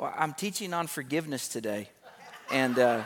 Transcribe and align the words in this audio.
Well, 0.00 0.14
I'm 0.16 0.32
teaching 0.32 0.72
on 0.72 0.86
forgiveness 0.86 1.46
today. 1.46 1.90
And 2.50 2.78
uh, 2.78 3.02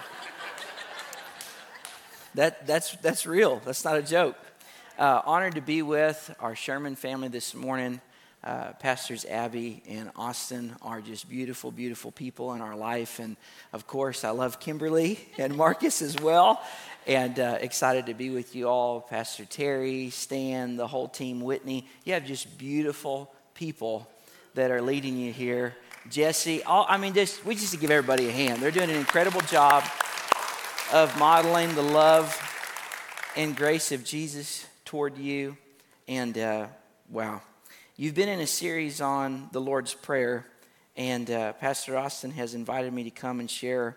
that, 2.36 2.68
that's, 2.68 2.92
that's 2.98 3.26
real. 3.26 3.60
That's 3.64 3.84
not 3.84 3.96
a 3.96 4.02
joke. 4.02 4.36
Uh, 4.96 5.20
honored 5.26 5.56
to 5.56 5.60
be 5.60 5.82
with 5.82 6.32
our 6.38 6.54
Sherman 6.54 6.94
family 6.94 7.26
this 7.26 7.52
morning. 7.52 8.00
Uh, 8.44 8.74
Pastors 8.74 9.24
Abby 9.24 9.82
and 9.88 10.12
Austin 10.14 10.76
are 10.82 11.00
just 11.00 11.28
beautiful, 11.28 11.72
beautiful 11.72 12.12
people 12.12 12.54
in 12.54 12.60
our 12.60 12.76
life. 12.76 13.18
And 13.18 13.36
of 13.72 13.88
course, 13.88 14.22
I 14.22 14.30
love 14.30 14.60
Kimberly 14.60 15.18
and 15.36 15.56
Marcus 15.56 16.00
as 16.00 16.16
well. 16.20 16.62
And 17.08 17.40
uh, 17.40 17.58
excited 17.60 18.06
to 18.06 18.14
be 18.14 18.30
with 18.30 18.54
you 18.54 18.68
all. 18.68 19.00
Pastor 19.00 19.44
Terry, 19.46 20.10
Stan, 20.10 20.76
the 20.76 20.86
whole 20.86 21.08
team, 21.08 21.40
Whitney. 21.40 21.88
You 22.04 22.12
have 22.12 22.24
just 22.24 22.56
beautiful 22.56 23.34
people 23.54 24.08
that 24.54 24.70
are 24.70 24.80
leading 24.80 25.16
you 25.16 25.32
here. 25.32 25.74
Jesse, 26.10 26.62
all, 26.64 26.84
I 26.86 26.98
mean, 26.98 27.14
just, 27.14 27.44
we 27.46 27.54
just 27.54 27.80
give 27.80 27.90
everybody 27.90 28.28
a 28.28 28.32
hand. 28.32 28.60
They're 28.60 28.70
doing 28.70 28.90
an 28.90 28.96
incredible 28.96 29.40
job 29.42 29.84
of 30.92 31.18
modeling 31.18 31.74
the 31.74 31.82
love 31.82 32.38
and 33.36 33.56
grace 33.56 33.90
of 33.90 34.04
Jesus 34.04 34.66
toward 34.84 35.16
you. 35.16 35.56
And 36.06 36.36
uh, 36.36 36.66
wow, 37.08 37.40
you've 37.96 38.14
been 38.14 38.28
in 38.28 38.40
a 38.40 38.46
series 38.46 39.00
on 39.00 39.48
the 39.52 39.62
Lord's 39.62 39.94
Prayer, 39.94 40.44
and 40.94 41.30
uh, 41.30 41.54
Pastor 41.54 41.96
Austin 41.96 42.32
has 42.32 42.54
invited 42.54 42.92
me 42.92 43.04
to 43.04 43.10
come 43.10 43.40
and 43.40 43.50
share 43.50 43.96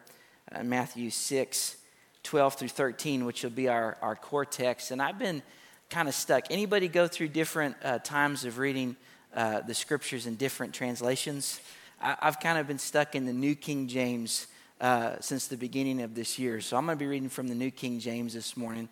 uh, 0.51 0.63
Matthew 0.63 1.09
6 1.09 1.75
12 2.23 2.55
through 2.55 2.67
13, 2.67 3.25
which 3.25 3.43
will 3.43 3.49
be 3.49 3.67
our, 3.67 3.97
our 4.01 4.15
core 4.15 4.45
text. 4.45 4.91
And 4.91 5.01
I've 5.01 5.19
been 5.19 5.41
kind 5.89 6.07
of 6.07 6.13
stuck. 6.13 6.45
Anybody 6.49 6.87
go 6.87 7.07
through 7.07 7.29
different 7.29 7.75
uh, 7.83 7.99
times 7.99 8.43
of 8.43 8.57
reading 8.57 8.97
uh, 9.33 9.61
the 9.61 9.73
scriptures 9.73 10.25
in 10.25 10.35
different 10.35 10.73
translations? 10.73 11.61
I, 11.99 12.15
have 12.21 12.39
kind 12.39 12.57
of 12.57 12.67
been 12.67 12.79
stuck 12.79 13.15
in 13.15 13.25
the 13.25 13.33
New 13.33 13.55
King 13.55 13.87
James 13.87 14.47
uh, 14.79 15.15
since 15.19 15.47
the 15.47 15.57
beginning 15.57 16.01
of 16.01 16.13
this 16.13 16.37
year. 16.37 16.61
So 16.61 16.77
I'm 16.77 16.85
going 16.85 16.97
to 16.97 16.99
be 16.99 17.07
reading 17.07 17.29
from 17.29 17.47
the 17.47 17.55
New 17.55 17.71
King 17.71 17.99
James 17.99 18.33
this 18.33 18.55
morning. 18.55 18.89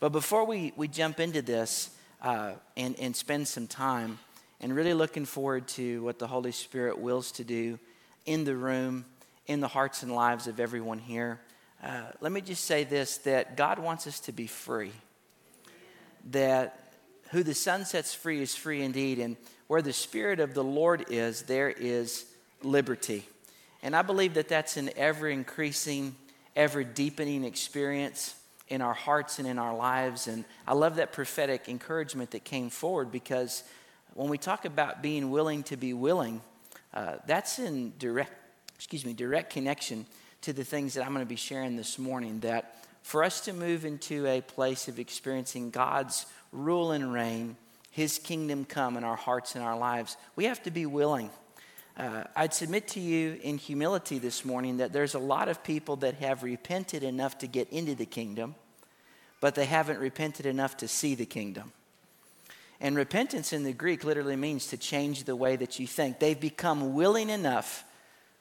But 0.00 0.12
before 0.12 0.44
we, 0.44 0.72
we 0.76 0.88
jump 0.88 1.20
into 1.20 1.42
this 1.42 1.90
uh, 2.22 2.52
and, 2.76 2.98
and 2.98 3.14
spend 3.14 3.46
some 3.46 3.66
time 3.66 4.18
and 4.60 4.74
really 4.74 4.94
looking 4.94 5.26
forward 5.26 5.68
to 5.68 6.02
what 6.02 6.18
the 6.18 6.26
Holy 6.26 6.52
Spirit 6.52 6.98
wills 6.98 7.32
to 7.32 7.44
do 7.44 7.78
in 8.24 8.44
the 8.44 8.56
room, 8.56 9.04
in 9.46 9.60
the 9.60 9.68
hearts 9.68 10.02
and 10.02 10.12
lives 10.14 10.46
of 10.46 10.58
everyone 10.58 10.98
here, 10.98 11.40
uh, 11.82 12.04
let 12.20 12.32
me 12.32 12.40
just 12.40 12.64
say 12.64 12.84
this 12.84 13.18
that 13.18 13.56
God 13.56 13.78
wants 13.78 14.06
us 14.06 14.20
to 14.20 14.32
be 14.32 14.46
free. 14.46 14.92
That 16.30 16.94
who 17.30 17.42
the 17.42 17.54
Son 17.54 17.84
sets 17.84 18.14
free 18.14 18.40
is 18.40 18.54
free 18.54 18.82
indeed. 18.82 19.18
And 19.18 19.36
where 19.66 19.82
the 19.82 19.92
Spirit 19.92 20.40
of 20.40 20.54
the 20.54 20.64
Lord 20.64 21.04
is, 21.10 21.42
there 21.42 21.68
is 21.68 22.24
liberty. 22.62 23.24
And 23.82 23.94
I 23.94 24.02
believe 24.02 24.34
that 24.34 24.48
that's 24.48 24.76
an 24.76 24.90
ever 24.96 25.28
increasing, 25.28 26.16
ever 26.54 26.84
deepening 26.84 27.44
experience 27.44 28.34
in 28.68 28.82
our 28.82 28.94
hearts 28.94 29.38
and 29.38 29.46
in 29.46 29.58
our 29.58 29.76
lives. 29.76 30.26
And 30.26 30.44
I 30.66 30.74
love 30.74 30.96
that 30.96 31.12
prophetic 31.12 31.68
encouragement 31.68 32.32
that 32.32 32.44
came 32.44 32.70
forward 32.70 33.12
because 33.12 33.62
when 34.14 34.28
we 34.28 34.38
talk 34.38 34.64
about 34.64 35.02
being 35.02 35.30
willing 35.30 35.62
to 35.64 35.76
be 35.76 35.92
willing, 35.92 36.40
uh, 36.94 37.16
that's 37.26 37.58
in 37.58 37.92
direct, 37.98 38.32
excuse 38.74 39.04
me, 39.04 39.12
direct 39.12 39.52
connection 39.52 40.06
to 40.42 40.52
the 40.52 40.64
things 40.64 40.94
that 40.94 41.04
I'm 41.04 41.12
going 41.12 41.24
to 41.24 41.28
be 41.28 41.36
sharing 41.36 41.76
this 41.76 41.98
morning. 41.98 42.40
That 42.40 42.84
for 43.02 43.22
us 43.22 43.42
to 43.42 43.52
move 43.52 43.84
into 43.84 44.26
a 44.26 44.40
place 44.40 44.88
of 44.88 44.98
experiencing 44.98 45.70
God's 45.70 46.26
rule 46.50 46.92
and 46.92 47.12
reign, 47.12 47.56
His 47.90 48.18
kingdom 48.18 48.64
come 48.64 48.96
in 48.96 49.04
our 49.04 49.16
hearts 49.16 49.54
and 49.54 49.62
our 49.62 49.76
lives, 49.76 50.16
we 50.34 50.46
have 50.46 50.62
to 50.64 50.70
be 50.70 50.86
willing. 50.86 51.30
Uh, 51.96 52.24
I'd 52.36 52.52
submit 52.52 52.88
to 52.88 53.00
you 53.00 53.38
in 53.42 53.56
humility 53.56 54.18
this 54.18 54.44
morning 54.44 54.78
that 54.78 54.92
there's 54.92 55.14
a 55.14 55.18
lot 55.18 55.48
of 55.48 55.64
people 55.64 55.96
that 55.96 56.16
have 56.16 56.42
repented 56.42 57.02
enough 57.02 57.38
to 57.38 57.46
get 57.46 57.70
into 57.70 57.94
the 57.94 58.04
kingdom, 58.04 58.54
but 59.40 59.54
they 59.54 59.64
haven't 59.64 59.98
repented 59.98 60.44
enough 60.44 60.76
to 60.78 60.88
see 60.88 61.14
the 61.14 61.24
kingdom. 61.24 61.72
And 62.82 62.96
repentance 62.96 63.54
in 63.54 63.64
the 63.64 63.72
Greek 63.72 64.04
literally 64.04 64.36
means 64.36 64.66
to 64.66 64.76
change 64.76 65.24
the 65.24 65.34
way 65.34 65.56
that 65.56 65.78
you 65.78 65.86
think. 65.86 66.18
They've 66.18 66.38
become 66.38 66.92
willing 66.92 67.30
enough 67.30 67.82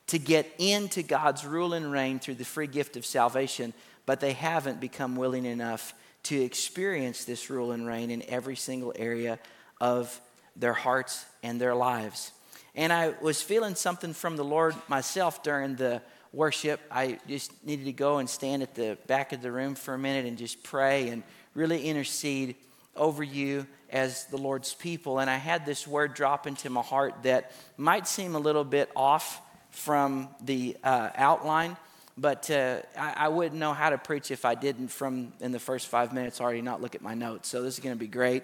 to 0.08 0.20
get 0.20 0.52
into 0.58 1.02
God's 1.02 1.46
rule 1.46 1.74
and 1.74 1.90
reign 1.90 2.20
through 2.20 2.36
the 2.36 2.44
free 2.44 2.68
gift 2.68 2.98
of 2.98 3.06
salvation, 3.06 3.74
but 4.06 4.20
they 4.20 4.34
haven't 4.34 4.82
become 4.82 5.16
willing 5.16 5.46
enough 5.46 5.94
to 6.24 6.42
experience 6.42 7.24
this 7.24 7.50
rule 7.50 7.72
and 7.72 7.88
reign 7.88 8.12
in 8.12 8.22
every 8.28 8.58
single 8.58 8.92
area 8.98 9.40
of 9.80 10.20
their 10.58 10.74
hearts 10.74 11.26
and 11.42 11.62
their 11.62 11.74
lives. 11.74 12.32
And 12.76 12.92
I 12.92 13.14
was 13.22 13.42
feeling 13.42 13.76
something 13.76 14.14
from 14.14 14.36
the 14.36 14.44
Lord 14.44 14.76
myself 14.90 15.42
during 15.44 15.76
the 15.76 16.02
worship. 16.34 16.82
I 16.92 17.20
just 17.26 17.52
needed 17.66 17.86
to 17.86 17.94
go 17.94 18.18
and 18.18 18.30
stand 18.30 18.64
at 18.64 18.76
the 18.76 18.98
back 19.08 19.32
of 19.32 19.42
the 19.42 19.52
room 19.52 19.76
for 19.76 19.94
a 19.94 19.98
minute 19.98 20.26
and 20.26 20.38
just 20.38 20.62
pray 20.62 21.08
and 21.08 21.24
really 21.54 21.88
intercede 21.88 22.56
over 22.98 23.24
you 23.24 23.66
as 23.90 24.26
the 24.26 24.38
Lord's 24.38 24.74
people. 24.74 25.20
And 25.20 25.30
I 25.30 25.38
had 25.38 25.66
this 25.66 25.88
word 25.88 26.14
drop 26.14 26.48
into 26.48 26.70
my 26.70 26.82
heart 26.82 27.24
that 27.24 27.54
might 27.78 28.08
seem 28.08 28.36
a 28.36 28.40
little 28.40 28.66
bit 28.66 28.92
off 28.94 29.42
from 29.70 30.28
the 30.44 30.76
uh, 30.84 31.12
outline, 31.16 31.78
but 32.18 32.50
uh, 32.50 32.80
I, 32.98 33.14
I, 33.18 33.28
wouldn't 33.28 33.60
know 33.60 33.74
how 33.74 33.90
to 33.90 33.98
preach 33.98 34.32
if 34.32 34.46
I 34.46 34.56
didn't, 34.56 34.88
from 34.88 35.34
in 35.42 35.52
the 35.52 35.60
first 35.60 35.88
five 35.88 36.14
minutes, 36.14 36.40
already 36.40 36.62
not 36.62 36.82
look 36.82 36.96
at 36.96 37.02
my 37.02 37.14
notes. 37.14 37.50
So 37.50 37.62
this 37.62 37.74
is 37.74 37.82
going 37.82 37.94
to 37.94 38.00
be 38.00 38.08
great. 38.08 38.44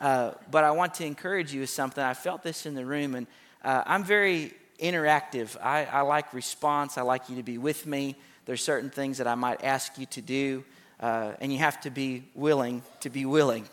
Uh, 0.00 0.32
but 0.50 0.64
I 0.64 0.70
want 0.70 0.94
to 0.94 1.04
encourage 1.04 1.52
you 1.52 1.60
with 1.60 1.68
something. 1.68 2.02
I 2.02 2.14
felt 2.14 2.42
this 2.42 2.64
in 2.64 2.74
the 2.74 2.86
room, 2.86 3.14
and 3.14 3.26
uh, 3.64 3.82
I'm 3.86 4.04
very 4.04 4.52
interactive. 4.78 5.56
I, 5.62 5.84
I, 5.84 6.00
like 6.02 6.32
response. 6.32 6.96
I 6.96 7.02
like 7.02 7.28
you 7.28 7.36
to 7.36 7.42
be 7.42 7.58
with 7.58 7.86
me. 7.86 8.16
There's 8.46 8.62
certain 8.62 8.90
things 8.90 9.18
that 9.18 9.26
I 9.26 9.34
might 9.34 9.62
ask 9.62 9.98
you 9.98 10.06
to 10.06 10.22
do, 10.22 10.64
uh, 10.98 11.32
and 11.40 11.52
you 11.52 11.58
have 11.58 11.80
to 11.82 11.90
be 11.90 12.24
willing 12.34 12.82
to 13.00 13.10
be 13.10 13.26
willing. 13.26 13.68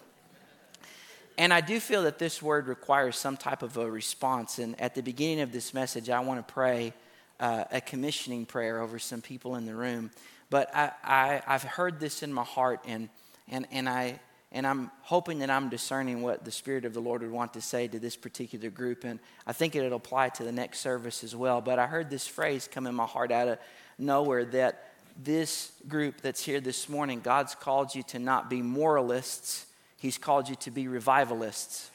And 1.37 1.53
I 1.53 1.61
do 1.61 1.79
feel 1.79 2.03
that 2.03 2.17
this 2.17 2.41
word 2.41 2.67
requires 2.67 3.15
some 3.15 3.37
type 3.37 3.61
of 3.61 3.77
a 3.77 3.89
response. 3.89 4.57
And 4.59 4.79
at 4.81 4.95
the 4.95 5.03
beginning 5.03 5.41
of 5.41 5.51
this 5.51 5.73
message, 5.73 6.09
I 6.09 6.19
want 6.19 6.45
to 6.45 6.53
pray 6.53 6.93
uh, 7.39 7.65
a 7.71 7.79
commissioning 7.79 8.45
prayer 8.45 8.81
over 8.81 8.97
some 8.97 9.21
people 9.21 9.55
in 9.55 9.65
the 9.65 9.75
room. 9.75 10.09
But 10.49 10.75
I, 10.75 10.91
I, 11.03 11.41
I've 11.45 11.63
heard 11.63 11.99
this 11.99 12.23
in 12.23 12.33
my 12.33 12.43
heart, 12.43 12.79
and, 12.87 13.09
and, 13.49 13.67
and 13.71 13.87
I, 13.87 14.19
and 14.52 14.66
I'm 14.66 14.91
hoping 15.02 15.40
that 15.40 15.50
I'm 15.50 15.69
discerning 15.69 16.22
what 16.22 16.46
the 16.46 16.52
Spirit 16.52 16.85
of 16.85 16.94
the 16.94 17.02
Lord 17.02 17.22
would 17.22 17.31
want 17.31 17.53
to 17.53 17.62
say 17.62 17.88
to 17.88 18.00
this 18.00 18.16
particular 18.16 18.69
group. 18.69 19.03
And 19.03 19.19
I 19.46 19.52
think 19.52 19.75
it'll 19.75 19.97
apply 19.97 20.30
to 20.30 20.44
the 20.44 20.52
next 20.52 20.80
service 20.80 21.24
as 21.24 21.35
well. 21.35 21.59
But 21.59 21.80
I 21.80 21.88
heard 21.88 22.09
this 22.09 22.25
phrase 22.25 22.69
come 22.72 22.88
in 22.88 22.96
my 22.96 23.06
heart 23.06 23.31
out 23.31 23.50
of 23.50 23.59
nowhere 23.97 24.46
that 24.46 24.94
this 25.22 25.72
group 25.88 26.22
that's 26.22 26.44
here 26.46 26.62
this 26.62 26.88
morning, 26.88 27.19
God's 27.19 27.56
called 27.56 27.94
you 27.94 28.03
to 28.03 28.19
not 28.19 28.50
be 28.50 28.62
moralists, 28.62 29.66
He's 30.00 30.19
called 30.19 30.47
you 30.47 30.56
to 30.58 30.72
be 30.72 30.88
revivalists. 30.88 31.90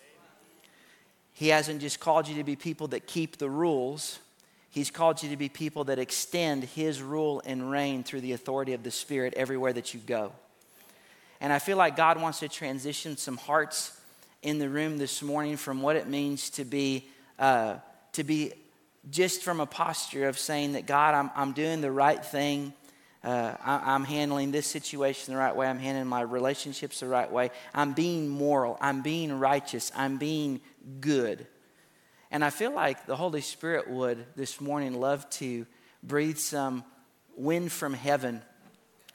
He 1.34 1.48
hasn't 1.48 1.80
just 1.80 2.00
called 2.00 2.26
you 2.28 2.34
to 2.36 2.44
be 2.44 2.56
people 2.56 2.88
that 2.88 3.06
keep 3.06 3.38
the 3.38 3.48
rules. 3.48 4.18
He's 4.70 4.90
called 4.90 5.22
you 5.22 5.30
to 5.30 5.36
be 5.36 5.48
people 5.48 5.84
that 5.84 6.00
extend 6.00 6.64
His 6.64 7.00
rule 7.00 7.40
and 7.44 7.70
reign 7.70 8.02
through 8.02 8.22
the 8.22 8.32
authority 8.32 8.74
of 8.74 8.82
the 8.82 8.90
Spirit 8.90 9.34
everywhere 9.34 9.72
that 9.72 9.94
you 9.94 10.00
go. 10.00 10.32
And 11.42 11.52
I 11.52 11.58
feel 11.58 11.76
like 11.76 11.96
God 11.96 12.22
wants 12.22 12.38
to 12.38 12.48
transition 12.48 13.16
some 13.16 13.36
hearts 13.36 13.98
in 14.42 14.60
the 14.60 14.68
room 14.68 14.96
this 14.96 15.22
morning 15.22 15.56
from 15.56 15.82
what 15.82 15.96
it 15.96 16.06
means 16.06 16.50
to 16.50 16.64
be, 16.64 17.08
uh, 17.36 17.78
to 18.12 18.22
be 18.22 18.52
just 19.10 19.42
from 19.42 19.58
a 19.58 19.66
posture 19.66 20.28
of 20.28 20.38
saying 20.38 20.74
that 20.74 20.86
God, 20.86 21.16
I'm, 21.16 21.32
I'm 21.34 21.52
doing 21.52 21.80
the 21.80 21.90
right 21.90 22.24
thing. 22.24 22.72
Uh, 23.24 23.56
I, 23.60 23.96
am 23.96 24.04
handling 24.04 24.52
this 24.52 24.68
situation 24.68 25.34
the 25.34 25.38
right 25.38 25.54
way. 25.54 25.66
I'm 25.66 25.80
handling 25.80 26.06
my 26.06 26.20
relationships 26.20 27.00
the 27.00 27.08
right 27.08 27.30
way. 27.30 27.50
I'm 27.74 27.92
being 27.92 28.28
moral. 28.28 28.78
I'm 28.80 29.02
being 29.02 29.36
righteous. 29.36 29.90
I'm 29.96 30.18
being 30.18 30.60
good. 31.00 31.44
And 32.30 32.44
I 32.44 32.50
feel 32.50 32.70
like 32.70 33.06
the 33.06 33.16
Holy 33.16 33.40
Spirit 33.40 33.90
would 33.90 34.26
this 34.36 34.60
morning 34.60 34.94
love 34.94 35.28
to 35.30 35.66
breathe 36.04 36.38
some 36.38 36.84
wind 37.36 37.72
from 37.72 37.94
heaven 37.94 38.42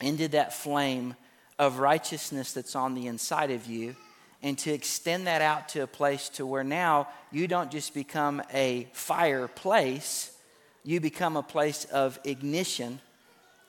into 0.02 0.28
that 0.30 0.54
flame 0.54 1.16
of 1.60 1.80
righteousness 1.80 2.54
that's 2.54 2.76
on 2.76 2.94
the 2.94 3.08
inside 3.08 3.52
of 3.52 3.68
you 3.68 3.96
and 4.44 4.58
to 4.60 4.72
extend 4.72 5.28
that 5.28 5.42
out 5.42 5.70
to 5.70 5.82
a 5.82 5.88
place 5.88 6.30
to 6.30 6.46
where 6.46 6.64
now 6.64 7.08
you 7.32 7.48
don't 7.48 7.72
just 7.72 7.94
become 7.94 8.42
a 8.54 8.88
fireplace 8.94 10.32
you 10.84 11.02
become 11.02 11.36
a 11.36 11.44
place 11.44 11.84
of 11.86 12.18
ignition 12.24 13.00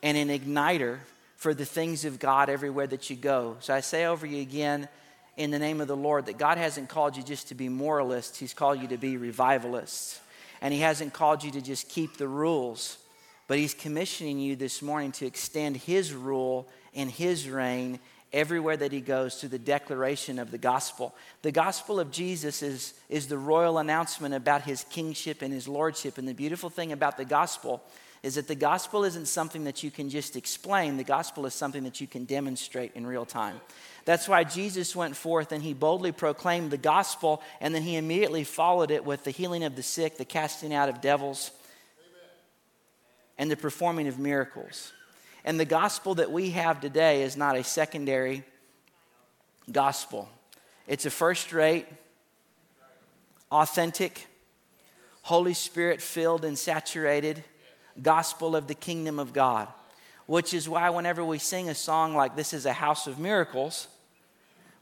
and 0.01 0.17
an 0.17 0.29
igniter 0.29 0.99
for 1.35 1.53
the 1.53 1.65
things 1.65 2.05
of 2.05 2.19
god 2.19 2.49
everywhere 2.49 2.87
that 2.87 3.09
you 3.09 3.15
go. 3.15 3.57
So 3.59 3.73
i 3.73 3.79
say 3.79 4.05
over 4.05 4.25
you 4.25 4.41
again 4.41 4.87
in 5.35 5.51
the 5.51 5.59
name 5.59 5.81
of 5.81 5.87
the 5.87 5.97
lord 5.97 6.27
that 6.27 6.37
god 6.37 6.57
hasn't 6.57 6.89
called 6.89 7.17
you 7.17 7.23
just 7.23 7.47
to 7.49 7.55
be 7.55 7.69
moralists. 7.69 8.37
He's 8.37 8.53
called 8.53 8.79
you 8.79 8.87
to 8.89 8.97
be 8.97 9.17
revivalists. 9.17 10.19
And 10.61 10.73
he 10.73 10.81
hasn't 10.81 11.13
called 11.13 11.43
you 11.43 11.51
to 11.51 11.61
just 11.61 11.89
keep 11.89 12.17
the 12.17 12.27
rules 12.27 12.97
but 13.49 13.57
he's 13.57 13.73
commissioning 13.73 14.39
you 14.39 14.55
this 14.55 14.79
morning 14.81 15.11
to 15.11 15.25
extend 15.25 15.75
his 15.75 16.13
rule 16.13 16.67
in 16.93 17.09
his 17.09 17.49
reign 17.49 17.99
everywhere 18.31 18.77
that 18.77 18.91
he 18.91 19.01
goes 19.01 19.37
to 19.37 19.47
the 19.47 19.59
declaration 19.59 20.39
of 20.39 20.51
the 20.51 20.57
gospel. 20.57 21.15
The 21.41 21.51
gospel 21.51 21.99
of 21.99 22.11
Jesus 22.11 22.61
is, 22.61 22.93
is 23.09 23.27
the 23.27 23.37
royal 23.37 23.79
announcement 23.79 24.35
about 24.35 24.63
his 24.63 24.83
kingship 24.85 25.41
and 25.41 25.53
his 25.53 25.67
lordship. 25.67 26.17
And 26.17 26.27
the 26.27 26.33
beautiful 26.33 26.69
thing 26.69 26.91
about 26.91 27.17
the 27.17 27.25
gospel 27.25 27.83
is 28.21 28.35
that 28.35 28.47
the 28.47 28.55
gospel 28.55 29.03
isn't 29.05 29.27
something 29.27 29.63
that 29.63 29.81
you 29.81 29.89
can 29.89 30.09
just 30.09 30.35
explain, 30.35 30.97
the 30.97 31.03
gospel 31.03 31.45
is 31.45 31.53
something 31.53 31.83
that 31.83 32.01
you 32.01 32.07
can 32.07 32.25
demonstrate 32.25 32.91
in 32.93 33.07
real 33.07 33.25
time. 33.25 33.59
That's 34.05 34.27
why 34.27 34.43
Jesus 34.43 34.95
went 34.95 35.15
forth 35.15 35.51
and 35.51 35.63
he 35.63 35.73
boldly 35.73 36.11
proclaimed 36.11 36.71
the 36.71 36.77
gospel, 36.77 37.41
and 37.61 37.73
then 37.73 37.81
he 37.81 37.95
immediately 37.95 38.43
followed 38.43 38.91
it 38.91 39.05
with 39.05 39.23
the 39.23 39.31
healing 39.31 39.63
of 39.63 39.75
the 39.75 39.83
sick, 39.83 40.17
the 40.17 40.25
casting 40.25 40.73
out 40.73 40.89
of 40.89 40.99
devils, 40.99 41.51
and 43.37 43.49
the 43.49 43.55
performing 43.55 44.07
of 44.07 44.19
miracles. 44.19 44.91
And 45.49 45.59
the 45.59 45.65
gospel 45.65 46.13
that 46.13 46.31
we 46.31 46.51
have 46.51 46.79
today 46.79 47.23
is 47.23 47.35
not 47.35 47.55
a 47.57 47.63
secondary 47.63 48.43
gospel, 49.71 50.29
it's 50.85 51.07
a 51.07 51.09
first 51.09 51.51
rate, 51.53 51.87
authentic, 53.51 54.27
Holy 55.23 55.55
Spirit 55.55 56.03
filled 56.03 56.45
and 56.45 56.55
saturated 56.55 57.43
gospel 57.99 58.55
of 58.55 58.67
the 58.67 58.75
kingdom 58.75 59.17
of 59.17 59.33
God. 59.33 59.67
Which 60.27 60.53
is 60.53 60.69
why, 60.69 60.87
whenever 60.91 61.25
we 61.25 61.39
sing 61.39 61.67
a 61.67 61.73
song 61.73 62.13
like 62.13 62.35
This 62.35 62.53
is 62.53 62.67
a 62.67 62.73
House 62.73 63.07
of 63.07 63.17
Miracles, 63.17 63.87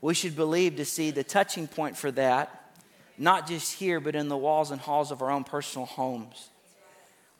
we 0.02 0.14
should 0.14 0.36
believe 0.36 0.76
to 0.76 0.84
see 0.84 1.12
the 1.12 1.24
touching 1.24 1.70
point 1.70 1.96
for 1.96 2.12
that, 2.12 2.74
not 3.18 3.48
just 3.48 3.76
here, 3.76 4.02
but 4.02 4.16
in 4.16 4.28
the 4.28 4.36
walls 4.36 4.72
and 4.72 4.82
halls 4.82 5.12
of 5.12 5.22
our 5.22 5.32
own 5.32 5.46
personal 5.46 5.86
homes. 5.86 6.50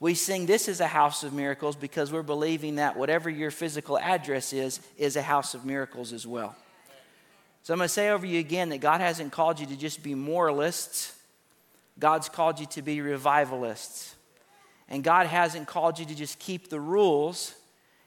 We 0.00 0.14
sing 0.14 0.46
This 0.46 0.68
is 0.68 0.80
a 0.80 0.86
House 0.86 1.24
of 1.24 1.32
Miracles 1.32 1.74
because 1.74 2.12
we're 2.12 2.22
believing 2.22 2.76
that 2.76 2.96
whatever 2.96 3.28
your 3.28 3.50
physical 3.50 3.98
address 3.98 4.52
is, 4.52 4.80
is 4.96 5.16
a 5.16 5.22
house 5.22 5.54
of 5.54 5.64
miracles 5.64 6.12
as 6.12 6.26
well. 6.26 6.54
So 7.64 7.74
I'm 7.74 7.78
going 7.78 7.88
to 7.88 7.92
say 7.92 8.10
over 8.10 8.24
you 8.24 8.38
again 8.38 8.68
that 8.68 8.78
God 8.78 9.00
hasn't 9.00 9.32
called 9.32 9.58
you 9.58 9.66
to 9.66 9.76
just 9.76 10.02
be 10.02 10.14
moralists, 10.14 11.14
God's 11.98 12.28
called 12.28 12.60
you 12.60 12.66
to 12.66 12.82
be 12.82 13.00
revivalists. 13.00 14.14
And 14.88 15.04
God 15.04 15.26
hasn't 15.26 15.66
called 15.66 15.98
you 15.98 16.06
to 16.06 16.14
just 16.14 16.38
keep 16.38 16.70
the 16.70 16.80
rules, 16.80 17.54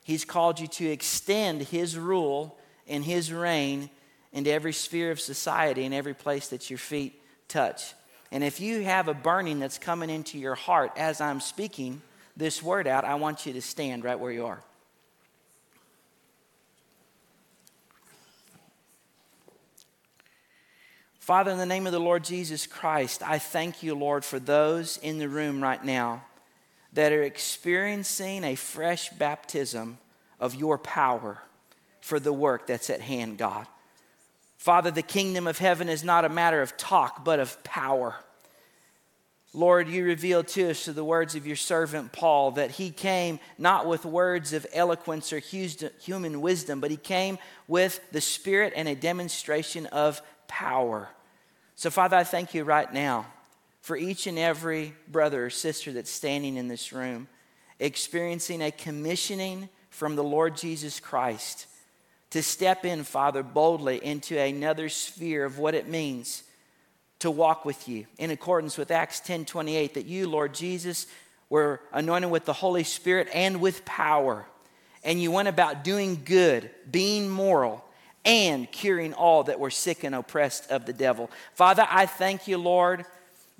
He's 0.04 0.26
called 0.26 0.60
you 0.60 0.68
to 0.68 0.88
extend 0.88 1.62
His 1.62 1.98
rule 1.98 2.58
and 2.88 3.04
His 3.04 3.32
reign 3.32 3.90
into 4.34 4.50
every 4.50 4.74
sphere 4.74 5.12
of 5.12 5.20
society 5.20 5.86
and 5.86 5.94
every 5.94 6.14
place 6.14 6.48
that 6.48 6.70
your 6.70 6.80
feet 6.80 7.22
touch. 7.48 7.94
And 8.32 8.44
if 8.44 8.62
you 8.62 8.84
have 8.84 9.08
a 9.08 9.14
burning 9.14 9.60
that's 9.60 9.78
coming 9.78 10.10
into 10.10 10.38
your 10.38 10.56
heart 10.56 10.94
as 10.96 11.20
I'm 11.20 11.42
speaking 11.42 12.02
this 12.38 12.64
word 12.64 12.88
out, 12.88 13.04
I 13.04 13.16
want 13.16 13.46
you 13.46 13.54
to 13.54 13.62
stand 13.62 14.04
right 14.04 14.20
where 14.20 14.32
you 14.32 14.46
are. 14.46 14.64
Father, 21.20 21.52
in 21.52 21.58
the 21.58 21.66
name 21.66 21.86
of 21.86 21.94
the 21.94 22.00
Lord 22.00 22.24
Jesus 22.24 22.66
Christ, 22.66 23.22
I 23.22 23.38
thank 23.38 23.84
you, 23.84 23.96
Lord, 23.96 24.26
for 24.26 24.40
those 24.40 24.98
in 24.98 25.20
the 25.20 25.30
room 25.30 25.62
right 25.62 25.84
now 25.84 26.24
that 26.94 27.12
are 27.12 27.24
experiencing 27.24 28.44
a 28.44 28.56
fresh 28.56 29.10
baptism 29.12 29.98
of 30.40 30.56
your 30.56 30.78
power 30.78 31.42
for 32.02 32.20
the 32.20 32.34
work 32.34 32.66
that's 32.68 32.90
at 32.90 33.02
hand, 33.02 33.38
God. 33.38 33.68
Father, 34.62 34.92
the 34.92 35.02
kingdom 35.02 35.48
of 35.48 35.58
heaven 35.58 35.90
is 35.90 36.04
not 36.04 36.24
a 36.24 36.30
matter 36.30 36.62
of 36.62 36.78
talk, 36.78 37.26
but 37.26 37.40
of 37.40 37.64
power. 37.64 38.16
Lord, 39.56 39.90
you 39.90 40.04
revealed 40.04 40.50
to 40.50 40.70
us 40.70 40.86
through 40.86 40.94
the 40.94 41.04
words 41.04 41.34
of 41.34 41.48
your 41.48 41.56
servant 41.56 42.12
Paul 42.12 42.52
that 42.52 42.70
he 42.70 42.92
came 42.92 43.40
not 43.58 43.88
with 43.88 44.06
words 44.06 44.54
of 44.54 44.68
eloquence 44.72 45.34
or 45.34 45.40
human 45.40 46.42
wisdom, 46.42 46.80
but 46.80 46.92
he 46.92 46.98
came 46.98 47.40
with 47.68 48.00
the 48.12 48.22
Spirit 48.22 48.74
and 48.76 48.88
a 48.88 48.94
demonstration 48.94 49.88
of 49.88 50.22
power. 50.48 51.10
So, 51.74 51.90
Father, 51.90 52.18
I 52.18 52.24
thank 52.24 52.54
you 52.54 52.64
right 52.64 52.94
now 52.94 53.26
for 53.82 53.98
each 53.98 54.28
and 54.28 54.38
every 54.38 54.94
brother 55.08 55.48
or 55.48 55.50
sister 55.50 55.92
that's 55.92 56.12
standing 56.12 56.56
in 56.56 56.68
this 56.68 56.94
room, 56.94 57.28
experiencing 57.80 58.62
a 58.62 58.70
commissioning 58.70 59.70
from 59.90 60.16
the 60.16 60.24
Lord 60.24 60.56
Jesus 60.56 61.00
Christ 61.00 61.66
to 62.32 62.42
step 62.42 62.86
in, 62.86 63.04
Father, 63.04 63.44
boldly 63.44 64.04
into 64.04 64.38
another 64.38 64.90
sphere 64.90 65.46
of 65.46 65.60
what 65.60 65.76
it 65.76 65.88
means 65.88 66.44
to 67.20 67.30
walk 67.30 67.66
with 67.66 67.88
you 67.88 68.08
in 68.18 68.32
accordance 68.32 68.78
with 68.78 68.90
Acts 68.90 69.20
10 69.20 69.46
28, 69.46 69.94
that 69.94 70.06
you, 70.06 70.28
Lord 70.28 70.54
Jesus, 70.54 71.08
were 71.50 71.82
anointed 71.94 72.32
with 72.32 72.46
the 72.46 72.54
Holy 72.54 72.84
Spirit 72.84 73.28
and 73.34 73.62
with 73.62 73.86
power. 73.86 74.46
And 75.04 75.22
you 75.22 75.32
went 75.32 75.48
about 75.48 75.84
doing 75.84 76.22
good, 76.24 76.70
being 76.90 77.30
moral, 77.30 77.84
and 78.24 78.72
curing 78.72 79.14
all 79.14 79.44
that 79.44 79.60
were 79.60 79.70
sick 79.70 80.04
and 80.04 80.16
oppressed 80.16 80.72
of 80.72 80.86
the 80.86 80.94
devil. 80.94 81.30
Father, 81.54 81.86
I 81.90 82.06
thank 82.06 82.48
you, 82.48 82.58
Lord 82.58 83.06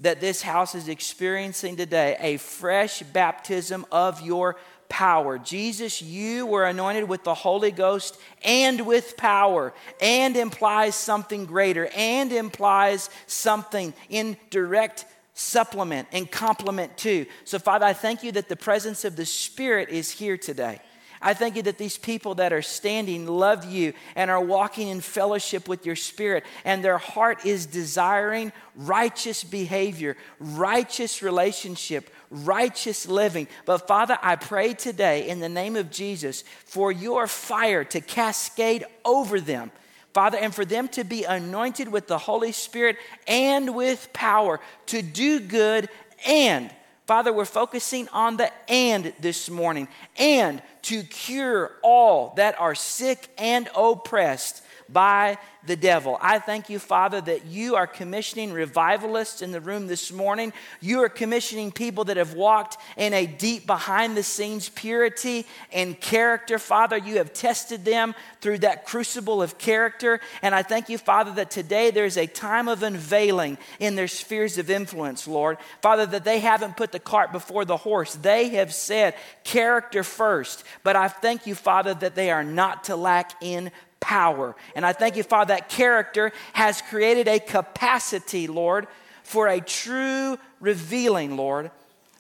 that 0.02 0.20
this 0.20 0.42
house 0.42 0.74
is 0.74 0.90
experiencing 0.90 1.78
today 1.78 2.18
a 2.20 2.38
fresh 2.38 3.04
baptism 3.04 3.86
of 3.92 4.20
your 4.22 4.58
power. 4.92 5.38
Jesus, 5.38 6.02
you 6.02 6.46
were 6.46 6.66
anointed 6.66 7.08
with 7.08 7.24
the 7.24 7.34
Holy 7.34 7.72
Ghost 7.72 8.20
and 8.44 8.86
with 8.86 9.16
power, 9.16 9.74
and 10.02 10.36
implies 10.36 10.96
something 10.96 11.46
greater, 11.46 11.90
and 11.96 12.34
implies 12.34 13.10
something 13.26 13.94
in 14.10 14.36
direct 14.50 15.06
supplement 15.34 16.10
and 16.12 16.30
complement 16.30 16.98
to. 16.98 17.26
So, 17.46 17.58
Father, 17.58 17.86
I 17.86 17.94
thank 17.94 18.22
you 18.22 18.34
that 18.34 18.50
the 18.50 18.58
presence 18.58 19.06
of 19.06 19.16
the 19.16 19.26
Spirit 19.26 19.88
is 19.88 20.12
here 20.12 20.38
today. 20.38 20.82
I 21.22 21.36
thank 21.36 21.56
you 21.56 21.62
that 21.64 21.78
these 21.78 21.98
people 21.98 22.36
that 22.36 22.52
are 22.52 22.64
standing 22.64 23.28
love 23.28 23.64
you 23.64 23.94
and 24.16 24.32
are 24.32 24.44
walking 24.44 24.88
in 24.88 25.02
fellowship 25.02 25.68
with 25.68 25.86
your 25.86 25.96
spirit, 25.96 26.44
and 26.66 26.84
their 26.84 26.98
heart 26.98 27.46
is 27.46 27.68
desiring 27.68 28.52
righteous 28.76 29.44
behavior, 29.44 30.18
righteous 30.40 31.22
relationship, 31.22 32.10
righteous 32.32 33.08
living. 33.08 33.48
But 33.66 33.88
Father, 33.88 34.18
I 34.22 34.38
pray 34.38 34.74
today 34.74 35.30
in 35.30 35.40
the 35.40 35.50
name 35.50 35.76
of 35.76 35.92
Jesus 35.92 36.44
for 36.66 36.92
your 36.92 37.28
fire 37.28 37.84
to 37.84 38.02
cascade 38.02 38.86
over 39.06 39.40
them. 39.40 39.72
Father, 40.14 40.38
and 40.38 40.54
for 40.54 40.66
them 40.66 40.88
to 40.90 41.04
be 41.04 41.24
anointed 41.24 41.88
with 41.88 42.08
the 42.08 42.18
Holy 42.18 42.52
Spirit 42.52 42.98
and 43.28 43.76
with 43.76 44.12
power 44.12 44.60
to 44.88 45.02
do 45.02 45.40
good 45.40 45.88
and 46.26 46.72
Father, 47.12 47.34
we're 47.34 47.44
focusing 47.44 48.08
on 48.14 48.38
the 48.38 48.50
and 48.70 49.12
this 49.20 49.50
morning 49.50 49.90
and 50.18 50.62
to 50.84 51.04
cure 51.04 51.72
all 51.84 52.34
that 52.38 52.58
are 52.58 52.74
sick 52.74 53.28
and 53.38 53.68
oppressed 53.76 54.64
by 54.92 55.38
the 55.66 55.76
devil. 55.76 56.18
I 56.20 56.40
thank 56.40 56.70
you, 56.70 56.80
Father, 56.80 57.22
that 57.22 57.46
you 57.46 57.76
are 57.76 57.86
commissioning 57.86 58.52
revivalists 58.52 59.42
in 59.42 59.52
the 59.52 59.62
room 59.62 59.88
this 59.88 60.12
morning. 60.12 60.54
You 60.80 61.04
are 61.04 61.10
commissioning 61.10 61.72
people 61.72 62.06
that 62.06 62.18
have 62.18 62.34
walked 62.34 62.78
in 62.98 63.14
a 63.14 63.28
deep 63.28 63.68
behind 63.68 64.18
the 64.18 64.24
scenes 64.24 64.70
purity 64.70 65.46
and 65.72 66.00
character. 66.00 66.58
Father, 66.58 66.98
you 66.98 67.18
have 67.18 67.34
tested 67.34 67.86
them 67.86 68.16
through 68.42 68.60
that 68.60 68.86
crucible 68.86 69.42
of 69.42 69.60
character. 69.60 70.20
And 70.42 70.56
I 70.56 70.64
thank 70.64 70.90
you, 70.90 70.98
Father, 70.98 71.32
that 71.34 71.52
today 71.52 71.92
there's 71.92 72.18
a 72.18 72.26
time 72.26 72.68
of 72.68 72.82
unveiling 72.82 73.60
in 73.80 73.96
their 73.96 74.08
spheres 74.08 74.58
of 74.58 74.72
influence, 74.72 75.28
Lord. 75.28 75.60
Father, 75.82 76.08
that 76.08 76.24
they 76.24 76.40
haven't 76.40 76.78
put 76.78 76.92
the 76.92 77.00
cart 77.00 77.32
before 77.32 77.66
the 77.66 77.78
horse. 77.78 78.16
They 78.16 78.50
have 78.50 78.74
said 78.74 79.14
character 79.44 80.04
first. 80.04 80.64
But 80.84 80.96
I 80.96 81.08
thank 81.08 81.46
you, 81.46 81.54
Father, 81.54 81.94
that 81.94 82.16
they 82.16 82.32
are 82.32 82.44
not 82.44 82.86
to 82.86 82.96
lack 82.96 83.44
in 83.44 83.72
power. 84.02 84.56
And 84.76 84.86
I 84.86 84.92
thank 84.92 85.16
you, 85.16 85.24
Father, 85.24 85.54
that 85.54 85.70
character 85.70 86.34
has 86.52 86.82
created 86.82 87.30
a 87.30 87.40
capacity, 87.40 88.48
Lord, 88.48 88.88
for 89.24 89.48
a 89.48 89.62
true 89.62 90.38
revealing, 90.60 91.38
Lord, 91.38 91.72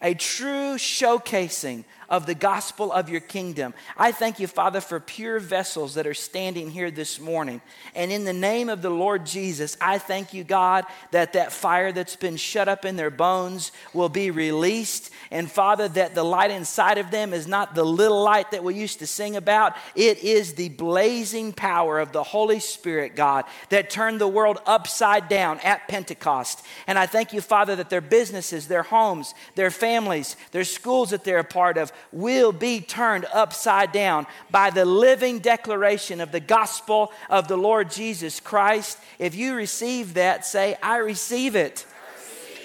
a 0.01 0.13
true 0.13 0.75
showcasing 0.75 1.83
of 2.11 2.25
the 2.25 2.35
gospel 2.35 2.91
of 2.91 3.09
your 3.09 3.21
kingdom. 3.21 3.73
I 3.97 4.11
thank 4.11 4.37
you, 4.39 4.45
Father, 4.45 4.81
for 4.81 4.99
pure 4.99 5.39
vessels 5.39 5.93
that 5.93 6.05
are 6.05 6.13
standing 6.13 6.69
here 6.69 6.91
this 6.91 7.21
morning. 7.21 7.61
And 7.95 8.11
in 8.11 8.25
the 8.25 8.33
name 8.33 8.67
of 8.67 8.81
the 8.81 8.89
Lord 8.89 9.25
Jesus, 9.25 9.77
I 9.79 9.97
thank 9.97 10.33
you, 10.33 10.43
God, 10.43 10.85
that 11.11 11.33
that 11.33 11.53
fire 11.53 11.93
that's 11.93 12.17
been 12.17 12.35
shut 12.35 12.67
up 12.67 12.83
in 12.83 12.97
their 12.97 13.09
bones 13.09 13.71
will 13.93 14.09
be 14.09 14.29
released. 14.29 15.09
And 15.31 15.49
Father, 15.49 15.87
that 15.87 16.13
the 16.13 16.25
light 16.25 16.51
inside 16.51 16.97
of 16.97 17.11
them 17.11 17.33
is 17.33 17.47
not 17.47 17.75
the 17.75 17.85
little 17.85 18.21
light 18.21 18.51
that 18.51 18.63
we 18.63 18.75
used 18.75 18.99
to 18.99 19.07
sing 19.07 19.37
about, 19.37 19.77
it 19.95 20.17
is 20.19 20.53
the 20.53 20.69
blazing 20.69 21.53
power 21.53 21.99
of 21.99 22.11
the 22.11 22.23
Holy 22.23 22.59
Spirit, 22.59 23.15
God, 23.15 23.45
that 23.69 23.89
turned 23.89 24.19
the 24.19 24.27
world 24.27 24.59
upside 24.65 25.29
down 25.29 25.61
at 25.61 25.87
Pentecost. 25.87 26.65
And 26.87 26.99
I 26.99 27.05
thank 27.05 27.31
you, 27.31 27.39
Father, 27.39 27.77
that 27.77 27.89
their 27.89 28.01
businesses, 28.01 28.67
their 28.67 28.83
homes, 28.83 29.33
their 29.55 29.71
families, 29.71 30.35
their 30.51 30.65
schools 30.65 31.11
that 31.11 31.23
they're 31.23 31.39
a 31.39 31.45
part 31.45 31.77
of 31.77 31.93
will 32.11 32.51
be 32.51 32.81
turned 32.81 33.25
upside 33.33 33.91
down 33.91 34.27
by 34.49 34.69
the 34.69 34.85
living 34.85 35.39
declaration 35.39 36.21
of 36.21 36.31
the 36.31 36.39
gospel 36.39 37.11
of 37.29 37.47
the 37.47 37.57
Lord 37.57 37.91
Jesus 37.91 38.39
Christ. 38.39 38.97
If 39.19 39.35
you 39.35 39.55
receive 39.55 40.15
that, 40.15 40.45
say, 40.45 40.77
I 40.81 40.97
receive 40.97 41.55
it. 41.55 41.85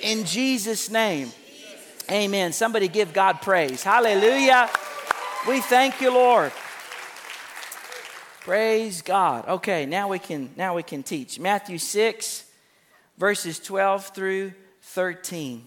In 0.02 0.25
Jesus' 0.25 0.90
name. 0.90 1.33
Amen. 2.11 2.52
Somebody 2.52 2.88
give 2.88 3.12
God 3.12 3.43
praise. 3.43 3.83
Hallelujah. 3.83 4.71
We 5.49 5.61
thank 5.61 6.00
you, 6.00 6.12
Lord. 6.12 6.52
Praise 8.40 9.02
God. 9.02 9.49
Okay, 9.49 9.87
now 9.87 10.09
we 10.09 10.21
can 10.21 10.50
now 10.57 10.76
we 10.76 10.85
can 10.85 11.02
teach. 11.02 11.40
Matthew 11.40 11.78
6 11.78 12.45
verses 13.19 13.59
12 13.59 14.09
through 14.09 14.52
13. 14.83 15.66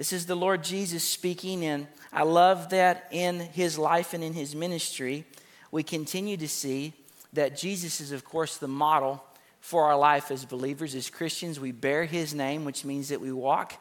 This 0.00 0.14
is 0.14 0.24
the 0.24 0.34
Lord 0.34 0.64
Jesus 0.64 1.04
speaking 1.04 1.62
and 1.62 1.86
I 2.10 2.22
love 2.22 2.70
that 2.70 3.08
in 3.10 3.38
his 3.38 3.76
life 3.78 4.14
and 4.14 4.24
in 4.24 4.32
his 4.32 4.56
ministry 4.56 5.26
we 5.70 5.82
continue 5.82 6.38
to 6.38 6.48
see 6.48 6.94
that 7.34 7.54
Jesus 7.54 8.00
is 8.00 8.10
of 8.10 8.24
course 8.24 8.56
the 8.56 8.66
model 8.66 9.22
for 9.60 9.84
our 9.84 9.98
life 9.98 10.30
as 10.30 10.46
believers 10.46 10.94
as 10.94 11.10
Christians. 11.10 11.60
We 11.60 11.72
bear 11.72 12.06
his 12.06 12.32
name, 12.32 12.64
which 12.64 12.82
means 12.82 13.10
that 13.10 13.20
we 13.20 13.30
walk 13.30 13.74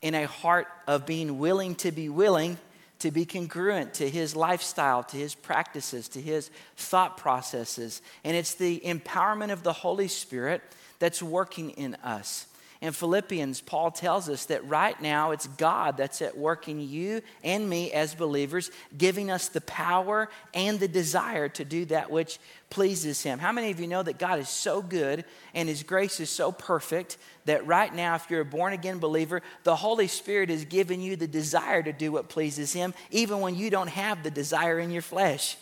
in 0.00 0.14
a 0.14 0.26
heart 0.26 0.68
of 0.86 1.04
being 1.04 1.38
willing 1.38 1.74
to 1.74 1.92
be 1.92 2.08
willing 2.08 2.56
to 3.00 3.10
be 3.10 3.26
congruent 3.26 3.92
to 3.92 4.08
his 4.08 4.34
lifestyle, 4.34 5.02
to 5.02 5.18
his 5.18 5.34
practices, 5.34 6.08
to 6.08 6.20
his 6.22 6.50
thought 6.78 7.18
processes. 7.18 8.00
And 8.24 8.34
it's 8.34 8.54
the 8.54 8.80
empowerment 8.86 9.52
of 9.52 9.64
the 9.64 9.74
Holy 9.74 10.08
Spirit 10.08 10.62
that's 10.98 11.22
working 11.22 11.72
in 11.72 11.94
us. 11.96 12.46
In 12.80 12.92
Philippians, 12.92 13.60
Paul 13.60 13.90
tells 13.90 14.28
us 14.28 14.44
that 14.46 14.64
right 14.68 15.00
now 15.02 15.32
it's 15.32 15.48
God 15.48 15.96
that's 15.96 16.22
at 16.22 16.38
work 16.38 16.68
in 16.68 16.80
you 16.80 17.22
and 17.42 17.68
me 17.68 17.92
as 17.92 18.14
believers, 18.14 18.70
giving 18.96 19.32
us 19.32 19.48
the 19.48 19.60
power 19.62 20.30
and 20.54 20.78
the 20.78 20.86
desire 20.86 21.48
to 21.48 21.64
do 21.64 21.86
that 21.86 22.08
which 22.08 22.38
pleases 22.70 23.20
Him. 23.20 23.40
How 23.40 23.50
many 23.50 23.72
of 23.72 23.80
you 23.80 23.88
know 23.88 24.04
that 24.04 24.20
God 24.20 24.38
is 24.38 24.48
so 24.48 24.80
good 24.80 25.24
and 25.54 25.68
His 25.68 25.82
grace 25.82 26.20
is 26.20 26.30
so 26.30 26.52
perfect 26.52 27.18
that 27.46 27.66
right 27.66 27.92
now, 27.92 28.14
if 28.14 28.30
you're 28.30 28.42
a 28.42 28.44
born 28.44 28.72
again 28.72 28.98
believer, 28.98 29.42
the 29.64 29.74
Holy 29.74 30.06
Spirit 30.06 30.48
is 30.48 30.64
giving 30.64 31.00
you 31.00 31.16
the 31.16 31.26
desire 31.26 31.82
to 31.82 31.92
do 31.92 32.12
what 32.12 32.28
pleases 32.28 32.72
Him, 32.72 32.94
even 33.10 33.40
when 33.40 33.56
you 33.56 33.70
don't 33.70 33.88
have 33.88 34.22
the 34.22 34.30
desire 34.30 34.78
in 34.78 34.92
your 34.92 35.02
flesh? 35.02 35.56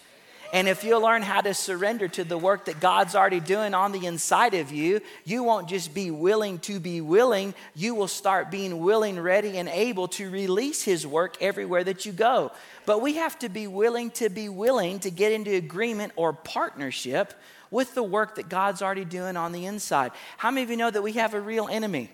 And 0.52 0.68
if 0.68 0.84
you 0.84 0.98
learn 0.98 1.22
how 1.22 1.40
to 1.40 1.54
surrender 1.54 2.08
to 2.08 2.24
the 2.24 2.38
work 2.38 2.66
that 2.66 2.80
God's 2.80 3.14
already 3.14 3.40
doing 3.40 3.74
on 3.74 3.92
the 3.92 4.06
inside 4.06 4.54
of 4.54 4.70
you, 4.70 5.00
you 5.24 5.42
won't 5.42 5.68
just 5.68 5.92
be 5.92 6.10
willing 6.10 6.58
to 6.60 6.78
be 6.78 7.00
willing, 7.00 7.54
you 7.74 7.94
will 7.94 8.08
start 8.08 8.50
being 8.50 8.80
willing, 8.80 9.18
ready, 9.18 9.58
and 9.58 9.68
able 9.68 10.08
to 10.08 10.30
release 10.30 10.82
His 10.82 11.06
work 11.06 11.36
everywhere 11.40 11.84
that 11.84 12.06
you 12.06 12.12
go. 12.12 12.52
But 12.84 13.02
we 13.02 13.14
have 13.14 13.38
to 13.40 13.48
be 13.48 13.66
willing 13.66 14.10
to 14.12 14.28
be 14.28 14.48
willing 14.48 15.00
to 15.00 15.10
get 15.10 15.32
into 15.32 15.54
agreement 15.54 16.12
or 16.16 16.32
partnership 16.32 17.34
with 17.70 17.94
the 17.94 18.02
work 18.02 18.36
that 18.36 18.48
God's 18.48 18.82
already 18.82 19.04
doing 19.04 19.36
on 19.36 19.52
the 19.52 19.66
inside. 19.66 20.12
How 20.36 20.50
many 20.50 20.62
of 20.62 20.70
you 20.70 20.76
know 20.76 20.90
that 20.90 21.02
we 21.02 21.12
have 21.14 21.34
a 21.34 21.40
real 21.40 21.68
enemy? 21.68 22.10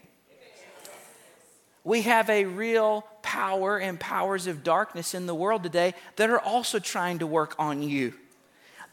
We 1.84 2.02
have 2.02 2.30
a 2.30 2.44
real 2.44 3.04
power 3.22 3.78
and 3.78 3.98
powers 3.98 4.46
of 4.46 4.62
darkness 4.62 5.14
in 5.14 5.26
the 5.26 5.34
world 5.34 5.64
today 5.64 5.94
that 6.16 6.30
are 6.30 6.38
also 6.38 6.78
trying 6.78 7.18
to 7.18 7.26
work 7.26 7.54
on 7.58 7.82
you 7.82 8.14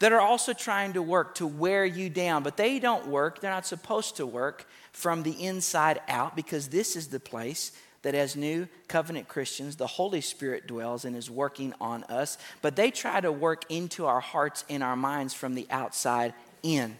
that 0.00 0.12
are 0.12 0.20
also 0.20 0.52
trying 0.52 0.94
to 0.94 1.02
work 1.02 1.36
to 1.36 1.46
wear 1.46 1.84
you 1.84 2.10
down, 2.10 2.42
but 2.42 2.56
they 2.56 2.78
don't 2.78 3.06
work. 3.06 3.40
They're 3.40 3.50
not 3.50 3.66
supposed 3.66 4.16
to 4.16 4.26
work 4.26 4.66
from 4.92 5.22
the 5.22 5.44
inside 5.44 6.00
out 6.08 6.34
because 6.34 6.68
this 6.68 6.96
is 6.96 7.08
the 7.08 7.20
place 7.20 7.72
that 8.02 8.14
as 8.14 8.34
new 8.34 8.66
covenant 8.88 9.28
Christians, 9.28 9.76
the 9.76 9.86
Holy 9.86 10.22
Spirit 10.22 10.66
dwells 10.66 11.04
and 11.04 11.14
is 11.14 11.30
working 11.30 11.74
on 11.82 12.02
us, 12.04 12.38
but 12.62 12.76
they 12.76 12.90
try 12.90 13.20
to 13.20 13.30
work 13.30 13.64
into 13.68 14.06
our 14.06 14.20
hearts 14.20 14.64
and 14.70 14.82
our 14.82 14.96
minds 14.96 15.34
from 15.34 15.54
the 15.54 15.66
outside 15.70 16.32
in. 16.62 16.96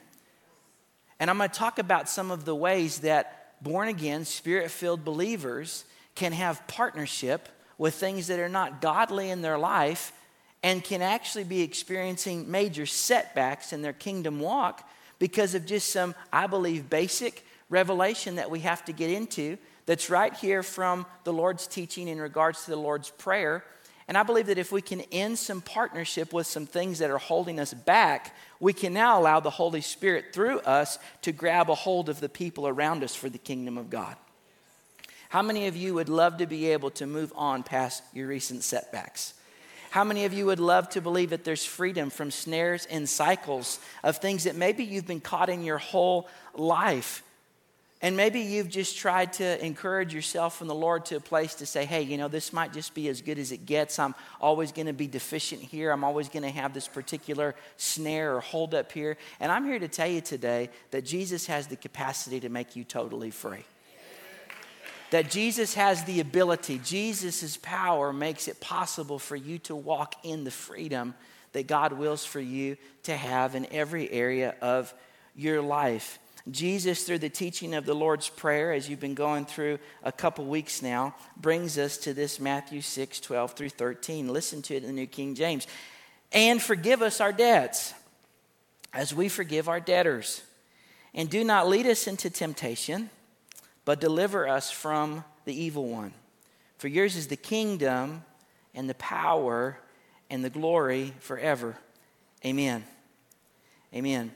And 1.19 1.31
I'm 1.31 1.39
going 1.39 1.49
to 1.49 1.59
talk 1.59 1.79
about 1.79 2.09
some 2.09 2.31
of 2.31 2.45
the 2.45 2.55
ways 2.55 3.01
that 3.01 3.55
born 3.63 3.89
again, 3.89 4.27
spirit 4.27 4.71
filled 4.71 5.05
believers 5.05 5.85
can 6.15 6.33
have 6.33 6.67
partnership 6.67 7.49
with 7.79 7.95
things 7.95 8.27
that 8.27 8.39
are 8.39 8.49
not 8.49 8.83
godly 8.83 9.31
in 9.31 9.41
their 9.41 9.59
life 9.59 10.13
and 10.63 10.85
can 10.85 11.03
actually 11.03 11.45
be 11.45 11.63
experiencing 11.63 12.51
major 12.51 12.87
setbacks 12.87 13.73
in 13.73 13.83
their 13.83 13.93
kingdom 13.93 14.41
walk 14.41 14.89
because 15.19 15.55
of 15.55 15.67
just 15.67 15.93
some, 15.93 16.15
I 16.33 16.47
believe, 16.47 16.91
basic 16.91 17.45
revelation 17.69 18.37
that 18.37 18.51
we 18.51 18.61
have 18.61 18.85
to 18.87 18.93
get 18.93 19.11
into 19.11 19.57
that's 19.87 20.11
right 20.11 20.35
here 20.35 20.63
from 20.63 21.07
the 21.25 21.33
Lord's 21.33 21.67
teaching 21.67 22.09
in 22.09 22.21
regards 22.21 22.65
to 22.65 22.71
the 22.71 22.77
Lord's 22.77 23.11
Prayer. 23.11 23.65
And 24.07 24.19
I 24.19 24.23
believe 24.23 24.47
that 24.47 24.59
if 24.59 24.73
we 24.73 24.83
can 24.83 25.01
end 25.13 25.39
some 25.39 25.61
partnership 25.61 26.33
with 26.33 26.47
some 26.47 26.67
things 26.67 26.99
that 26.99 27.11
are 27.11 27.19
holding 27.19 27.61
us 27.61 27.73
back, 27.73 28.37
we 28.59 28.73
can 28.73 28.93
now 28.93 29.21
allow 29.21 29.41
the 29.41 29.51
Holy 29.51 29.81
Spirit 29.81 30.27
through 30.33 30.61
us 30.61 30.99
to 31.23 31.33
grab 31.33 31.71
a 31.71 31.75
hold 31.75 32.09
of 32.09 32.21
the 32.21 32.29
people 32.29 32.67
around 32.67 33.05
us 33.05 33.15
for 33.15 33.29
the 33.29 33.39
kingdom 33.39 33.79
of 33.79 33.89
God. 33.89 34.17
How 35.29 35.43
many 35.43 35.69
of 35.69 35.77
you 35.77 35.95
would 35.95 36.09
love 36.09 36.39
to 36.39 36.47
be 36.47 36.73
able 36.73 36.91
to 36.93 37.07
move 37.07 37.33
on 37.37 37.63
past 37.63 38.03
your 38.13 38.27
recent 38.27 38.65
setbacks? 38.65 39.35
How 39.91 40.05
many 40.05 40.25
of 40.25 40.33
you 40.33 40.47
would 40.47 40.61
love 40.61 40.89
to 40.91 41.01
believe 41.01 41.31
that 41.31 41.43
there's 41.43 41.65
freedom 41.65 42.11
from 42.11 42.31
snares 42.31 42.87
and 42.87 43.09
cycles 43.09 43.81
of 44.05 44.19
things 44.19 44.45
that 44.45 44.55
maybe 44.55 44.85
you've 44.85 45.07
been 45.07 45.21
caught 45.21 45.49
in 45.49 45.65
your 45.65 45.79
whole 45.79 46.29
life? 46.55 47.25
And 48.03 48.17
maybe 48.17 48.41
you've 48.41 48.71
just 48.71 48.97
tried 48.97 49.35
to 49.35 49.63
encourage 49.65 50.15
yourself 50.15 50.57
from 50.57 50.69
the 50.69 50.75
Lord 50.75 51.05
to 51.07 51.17
a 51.17 51.21
place 51.21 51.57
to 51.57 51.67
say, 51.67 51.85
hey, 51.85 52.01
you 52.03 52.17
know, 52.17 52.29
this 52.29 52.53
might 52.53 52.73
just 52.73 52.95
be 52.95 53.09
as 53.09 53.21
good 53.21 53.39
as 53.39 53.53
it 53.53 53.67
gets. 53.67 53.99
I'm 53.99 54.15
always 54.41 54.73
going 54.73 54.87
to 54.87 54.95
be 54.95 55.07
deficient 55.07 55.61
here. 55.61 55.91
I'm 55.91 56.05
always 56.05 56.29
going 56.31 56.45
to 56.45 56.51
have 56.51 56.73
this 56.73 56.89
particular 56.89 57.55
snare 57.77 58.37
or 58.37 58.41
hold 58.41 58.75
up 58.75 58.93
here. 58.93 59.19
And 59.39 59.53
I'm 59.53 59.67
here 59.67 59.79
to 59.79 59.89
tell 59.89 60.09
you 60.09 60.23
today 60.23 60.71
that 60.93 61.05
Jesus 61.05 61.47
has 61.47 61.67
the 61.67 61.77
capacity 61.77 62.41
to 62.41 62.49
make 62.49 62.75
you 62.75 62.85
totally 62.85 63.31
free 63.31 63.65
that 65.11 65.31
Jesus 65.31 65.75
has 65.75 66.05
the 66.05 66.21
ability, 66.21 66.81
Jesus' 66.85 67.57
power 67.57 68.13
makes 68.13 68.49
it 68.49 68.61
possible 68.61 69.19
for 69.19 69.37
you 69.37 69.59
to 69.61 69.75
walk 69.75 70.15
in 70.25 70.45
the 70.45 70.51
freedom 70.51 71.15
that 71.53 71.67
God 71.67 71.93
wills 71.93 72.25
for 72.25 72.41
you 72.41 72.77
to 73.05 73.17
have 73.17 73.55
in 73.55 73.67
every 73.73 74.11
area 74.11 74.55
of 74.61 74.95
your 75.35 75.61
life. 75.61 76.19
Jesus, 76.51 77.05
through 77.05 77.19
the 77.19 77.29
teaching 77.29 77.75
of 77.75 77.85
the 77.85 77.95
Lord's 77.95 78.29
Prayer, 78.29 78.73
as 78.73 78.89
you've 78.89 79.01
been 79.01 79.15
going 79.15 79.45
through 79.45 79.79
a 80.03 80.13
couple 80.13 80.45
weeks 80.47 80.81
now, 80.81 81.15
brings 81.37 81.77
us 81.77 81.99
to 81.99 82.15
this 82.15 82.41
Matthew 82.41 82.81
6 82.81 83.21
12 83.21 83.53
through 83.53 83.69
13. 83.71 84.29
Listen 84.29 84.63
to 84.63 84.75
it 84.75 84.83
in 84.83 84.89
the 84.89 84.95
New 84.95 85.07
King 85.07 85.35
James. 85.35 85.67
And 86.33 86.63
forgive 86.63 87.03
us 87.03 87.21
our 87.21 87.33
debts 87.33 87.93
as 88.93 89.15
we 89.15 89.29
forgive 89.29 89.69
our 89.69 89.81
debtors. 89.81 90.43
And 91.15 91.29
do 91.29 91.45
not 91.45 91.69
lead 91.69 91.87
us 91.87 92.07
into 92.07 92.31
temptation 92.31 93.11
but 93.91 93.99
deliver 93.99 94.47
us 94.47 94.71
from 94.71 95.25
the 95.47 95.53
evil 95.53 95.89
one. 95.89 96.13
For 96.79 96.87
yours 96.87 97.17
is 97.17 97.27
the 97.27 97.35
kingdom 97.35 98.23
and 98.73 98.89
the 98.89 98.95
power 98.95 99.81
and 100.31 100.45
the 100.45 100.49
glory 100.49 101.13
forever. 101.19 101.77
Amen. 102.47 102.85
Amen. 103.93 104.31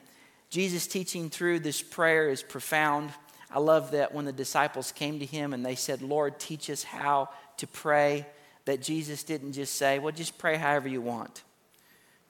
Jesus' 0.51 0.89
teaching 0.89 1.31
through 1.31 1.61
this 1.61 1.83
prayer 1.83 2.31
is 2.31 2.43
profound. 2.43 3.11
I 3.49 3.61
love 3.61 3.93
that 3.93 4.13
when 4.13 4.25
the 4.25 4.33
disciples 4.33 4.91
came 4.91 5.21
to 5.21 5.25
him 5.25 5.53
and 5.53 5.65
they 5.65 5.77
said, 5.77 6.03
Lord, 6.03 6.41
teach 6.41 6.69
us 6.69 6.83
how 6.83 7.29
to 7.59 7.69
pray, 7.69 8.27
that 8.65 8.83
Jesus 8.83 9.23
didn't 9.23 9.53
just 9.53 9.77
say, 9.77 10.01
Well, 10.01 10.11
just 10.13 10.37
pray 10.37 10.57
however 10.57 10.89
you 10.89 11.01
want. 11.01 11.45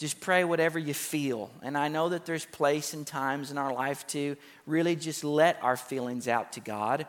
Just 0.04 0.20
pray 0.20 0.44
whatever 0.44 0.78
you 0.78 0.92
feel. 0.92 1.50
And 1.62 1.78
I 1.78 1.88
know 1.88 2.10
that 2.10 2.26
there's 2.26 2.44
place 2.44 2.92
and 2.92 3.06
times 3.06 3.50
in 3.50 3.56
our 3.56 3.72
life 3.72 4.06
to 4.08 4.36
really 4.66 4.96
just 4.96 5.24
let 5.24 5.58
our 5.62 5.78
feelings 5.78 6.28
out 6.28 6.52
to 6.52 6.60
God 6.60 7.06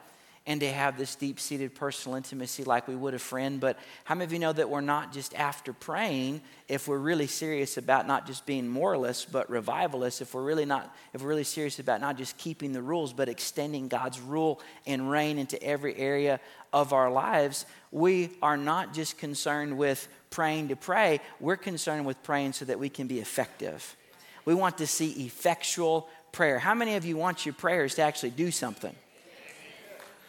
and 0.48 0.60
to 0.60 0.72
have 0.72 0.98
this 0.98 1.16
deep 1.16 1.40
seated 1.40 1.74
personal 1.74 2.16
intimacy 2.16 2.64
like 2.64 2.88
we 2.88 2.96
would 2.96 3.16
a 3.16 3.20
friend. 3.20 3.60
But 3.60 3.80
how 4.04 4.14
many 4.14 4.25
of 4.25 4.34
you 4.34 4.40
know 4.40 4.54
that 4.54 4.70
we're 4.70 4.82
not 4.82 5.12
just 5.12 5.34
after 5.34 5.74
praying 5.74 6.42
if 6.68 6.88
we're 6.88 7.00
really 7.00 7.25
serious 7.25 7.78
about 7.78 8.06
not 8.06 8.28
just 8.28 8.46
being 8.46 8.68
moralists 8.68 9.25
but 9.25 9.50
revivalists, 9.50 10.22
if 10.22 10.34
we're 10.34 10.44
really 10.44 10.66
not 10.66 10.96
if 11.14 11.22
we're 11.22 11.30
really 11.30 11.44
serious 11.44 11.80
about 11.80 12.00
not 12.00 12.18
just 12.18 12.38
keeping 12.38 12.74
the 12.74 12.82
rules 12.82 13.12
but 13.12 13.28
extending 13.28 13.88
God's 13.88 14.20
rule 14.20 14.62
and 14.86 15.10
reign 15.10 15.40
into 15.40 15.62
every 15.64 15.96
area 15.96 16.40
of 16.72 16.94
our 16.94 17.10
lives, 17.10 17.66
we 17.92 18.30
are 18.42 18.58
not 18.58 18.94
just 18.94 19.18
concerned 19.18 19.78
with 19.78 20.08
praying 20.30 20.68
to 20.68 20.75
pray, 20.75 21.22
we're 21.40 21.56
concerned 21.56 22.06
with 22.06 22.22
praying 22.22 22.54
so 22.54 22.66
that 22.66 22.78
we 22.78 22.90
can 22.90 23.08
be 23.08 23.20
effective. 23.20 23.96
We 24.44 24.54
want 24.54 24.78
to 24.78 24.86
see 24.86 25.25
effectual 25.25 26.08
prayer. 26.32 26.60
How 26.60 26.75
many 26.75 26.96
of 26.96 27.06
you 27.06 27.18
want 27.18 27.46
your 27.46 27.54
prayers 27.54 27.96
to 27.96 28.04
actually 28.04 28.32
do 28.32 28.52
something? 28.52 28.96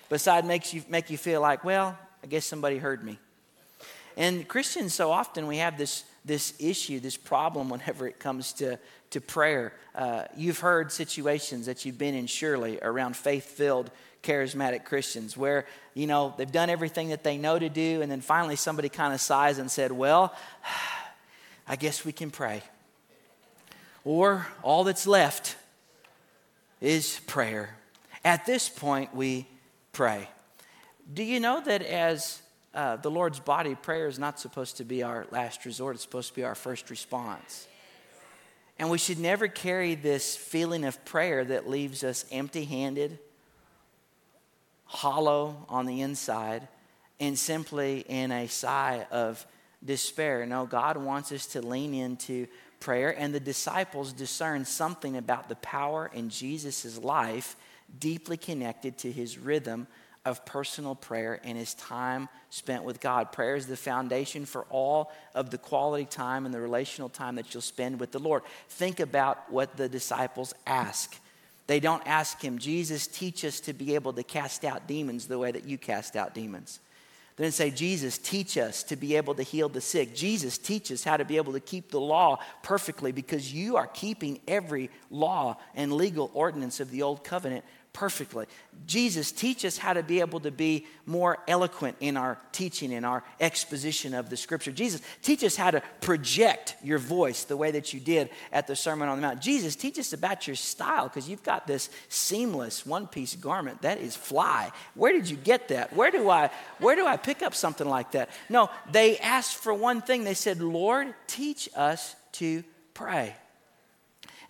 Besides 0.08 0.46
makes 0.46 0.72
you 0.72 0.82
make 0.88 1.10
you 1.10 1.18
feel 1.18 1.40
like, 1.40 1.64
well, 1.64 1.98
I 2.22 2.26
guess 2.26 2.44
somebody 2.44 2.78
heard 2.78 3.04
me. 3.04 3.18
And 4.16 4.48
Christians 4.48 4.94
so 4.94 5.10
often 5.10 5.46
we 5.46 5.58
have 5.58 5.76
this 5.76 6.04
this 6.26 6.54
issue, 6.58 7.00
this 7.00 7.16
problem 7.16 7.70
whenever 7.70 8.06
it 8.06 8.18
comes 8.18 8.52
to, 8.54 8.78
to 9.10 9.20
prayer. 9.20 9.72
Uh, 9.94 10.24
you've 10.36 10.58
heard 10.58 10.92
situations 10.92 11.66
that 11.66 11.84
you've 11.84 11.96
been 11.96 12.14
in 12.14 12.26
surely 12.26 12.78
around 12.82 13.16
faith 13.16 13.46
filled 13.46 13.90
charismatic 14.22 14.84
Christians 14.84 15.36
where, 15.36 15.66
you 15.94 16.08
know, 16.08 16.34
they've 16.36 16.50
done 16.50 16.68
everything 16.68 17.10
that 17.10 17.22
they 17.22 17.38
know 17.38 17.58
to 17.58 17.68
do, 17.68 18.02
and 18.02 18.10
then 18.10 18.20
finally 18.20 18.56
somebody 18.56 18.88
kind 18.88 19.14
of 19.14 19.20
sighs 19.20 19.58
and 19.58 19.70
said, 19.70 19.92
Well, 19.92 20.34
I 21.68 21.76
guess 21.76 22.04
we 22.04 22.12
can 22.12 22.30
pray. 22.30 22.62
Or 24.04 24.46
all 24.62 24.84
that's 24.84 25.06
left 25.06 25.56
is 26.80 27.20
prayer. 27.26 27.76
At 28.24 28.46
this 28.46 28.68
point, 28.68 29.14
we 29.14 29.46
pray. 29.96 30.28
Do 31.14 31.22
you 31.22 31.40
know 31.40 31.62
that 31.64 31.80
as 31.80 32.42
uh, 32.74 32.96
the 32.96 33.10
Lord's 33.10 33.40
body, 33.40 33.74
prayer 33.74 34.08
is 34.08 34.18
not 34.18 34.38
supposed 34.38 34.76
to 34.76 34.84
be 34.84 35.02
our 35.02 35.26
last 35.30 35.64
resort, 35.64 35.94
it's 35.94 36.02
supposed 36.02 36.28
to 36.28 36.34
be 36.34 36.44
our 36.44 36.54
first 36.54 36.90
response? 36.90 37.66
And 38.78 38.90
we 38.90 38.98
should 38.98 39.18
never 39.18 39.48
carry 39.48 39.94
this 39.94 40.36
feeling 40.36 40.84
of 40.84 41.02
prayer 41.06 41.46
that 41.46 41.66
leaves 41.66 42.04
us 42.04 42.26
empty 42.30 42.66
handed, 42.66 43.18
hollow 44.84 45.64
on 45.70 45.86
the 45.86 46.02
inside, 46.02 46.68
and 47.18 47.38
simply 47.38 48.04
in 48.06 48.30
a 48.30 48.48
sigh 48.48 49.06
of 49.10 49.46
despair. 49.82 50.44
No, 50.44 50.66
God 50.66 50.98
wants 50.98 51.32
us 51.32 51.46
to 51.46 51.62
lean 51.62 51.94
into 51.94 52.48
prayer, 52.80 53.18
and 53.18 53.34
the 53.34 53.40
disciples 53.40 54.12
discern 54.12 54.66
something 54.66 55.16
about 55.16 55.48
the 55.48 55.56
power 55.56 56.10
in 56.12 56.28
Jesus' 56.28 56.98
life 56.98 57.56
deeply 57.98 58.36
connected 58.36 58.98
to 58.98 59.12
his 59.12 59.38
rhythm 59.38 59.86
of 60.26 60.44
personal 60.44 60.96
prayer 60.96 61.40
and 61.44 61.56
his 61.56 61.74
time 61.74 62.28
spent 62.50 62.82
with 62.82 63.00
God. 63.00 63.30
Prayer 63.30 63.54
is 63.54 63.68
the 63.68 63.76
foundation 63.76 64.44
for 64.44 64.64
all 64.70 65.12
of 65.34 65.50
the 65.50 65.58
quality 65.58 66.04
time 66.04 66.44
and 66.44 66.52
the 66.52 66.60
relational 66.60 67.08
time 67.08 67.36
that 67.36 67.54
you'll 67.54 67.60
spend 67.60 68.00
with 68.00 68.10
the 68.10 68.18
Lord. 68.18 68.42
Think 68.68 68.98
about 68.98 69.50
what 69.52 69.76
the 69.76 69.88
disciples 69.88 70.52
ask. 70.66 71.16
They 71.68 71.78
don't 71.78 72.02
ask 72.06 72.40
him, 72.40 72.58
Jesus, 72.58 73.06
teach 73.06 73.44
us 73.44 73.60
to 73.60 73.72
be 73.72 73.94
able 73.94 74.12
to 74.14 74.24
cast 74.24 74.64
out 74.64 74.88
demons 74.88 75.26
the 75.26 75.38
way 75.38 75.52
that 75.52 75.64
you 75.64 75.78
cast 75.78 76.16
out 76.16 76.34
demons. 76.34 76.80
They 77.36 77.44
didn't 77.44 77.54
say, 77.54 77.70
Jesus, 77.70 78.16
teach 78.16 78.56
us 78.56 78.82
to 78.84 78.96
be 78.96 79.16
able 79.16 79.34
to 79.34 79.42
heal 79.42 79.68
the 79.68 79.80
sick. 79.80 80.14
Jesus, 80.14 80.56
teach 80.56 80.90
us 80.90 81.04
how 81.04 81.18
to 81.18 81.24
be 81.24 81.36
able 81.36 81.52
to 81.52 81.60
keep 81.60 81.90
the 81.90 82.00
law 82.00 82.38
perfectly 82.62 83.12
because 83.12 83.52
you 83.52 83.76
are 83.76 83.86
keeping 83.86 84.40
every 84.48 84.90
law 85.10 85.58
and 85.74 85.92
legal 85.92 86.30
ordinance 86.32 86.80
of 86.80 86.90
the 86.90 87.02
old 87.02 87.24
covenant 87.24 87.64
perfectly. 87.96 88.44
Jesus, 88.86 89.32
teach 89.32 89.64
us 89.64 89.78
how 89.78 89.94
to 89.94 90.02
be 90.02 90.20
able 90.20 90.38
to 90.40 90.50
be 90.50 90.84
more 91.06 91.38
eloquent 91.48 91.96
in 92.00 92.18
our 92.18 92.36
teaching, 92.52 92.92
in 92.92 93.06
our 93.06 93.24
exposition 93.40 94.12
of 94.12 94.28
the 94.28 94.36
scripture. 94.36 94.70
Jesus, 94.70 95.00
teach 95.22 95.42
us 95.42 95.56
how 95.56 95.70
to 95.70 95.82
project 96.02 96.76
your 96.84 96.98
voice 96.98 97.44
the 97.44 97.56
way 97.56 97.70
that 97.70 97.94
you 97.94 98.00
did 98.00 98.28
at 98.52 98.66
the 98.66 98.76
Sermon 98.76 99.08
on 99.08 99.16
the 99.16 99.22
Mount. 99.26 99.40
Jesus, 99.40 99.76
teach 99.76 99.98
us 99.98 100.12
about 100.12 100.46
your 100.46 100.56
style 100.56 101.08
because 101.08 101.26
you've 101.26 101.42
got 101.42 101.66
this 101.66 101.88
seamless 102.10 102.84
one 102.84 103.06
piece 103.06 103.34
garment. 103.34 103.80
That 103.80 103.98
is 103.98 104.14
fly. 104.14 104.72
Where 104.94 105.14
did 105.14 105.30
you 105.30 105.38
get 105.38 105.68
that? 105.68 105.96
Where 105.96 106.10
do 106.10 106.28
I 106.28 106.50
where 106.80 106.96
do 106.96 107.06
I 107.06 107.16
pick 107.16 107.40
up 107.40 107.54
something 107.54 107.88
like 107.88 108.12
that? 108.12 108.28
No, 108.50 108.68
they 108.92 109.16
asked 109.16 109.56
for 109.56 109.72
one 109.72 110.02
thing. 110.02 110.24
They 110.24 110.34
said, 110.34 110.60
Lord, 110.60 111.14
teach 111.26 111.66
us 111.74 112.14
to 112.32 112.62
pray. 112.92 113.34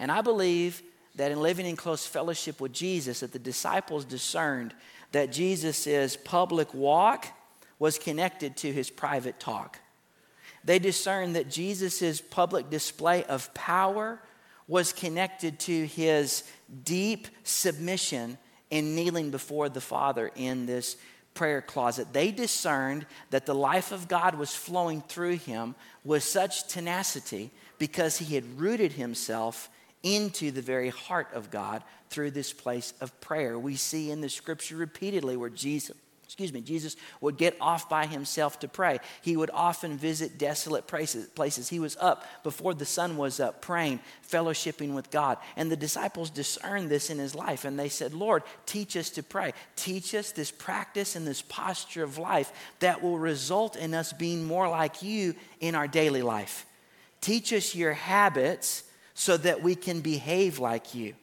And 0.01 0.11
I 0.11 0.21
believe 0.23 0.83
that 1.17 1.33
in 1.33 1.41
living 1.41 1.67
in 1.67 1.77
close 1.77 2.07
fellowship 2.07 2.61
with 2.61 2.73
Jesus, 2.73 3.21
that 3.21 3.33
the 3.33 3.39
disciples 3.39 4.05
discerned 4.05 4.75
that 5.13 5.33
Jesus' 5.33 6.17
public 6.17 6.73
walk 6.75 7.27
was 7.79 7.99
connected 7.99 8.57
to 8.59 8.73
his 8.73 8.91
private 8.91 9.41
talk. 9.41 9.79
They 10.65 10.79
discerned 10.79 11.37
that 11.37 11.51
Jesus' 11.51 12.21
public 12.21 12.71
display 12.71 13.25
of 13.25 13.53
power 13.55 14.21
was 14.69 14.93
connected 14.93 15.61
to 15.61 15.87
his 15.87 16.43
deep 16.85 17.29
submission 17.45 18.37
in 18.71 18.97
kneeling 18.97 19.31
before 19.31 19.69
the 19.69 19.81
Father 19.81 20.31
in 20.35 20.67
this 20.67 20.97
prayer 21.35 21.63
closet. 21.63 22.13
They 22.13 22.33
discerned 22.33 23.07
that 23.31 23.47
the 23.47 23.55
life 23.55 23.93
of 23.93 24.09
God 24.09 24.35
was 24.35 24.55
flowing 24.55 25.03
through 25.03 25.37
him 25.37 25.77
with 26.05 26.25
such 26.25 26.67
tenacity 26.67 27.51
because 27.79 28.19
he 28.19 28.35
had 28.35 28.59
rooted 28.59 28.93
himself 28.93 29.69
into 30.07 30.53
the 30.53 30.63
very 30.63 30.91
heart 30.91 31.29
of 31.35 31.51
God 31.51 31.83
through 32.11 32.31
this 32.31 32.53
place 32.53 32.95
of 33.01 33.21
prayer. 33.21 33.59
We 33.59 33.75
see 33.77 34.11
in 34.11 34.21
the 34.21 34.29
scripture 34.29 34.77
repeatedly 34.77 35.37
where 35.37 35.51
Jesus 35.51 35.97
excuse 36.27 36.53
me, 36.53 36.61
Jesus 36.61 36.97
would 37.21 37.39
get 37.39 37.57
off 37.61 37.89
by 37.89 38.05
himself 38.05 38.59
to 38.59 38.69
pray. 38.69 38.99
He 39.23 39.37
would 39.37 39.49
often 39.55 39.97
visit 39.97 40.39
desolate 40.39 40.87
places. 40.87 41.69
He 41.69 41.79
was 41.79 41.97
up 42.01 42.27
before 42.43 42.75
the 42.75 42.85
sun 42.85 43.17
was 43.17 43.39
up, 43.39 43.63
praying, 43.63 44.01
fellowshipping 44.29 44.93
with 44.93 45.11
God. 45.11 45.39
And 45.57 45.71
the 45.71 45.77
disciples 45.77 46.29
discerned 46.29 46.91
this 46.91 47.11
in 47.11 47.19
his 47.19 47.35
life, 47.35 47.65
and 47.65 47.79
they 47.79 47.89
said, 47.89 48.13
Lord, 48.13 48.43
teach 48.67 48.97
us 48.97 49.09
to 49.11 49.23
pray. 49.23 49.53
Teach 49.77 50.15
us 50.17 50.33
this 50.33 50.51
practice 50.51 51.15
and 51.15 51.27
this 51.27 51.43
posture 51.43 52.03
of 52.03 52.19
life 52.19 52.53
that 52.81 53.03
will 53.03 53.19
result 53.19 53.77
in 53.77 53.95
us 53.95 54.13
being 54.13 54.45
more 54.45 54.69
like 54.69 55.03
you 55.03 55.37
in 55.61 55.77
our 55.77 55.89
daily 55.89 56.23
life. 56.23 56.67
Teach 57.21 57.53
us 57.53 57.75
your 57.75 57.93
habits 57.93 58.83
so 59.19 59.39
that 59.39 59.63
we 59.63 59.75
can 59.75 60.03
behave 60.03 60.59
like 60.59 60.95
you. 60.95 61.15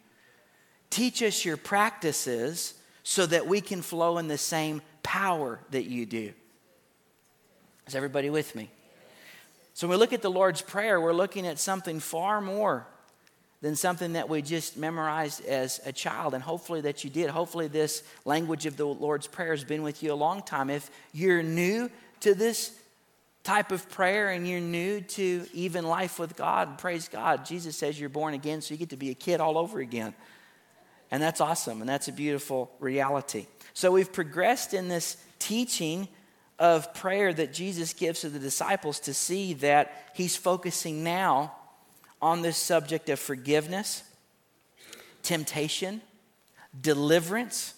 Teach 0.90 1.22
us 1.22 1.46
your 1.46 1.58
practices 1.58 2.74
so 3.04 3.28
that 3.28 3.46
we 3.48 3.62
can 3.62 3.84
flow 3.84 4.18
in 4.18 4.28
the 4.28 4.38
same 4.38 4.82
power 5.04 5.60
that 5.70 5.84
you 5.84 6.08
do. 6.08 6.34
Is 7.86 7.94
everybody 7.94 8.32
with 8.32 8.56
me? 8.56 8.72
So, 9.76 9.88
when 9.88 9.98
we 9.98 10.00
look 10.00 10.12
at 10.12 10.24
the 10.24 10.32
Lord's 10.32 10.62
Prayer, 10.62 11.00
we're 11.00 11.14
looking 11.14 11.46
at 11.46 11.60
something 11.60 12.00
far 12.00 12.42
more 12.42 12.88
than 13.62 13.76
something 13.76 14.14
that 14.14 14.28
we 14.28 14.42
just 14.42 14.76
memorized 14.76 15.46
as 15.46 15.80
a 15.86 15.92
child, 15.92 16.34
and 16.34 16.44
hopefully 16.44 16.82
that 16.82 17.04
you 17.04 17.12
did. 17.12 17.30
Hopefully, 17.30 17.68
this 17.68 18.02
language 18.26 18.66
of 18.66 18.76
the 18.76 18.86
Lord's 18.86 19.28
Prayer 19.28 19.52
has 19.52 19.64
been 19.64 19.84
with 19.84 20.02
you 20.02 20.12
a 20.12 20.16
long 20.16 20.42
time. 20.42 20.72
If 20.72 20.90
you're 21.14 21.44
new 21.44 21.92
to 22.22 22.34
this 22.34 22.72
type 23.44 23.72
of 23.72 23.90
prayer 23.90 24.30
and 24.30 24.48
you're 24.48 24.62
new 24.62 25.02
to 25.02 25.46
even 25.54 25.86
life 25.86 26.18
with 26.18 26.36
God, 26.36 26.78
praise 26.78 27.10
God. 27.10 27.46
Jesus 27.46 27.76
says 27.76 28.00
you're 28.00 28.10
born 28.10 28.34
again, 28.34 28.62
so 28.62 28.74
you 28.74 28.78
get 28.78 28.90
to 28.90 28.98
be 28.98 29.10
a 29.10 29.16
kid 29.16 29.42
all 29.42 29.58
over 29.58 29.80
again. 29.80 30.14
And 31.12 31.22
that's 31.22 31.42
awesome, 31.42 31.82
and 31.82 31.90
that's 31.90 32.08
a 32.08 32.14
beautiful 32.14 32.72
reality. 32.80 33.46
So 33.74 33.92
we've 33.92 34.12
progressed 34.12 34.74
in 34.74 34.88
this 34.88 35.18
teaching 35.40 36.08
of 36.58 36.94
prayer 36.94 37.34
that 37.34 37.54
Jesus 37.54 37.94
gives 37.94 38.22
to 38.22 38.30
the 38.30 38.40
disciples 38.40 39.00
to 39.02 39.14
see 39.14 39.54
that 39.56 40.12
he's 40.16 40.36
focusing 40.36 41.04
now 41.04 41.54
on 42.22 42.42
this 42.42 42.58
subject 42.58 43.10
of 43.10 43.20
forgiveness, 43.20 44.04
temptation, 45.22 46.02
deliverance 46.80 47.74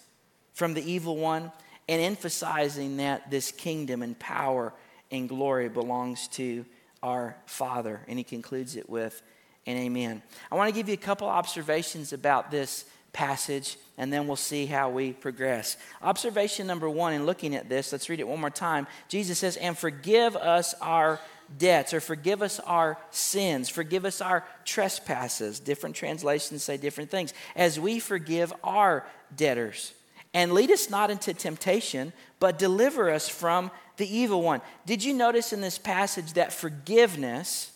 from 0.54 0.74
the 0.74 0.90
evil 0.90 1.16
one, 1.16 1.50
and 1.88 2.00
emphasizing 2.00 2.98
that 2.98 3.30
this 3.30 3.50
kingdom 3.50 4.02
and 4.02 4.18
power 4.18 4.72
and 5.10 5.28
glory 5.28 5.68
belongs 5.68 6.28
to 6.28 6.64
our 7.02 7.36
Father. 7.46 8.00
And 8.08 8.18
he 8.18 8.24
concludes 8.24 8.76
it 8.76 8.88
with 8.88 9.22
an 9.66 9.76
amen. 9.76 10.22
I 10.50 10.54
want 10.54 10.68
to 10.68 10.74
give 10.74 10.88
you 10.88 10.94
a 10.94 10.98
couple 10.98 11.28
observations 11.28 12.12
about 12.12 12.50
this 12.50 12.84
passage, 13.12 13.78
and 13.96 14.12
then 14.12 14.26
we'll 14.26 14.36
see 14.36 14.66
how 14.66 14.90
we 14.90 15.12
progress. 15.12 15.76
Observation 16.02 16.66
number 16.66 16.88
one, 16.88 17.14
in 17.14 17.24
looking 17.26 17.54
at 17.54 17.68
this, 17.68 17.90
let's 17.90 18.08
read 18.08 18.20
it 18.20 18.28
one 18.28 18.40
more 18.40 18.50
time. 18.50 18.86
Jesus 19.08 19.38
says, 19.38 19.56
And 19.56 19.76
forgive 19.76 20.36
us 20.36 20.74
our 20.80 21.18
debts, 21.58 21.94
or 21.94 22.00
forgive 22.00 22.42
us 22.42 22.60
our 22.60 22.98
sins, 23.10 23.68
forgive 23.68 24.04
us 24.04 24.20
our 24.20 24.44
trespasses. 24.64 25.60
Different 25.60 25.96
translations 25.96 26.62
say 26.62 26.76
different 26.76 27.10
things, 27.10 27.32
as 27.56 27.80
we 27.80 27.98
forgive 27.98 28.52
our 28.62 29.06
debtors. 29.34 29.92
And 30.34 30.52
lead 30.52 30.70
us 30.70 30.90
not 30.90 31.10
into 31.10 31.32
temptation, 31.32 32.12
but 32.38 32.58
deliver 32.58 33.10
us 33.10 33.28
from 33.28 33.70
the 33.96 34.16
evil 34.16 34.42
one. 34.42 34.60
Did 34.84 35.02
you 35.02 35.14
notice 35.14 35.52
in 35.52 35.60
this 35.60 35.78
passage 35.78 36.34
that 36.34 36.52
forgiveness 36.52 37.70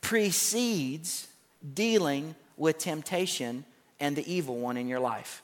precedes 0.00 1.28
dealing 1.74 2.34
with 2.56 2.78
temptation 2.78 3.64
and 4.00 4.16
the 4.16 4.32
evil 4.32 4.58
one 4.58 4.76
in 4.76 4.88
your 4.88 5.00
life? 5.00 5.42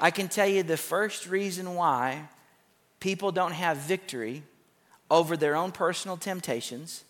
I 0.00 0.10
can 0.10 0.28
tell 0.28 0.46
you 0.46 0.62
the 0.62 0.76
first 0.76 1.26
reason 1.26 1.74
why 1.74 2.28
people 3.00 3.32
don't 3.32 3.52
have 3.52 3.78
victory 3.78 4.42
over 5.10 5.36
their 5.36 5.56
own 5.56 5.72
personal 5.72 6.16
temptations 6.16 7.04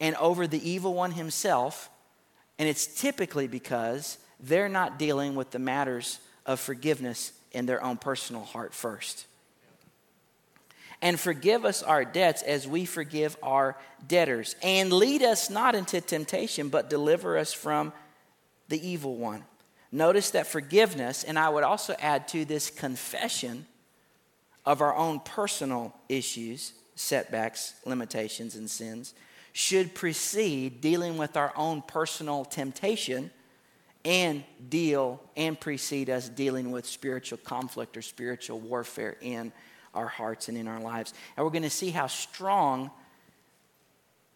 and 0.00 0.16
over 0.16 0.46
the 0.46 0.68
evil 0.68 0.94
one 0.94 1.12
himself, 1.12 1.90
and 2.58 2.68
it's 2.68 2.86
typically 2.86 3.46
because 3.46 4.18
they're 4.40 4.68
not 4.68 4.98
dealing 4.98 5.34
with 5.36 5.50
the 5.50 5.58
matters 5.58 6.18
of 6.46 6.58
forgiveness 6.58 7.32
in 7.52 7.66
their 7.66 7.82
own 7.82 7.96
personal 7.96 8.42
heart 8.42 8.74
first 8.74 9.26
and 11.02 11.18
forgive 11.18 11.64
us 11.64 11.82
our 11.82 12.04
debts 12.04 12.42
as 12.42 12.66
we 12.66 12.84
forgive 12.84 13.36
our 13.42 13.76
debtors. 14.06 14.54
And 14.62 14.92
lead 14.92 15.22
us 15.22 15.50
not 15.50 15.74
into 15.74 16.00
temptation, 16.00 16.68
but 16.68 16.88
deliver 16.88 17.36
us 17.36 17.52
from 17.52 17.92
the 18.68 18.88
evil 18.88 19.16
one. 19.16 19.44
Notice 19.90 20.30
that 20.30 20.46
forgiveness, 20.46 21.24
and 21.24 21.38
I 21.38 21.48
would 21.48 21.64
also 21.64 21.94
add 21.98 22.28
to 22.28 22.44
this 22.44 22.70
confession 22.70 23.66
of 24.64 24.80
our 24.80 24.94
own 24.94 25.18
personal 25.20 25.92
issues, 26.08 26.72
setbacks, 26.94 27.74
limitations, 27.84 28.54
and 28.54 28.70
sins, 28.70 29.12
should 29.52 29.94
precede 29.94 30.80
dealing 30.80 31.18
with 31.18 31.36
our 31.36 31.52
own 31.56 31.82
personal 31.82 32.44
temptation 32.44 33.30
and 34.04 34.44
deal 34.68 35.20
and 35.36 35.58
precede 35.58 36.08
us 36.08 36.28
dealing 36.28 36.70
with 36.70 36.86
spiritual 36.86 37.38
conflict 37.38 37.96
or 37.96 38.02
spiritual 38.02 38.60
warfare 38.60 39.16
in 39.20 39.52
our 39.94 40.06
hearts 40.06 40.48
and 40.48 40.56
in 40.56 40.68
our 40.68 40.80
lives. 40.80 41.12
And 41.36 41.44
we're 41.44 41.52
going 41.52 41.62
to 41.62 41.70
see 41.70 41.90
how 41.90 42.06
strong 42.06 42.90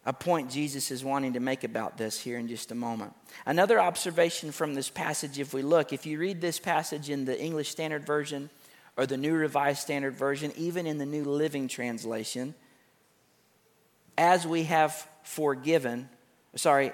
a 0.05 0.13
point 0.13 0.49
Jesus 0.49 0.89
is 0.89 1.03
wanting 1.03 1.33
to 1.33 1.41
make 1.41 1.65
about 1.65 1.97
this 1.97 2.17
here 2.17 2.37
in 2.37 2.47
just 2.47 2.71
a 2.71 2.75
moment. 2.75 3.13
Another 3.45 3.79
observation 3.79 4.53
from 4.53 4.73
this 4.73 4.89
passage, 4.89 5.37
if 5.37 5.53
we 5.53 5.61
look, 5.61 5.91
if 5.91 6.05
you 6.05 6.17
read 6.17 6.39
this 6.39 6.59
passage 6.59 7.09
in 7.09 7.25
the 7.25 7.37
English 7.37 7.69
Standard 7.69 8.05
Version 8.05 8.49
or 8.95 9.05
the 9.05 9.17
New 9.17 9.33
Revised 9.33 9.81
Standard 9.81 10.15
Version, 10.15 10.53
even 10.55 10.87
in 10.87 10.97
the 10.97 11.05
New 11.05 11.25
Living 11.25 11.67
Translation, 11.67 12.55
as 14.17 14.47
we 14.47 14.63
have 14.63 15.07
forgiven, 15.23 16.07
sorry, 16.55 16.93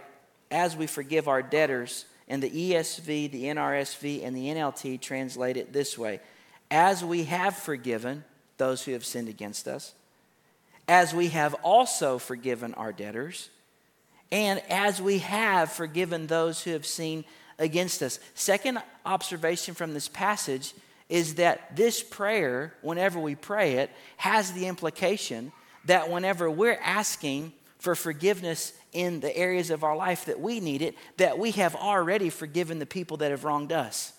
as 0.49 0.76
we 0.76 0.88
forgive 0.88 1.28
our 1.28 1.41
debtors. 1.41 2.06
And 2.28 2.41
the 2.41 2.49
ESV, 2.49 3.32
the 3.32 3.43
NRSV, 3.43 4.26
and 4.26 4.36
the 4.36 4.47
NLT 4.47 5.02
translate 5.02 5.58
it 5.58 5.73
this 5.73 5.97
way 5.97 6.19
As 6.71 7.04
we 7.04 7.26
have 7.26 7.56
forgiven 7.56 8.23
those 8.58 8.84
who 8.84 8.94
have 8.94 9.06
sinned 9.06 9.30
against 9.30 9.68
us, 9.68 9.94
as 10.88 11.13
we 11.13 11.30
have 11.30 11.54
also 11.56 12.18
forgiven 12.18 12.74
our 12.76 12.92
debtors, 12.92 13.50
and 14.32 14.62
as 14.70 15.02
we 15.02 15.20
have 15.20 15.72
forgiven 15.72 16.28
those 16.28 16.63
who 16.63 16.72
have 16.72 16.86
sinned 16.86 17.24
against 17.60 18.02
us. 18.02 18.20
Second 18.34 18.80
observation 19.06 19.74
from 19.74 19.94
this 19.94 20.08
passage 20.08 20.74
is 21.10 21.36
that 21.36 21.76
this 21.76 22.02
prayer, 22.02 22.74
whenever 22.82 23.20
we 23.20 23.36
pray 23.36 23.74
it, 23.74 23.92
has 24.18 24.52
the 24.54 24.66
implication 24.66 25.52
that 25.86 26.10
whenever 26.10 26.50
we're 26.50 26.80
asking 26.82 27.54
for 27.78 27.94
forgiveness 27.94 28.74
in 28.94 29.20
the 29.20 29.36
areas 29.36 29.70
of 29.70 29.84
our 29.84 29.96
life 29.96 30.26
that 30.26 30.39
we 30.39 30.60
need 30.60 30.82
it, 30.82 30.96
that 31.18 31.38
we 31.38 31.52
have 31.52 31.76
already 31.76 32.30
forgiven 32.30 32.80
the 32.80 32.86
people 32.86 33.18
that 33.18 33.32
have 33.32 33.44
wronged 33.44 33.72
us. 33.72 34.13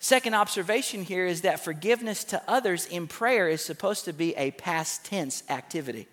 Second 0.00 0.34
observation 0.34 1.02
here 1.02 1.26
is 1.26 1.40
that 1.40 1.64
forgiveness 1.64 2.22
to 2.24 2.40
others 2.46 2.86
in 2.86 3.08
prayer 3.08 3.48
is 3.48 3.60
supposed 3.60 4.04
to 4.04 4.12
be 4.12 4.34
a 4.36 4.52
past 4.52 5.04
tense 5.04 5.42
activity. 5.50 6.06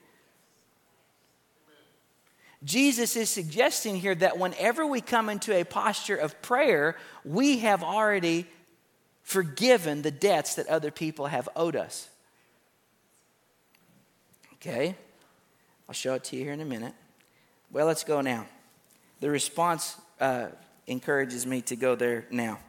Jesus 2.63 3.15
is 3.15 3.29
suggesting 3.29 3.95
here 3.95 4.15
that 4.15 4.39
whenever 4.39 4.87
we 4.87 5.01
come 5.01 5.29
into 5.29 5.53
a 5.53 5.63
posture 5.63 6.15
of 6.15 6.41
prayer, 6.41 6.97
we 7.23 7.59
have 7.59 7.83
already 7.83 8.47
forgiven 9.21 10.01
the 10.01 10.09
debts 10.09 10.55
that 10.55 10.67
other 10.67 10.89
people 10.89 11.27
have 11.27 11.47
owed 11.55 11.75
us. 11.75 12.09
Okay? 14.55 14.95
I'll 15.87 15.93
show 15.93 16.15
it 16.15 16.23
to 16.25 16.35
you 16.35 16.43
here 16.43 16.53
in 16.53 16.61
a 16.61 16.65
minute. 16.65 16.93
Well, 17.71 17.85
let's 17.85 18.03
go 18.03 18.21
now. 18.21 18.47
The 19.19 19.29
response 19.29 19.95
uh, 20.19 20.47
encourages 20.87 21.45
me 21.45 21.61
to 21.63 21.75
go 21.75 21.93
there 21.93 22.25
now. 22.31 22.59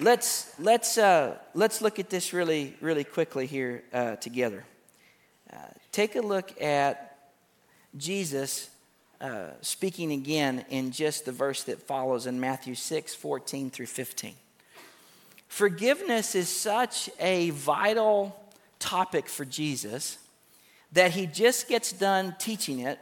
Let's 0.00 0.52
let's 0.58 0.98
uh, 0.98 1.36
let's 1.54 1.80
look 1.80 1.98
at 1.98 2.10
this 2.10 2.32
really 2.32 2.74
really 2.80 3.04
quickly 3.04 3.46
here 3.46 3.82
uh, 3.92 4.16
together. 4.16 4.64
Uh, 5.52 5.56
take 5.92 6.16
a 6.16 6.20
look 6.20 6.60
at 6.60 7.18
Jesus 7.96 8.70
uh, 9.20 9.48
speaking 9.60 10.12
again 10.12 10.64
in 10.68 10.90
just 10.90 11.24
the 11.24 11.32
verse 11.32 11.62
that 11.64 11.80
follows 11.80 12.26
in 12.26 12.38
Matthew 12.40 12.74
6 12.74 13.14
14 13.14 13.70
through 13.70 13.86
15. 13.86 14.34
Forgiveness 15.48 16.34
is 16.34 16.48
such 16.48 17.08
a 17.20 17.50
vital 17.50 18.38
topic 18.78 19.28
for 19.28 19.44
Jesus 19.44 20.18
that 20.92 21.12
he 21.12 21.26
just 21.26 21.68
gets 21.68 21.92
done 21.92 22.34
teaching 22.38 22.80
it 22.80 22.98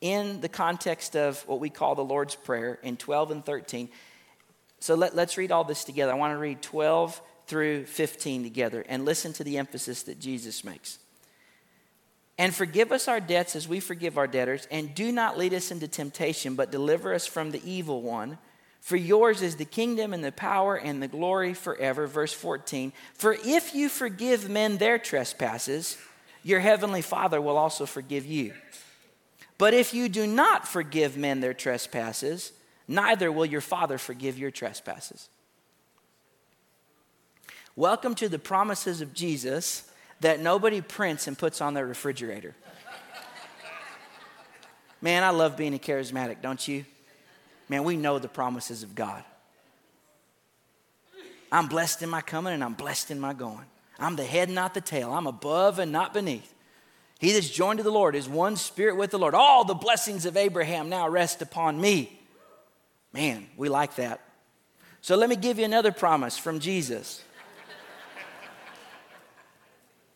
in 0.00 0.40
the 0.40 0.48
context 0.48 1.14
of 1.14 1.46
what 1.46 1.60
we 1.60 1.68
call 1.68 1.94
the 1.94 2.04
Lord's 2.04 2.34
Prayer 2.34 2.78
in 2.82 2.96
12 2.96 3.30
and 3.30 3.44
13. 3.44 3.90
So 4.80 4.94
let, 4.94 5.16
us 5.16 5.36
read 5.36 5.52
all 5.52 5.64
this 5.64 5.84
together. 5.84 6.12
I 6.12 6.16
want 6.16 6.34
to 6.34 6.38
read 6.38 6.62
12 6.62 7.20
through 7.46 7.84
15 7.84 8.42
together 8.42 8.84
and 8.88 9.04
listen 9.04 9.32
to 9.34 9.44
the 9.44 9.58
emphasis 9.58 10.04
that 10.04 10.18
Jesus 10.18 10.64
makes. 10.64 10.98
And 12.38 12.54
forgive 12.54 12.90
us 12.90 13.06
our 13.06 13.20
debts 13.20 13.54
as 13.54 13.68
we 13.68 13.80
forgive 13.80 14.16
our 14.16 14.26
debtors, 14.26 14.66
and 14.70 14.94
do 14.94 15.12
not 15.12 15.36
lead 15.36 15.52
us 15.52 15.70
into 15.70 15.86
temptation, 15.86 16.54
but 16.54 16.72
deliver 16.72 17.12
us 17.12 17.26
from 17.26 17.50
the 17.50 17.62
evil 17.70 18.00
one. 18.00 18.38
For 18.80 18.96
yours 18.96 19.42
is 19.42 19.56
the 19.56 19.66
kingdom 19.66 20.14
and 20.14 20.24
the 20.24 20.32
power 20.32 20.74
and 20.74 21.02
the 21.02 21.08
glory 21.08 21.52
forever. 21.52 22.06
Verse 22.06 22.32
14. 22.32 22.94
For 23.12 23.36
if 23.44 23.74
you 23.74 23.90
forgive 23.90 24.48
men 24.48 24.78
their 24.78 24.98
trespasses, 24.98 25.98
your 26.42 26.60
heavenly 26.60 27.02
Father 27.02 27.42
will 27.42 27.58
also 27.58 27.84
forgive 27.84 28.24
you. 28.24 28.54
But 29.58 29.74
if 29.74 29.92
you 29.92 30.08
do 30.08 30.26
not 30.26 30.66
forgive 30.66 31.18
men 31.18 31.40
their 31.40 31.52
trespasses, 31.52 32.52
neither 32.90 33.30
will 33.30 33.46
your 33.46 33.60
Father 33.60 33.96
forgive 33.96 34.38
your 34.38 34.50
trespasses. 34.50 35.28
Welcome 37.76 38.16
to 38.16 38.28
the 38.28 38.38
promises 38.38 39.00
of 39.00 39.14
Jesus 39.14 39.88
that 40.20 40.40
nobody 40.40 40.80
prints 40.80 41.28
and 41.28 41.38
puts 41.38 41.60
on 41.60 41.72
their 41.72 41.86
refrigerator. 41.86 42.54
Man, 45.00 45.22
I 45.22 45.30
love 45.30 45.56
being 45.56 45.72
a 45.74 45.78
charismatic, 45.78 46.42
don't 46.42 46.66
you? 46.66 46.84
Man, 47.68 47.84
we 47.84 47.96
know 47.96 48.18
the 48.18 48.28
promises 48.28 48.82
of 48.82 48.94
God. 48.94 49.22
I'm 51.52 51.68
blessed 51.68 52.02
in 52.02 52.10
my 52.10 52.20
coming 52.20 52.52
and 52.52 52.62
I'm 52.62 52.74
blessed 52.74 53.10
in 53.10 53.20
my 53.20 53.32
going. 53.32 53.64
I'm 53.98 54.16
the 54.16 54.24
head, 54.24 54.50
not 54.50 54.74
the 54.74 54.80
tail. 54.80 55.12
I'm 55.12 55.26
above 55.26 55.78
and 55.78 55.92
not 55.92 56.12
beneath. 56.12 56.52
He 57.18 57.32
that's 57.32 57.48
joined 57.48 57.78
to 57.78 57.82
the 57.82 57.90
Lord 57.90 58.16
is 58.16 58.28
one 58.28 58.56
spirit 58.56 58.96
with 58.96 59.10
the 59.10 59.18
Lord. 59.18 59.34
All 59.34 59.64
the 59.64 59.74
blessings 59.74 60.26
of 60.26 60.36
Abraham 60.36 60.88
now 60.88 61.08
rest 61.08 61.40
upon 61.40 61.80
me. 61.80 62.19
Man, 63.12 63.46
we 63.56 63.68
like 63.68 63.96
that. 63.96 64.20
So 65.00 65.16
let 65.16 65.28
me 65.28 65.36
give 65.36 65.58
you 65.58 65.64
another 65.64 65.92
promise 65.92 66.36
from 66.36 66.60
Jesus. 66.60 67.24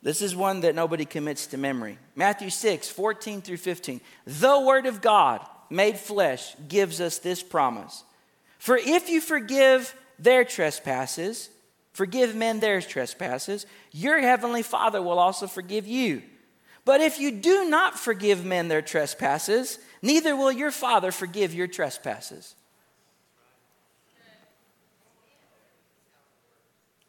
This 0.02 0.20
is 0.20 0.36
one 0.36 0.60
that 0.60 0.74
nobody 0.74 1.06
commits 1.06 1.46
to 1.48 1.56
memory. 1.56 1.98
Matthew 2.14 2.50
6, 2.50 2.90
14 2.90 3.40
through 3.40 3.56
15. 3.56 4.02
The 4.26 4.60
Word 4.60 4.84
of 4.84 5.00
God 5.00 5.40
made 5.70 5.96
flesh 5.96 6.54
gives 6.68 7.00
us 7.00 7.18
this 7.18 7.42
promise 7.42 8.04
For 8.58 8.76
if 8.76 9.08
you 9.08 9.22
forgive 9.22 9.94
their 10.18 10.44
trespasses, 10.44 11.48
forgive 11.94 12.36
men 12.36 12.60
their 12.60 12.82
trespasses, 12.82 13.64
your 13.92 14.20
heavenly 14.20 14.62
Father 14.62 15.00
will 15.00 15.18
also 15.18 15.46
forgive 15.46 15.86
you. 15.86 16.22
But 16.84 17.00
if 17.00 17.18
you 17.18 17.30
do 17.30 17.70
not 17.70 17.98
forgive 17.98 18.44
men 18.44 18.68
their 18.68 18.82
trespasses, 18.82 19.78
neither 20.02 20.36
will 20.36 20.52
your 20.52 20.70
Father 20.70 21.12
forgive 21.12 21.54
your 21.54 21.66
trespasses. 21.66 22.54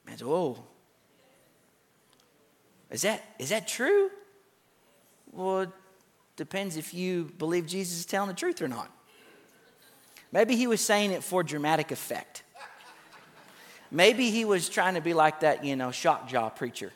Man, 0.05 0.17
whoa. 0.17 0.57
Is 2.91 3.01
that, 3.01 3.23
is 3.39 3.49
that 3.49 3.67
true? 3.67 4.09
Well, 5.31 5.61
it 5.61 5.69
depends 6.37 6.77
if 6.77 6.93
you 6.93 7.31
believe 7.37 7.65
Jesus 7.67 7.99
is 7.99 8.05
telling 8.05 8.29
the 8.29 8.35
truth 8.35 8.61
or 8.61 8.67
not. 8.67 8.89
Maybe 10.31 10.55
he 10.55 10.67
was 10.67 10.81
saying 10.81 11.11
it 11.11 11.23
for 11.23 11.43
dramatic 11.43 11.91
effect. 11.91 12.43
Maybe 13.91 14.31
he 14.31 14.45
was 14.45 14.67
trying 14.67 14.95
to 14.95 15.01
be 15.01 15.13
like 15.13 15.41
that, 15.41 15.63
you 15.63 15.75
know, 15.75 15.91
shock 15.91 16.27
jaw 16.27 16.49
preacher. 16.49 16.91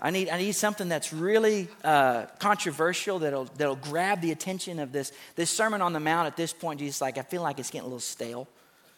I 0.00 0.10
need, 0.10 0.28
I 0.28 0.38
need 0.38 0.52
something 0.52 0.88
that's 0.88 1.12
really 1.12 1.68
uh, 1.82 2.26
controversial 2.38 3.20
that'll, 3.20 3.46
that'll 3.56 3.76
grab 3.76 4.20
the 4.20 4.32
attention 4.32 4.78
of 4.78 4.92
this. 4.92 5.12
This 5.34 5.50
Sermon 5.50 5.80
on 5.80 5.92
the 5.92 6.00
Mount 6.00 6.26
at 6.26 6.36
this 6.36 6.52
point, 6.52 6.80
Jesus 6.80 7.00
like, 7.00 7.16
I 7.16 7.22
feel 7.22 7.42
like 7.42 7.58
it's 7.58 7.70
getting 7.70 7.86
a 7.86 7.88
little 7.88 8.00
stale, 8.00 8.48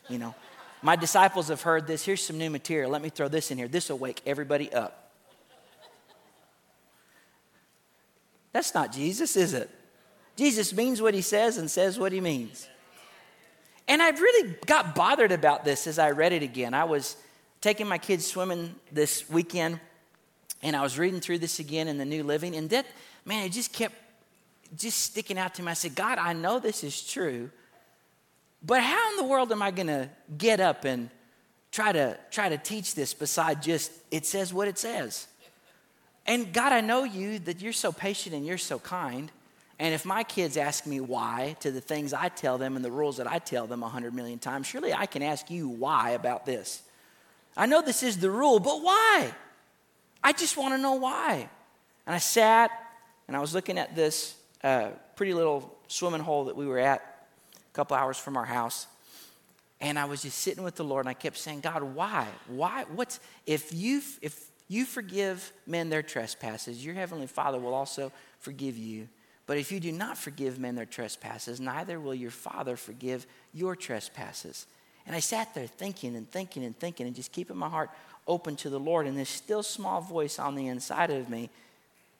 you 0.09 0.19
know. 0.19 0.35
My 0.83 0.97
disciples 0.97 1.49
have 1.49 1.63
heard 1.63 1.87
this. 1.87 2.05
Here's 2.05 2.25
some 2.25 2.39
new 2.39 2.51
material. 2.51 2.91
Let 2.91 3.03
me 3.03 3.09
throw 3.09 3.29
this 3.29 3.51
in 3.51 3.59
here. 3.59 3.69
This 3.69 3.89
will 3.89 3.99
wake 3.99 4.23
everybody 4.27 4.73
up. 4.73 5.11
That's 8.53 8.75
not 8.75 8.93
Jesus, 8.93 9.37
is 9.37 9.53
it? 9.53 9.69
Jesus 10.37 10.75
means 10.75 11.03
what 11.03 11.15
he 11.15 11.23
says 11.23 11.59
and 11.59 11.71
says 11.71 11.99
what 11.99 12.13
he 12.13 12.21
means. 12.21 12.69
And 13.89 14.03
I 14.03 14.11
really 14.11 14.57
got 14.67 14.95
bothered 14.95 15.33
about 15.33 15.65
this 15.65 15.87
as 15.87 15.99
I 15.99 16.11
read 16.11 16.33
it 16.33 16.43
again. 16.43 16.75
I 16.75 16.85
was 16.85 17.17
taking 17.61 17.87
my 17.87 17.99
kids 17.99 18.27
swimming 18.27 18.75
this 18.93 19.29
weekend, 19.31 19.81
and 20.63 20.75
I 20.75 20.83
was 20.83 20.99
reading 20.99 21.21
through 21.21 21.39
this 21.39 21.59
again 21.59 21.89
in 21.89 21.99
the 21.99 22.05
New 22.05 22.23
Living, 22.23 22.57
and 22.57 22.69
that, 22.71 22.87
man, 23.25 23.45
it 23.45 23.53
just 23.53 23.73
kept 23.73 23.95
just 24.77 24.99
sticking 24.99 25.39
out 25.39 25.55
to 25.55 25.63
me. 25.63 25.71
I 25.71 25.75
said, 25.75 25.95
God, 25.95 26.19
I 26.19 26.33
know 26.33 26.59
this 26.59 26.83
is 26.83 27.01
true, 27.03 27.51
but 28.67 28.83
how 28.83 29.11
in 29.11 29.17
the 29.17 29.25
world 29.25 29.53
am 29.53 29.63
I 29.63 29.71
going 29.71 29.87
to 29.87 30.09
get 30.37 30.59
up 30.59 30.85
and 30.85 31.09
try 31.71 31.93
to 31.93 32.19
try 32.31 32.49
to 32.49 32.59
teach 32.59 32.95
this 32.95 33.15
beside 33.15 33.63
just 33.63 33.93
it 34.11 34.27
says 34.27 34.53
what 34.53 34.67
it 34.67 34.77
says? 34.77 35.29
And 36.27 36.53
God, 36.53 36.73
I 36.73 36.81
know 36.81 37.05
you 37.05 37.39
that 37.41 37.63
you're 37.63 37.73
so 37.73 37.93
patient 37.93 38.35
and 38.35 38.45
you're 38.45 38.59
so 38.59 38.81
kind. 38.81 39.31
And 39.79 39.95
if 39.95 40.05
my 40.05 40.25
kids 40.25 40.57
ask 40.57 40.85
me 40.85 40.99
why 41.01 41.55
to 41.61 41.71
the 41.71 41.81
things 41.81 42.13
I 42.13 42.29
tell 42.29 42.59
them 42.59 42.75
and 42.75 42.85
the 42.85 42.91
rules 42.91 43.19
that 43.19 43.31
I 43.31 43.39
tell 43.39 43.69
them 43.69 43.85
a 43.85 43.89
hundred 43.89 44.15
million 44.15 44.41
times, 44.41 44.67
surely 44.67 44.93
I 44.93 45.07
can 45.07 45.23
ask 45.23 45.49
you 45.51 45.69
why 45.69 46.11
about 46.13 46.45
this. 46.45 46.83
I 47.57 47.67
know 47.67 47.83
this 47.83 48.03
is 48.03 48.19
the 48.19 48.31
rule, 48.31 48.59
but 48.59 48.83
why? 48.83 49.33
I 50.25 50.33
just 50.33 50.57
want 50.57 50.75
to 50.75 50.79
know 50.79 50.95
why. 50.95 51.49
And 52.07 52.15
I 52.15 52.19
sat 52.19 52.71
and 53.29 53.37
I 53.37 53.41
was 53.41 53.55
looking 53.55 53.79
at 53.79 53.95
this 53.95 54.35
uh, 54.65 54.89
pretty 55.15 55.35
little 55.35 55.73
swimming 55.87 56.21
hole 56.21 56.47
that 56.47 56.57
we 56.57 56.67
were 56.67 56.81
at 56.81 57.16
couple 57.77 57.97
hours 57.97 58.17
from 58.17 58.37
our 58.37 58.47
house. 58.47 58.87
And 59.81 59.99
I 59.99 60.07
was 60.07 60.23
just 60.23 60.39
sitting 60.39 60.65
with 60.65 60.77
the 60.77 60.85
Lord 60.85 61.05
and 61.05 61.11
I 61.11 61.15
kept 61.15 61.37
saying, 61.37 61.61
God, 61.61 61.83
why? 61.83 62.27
Why? 62.49 62.85
What's, 62.95 63.21
if 63.47 63.75
you, 63.75 64.01
if 64.23 64.47
you 64.69 64.87
forgive 64.87 65.53
men 65.67 65.91
their 65.91 66.03
trespasses, 66.03 66.85
your 66.85 66.95
heavenly 66.95 67.27
Father 67.27 67.61
will 67.61 67.75
also 67.75 68.11
forgive 68.41 68.79
you. 68.79 69.09
But 69.47 69.59
if 69.59 69.71
you 69.71 69.79
do 69.79 69.93
not 69.93 70.17
forgive 70.17 70.59
men 70.59 70.75
their 70.75 70.87
trespasses, 70.87 71.61
neither 71.61 72.01
will 72.01 72.15
your 72.15 72.31
Father 72.31 72.77
forgive 72.77 73.27
your 73.53 73.77
trespasses. 73.77 74.67
And 75.07 75.15
I 75.15 75.21
sat 75.21 75.55
there 75.55 75.67
thinking 75.67 76.17
and 76.17 76.29
thinking 76.29 76.65
and 76.65 76.77
thinking 76.77 77.07
and 77.07 77.15
just 77.15 77.31
keeping 77.31 77.57
my 77.57 77.69
heart 77.69 77.91
open 78.27 78.57
to 78.57 78.71
the 78.71 78.81
Lord. 78.81 79.07
And 79.07 79.17
this 79.17 79.29
still 79.29 79.63
small 79.63 80.01
voice 80.01 80.39
on 80.39 80.55
the 80.55 80.67
inside 80.67 81.11
of 81.11 81.29
me 81.29 81.51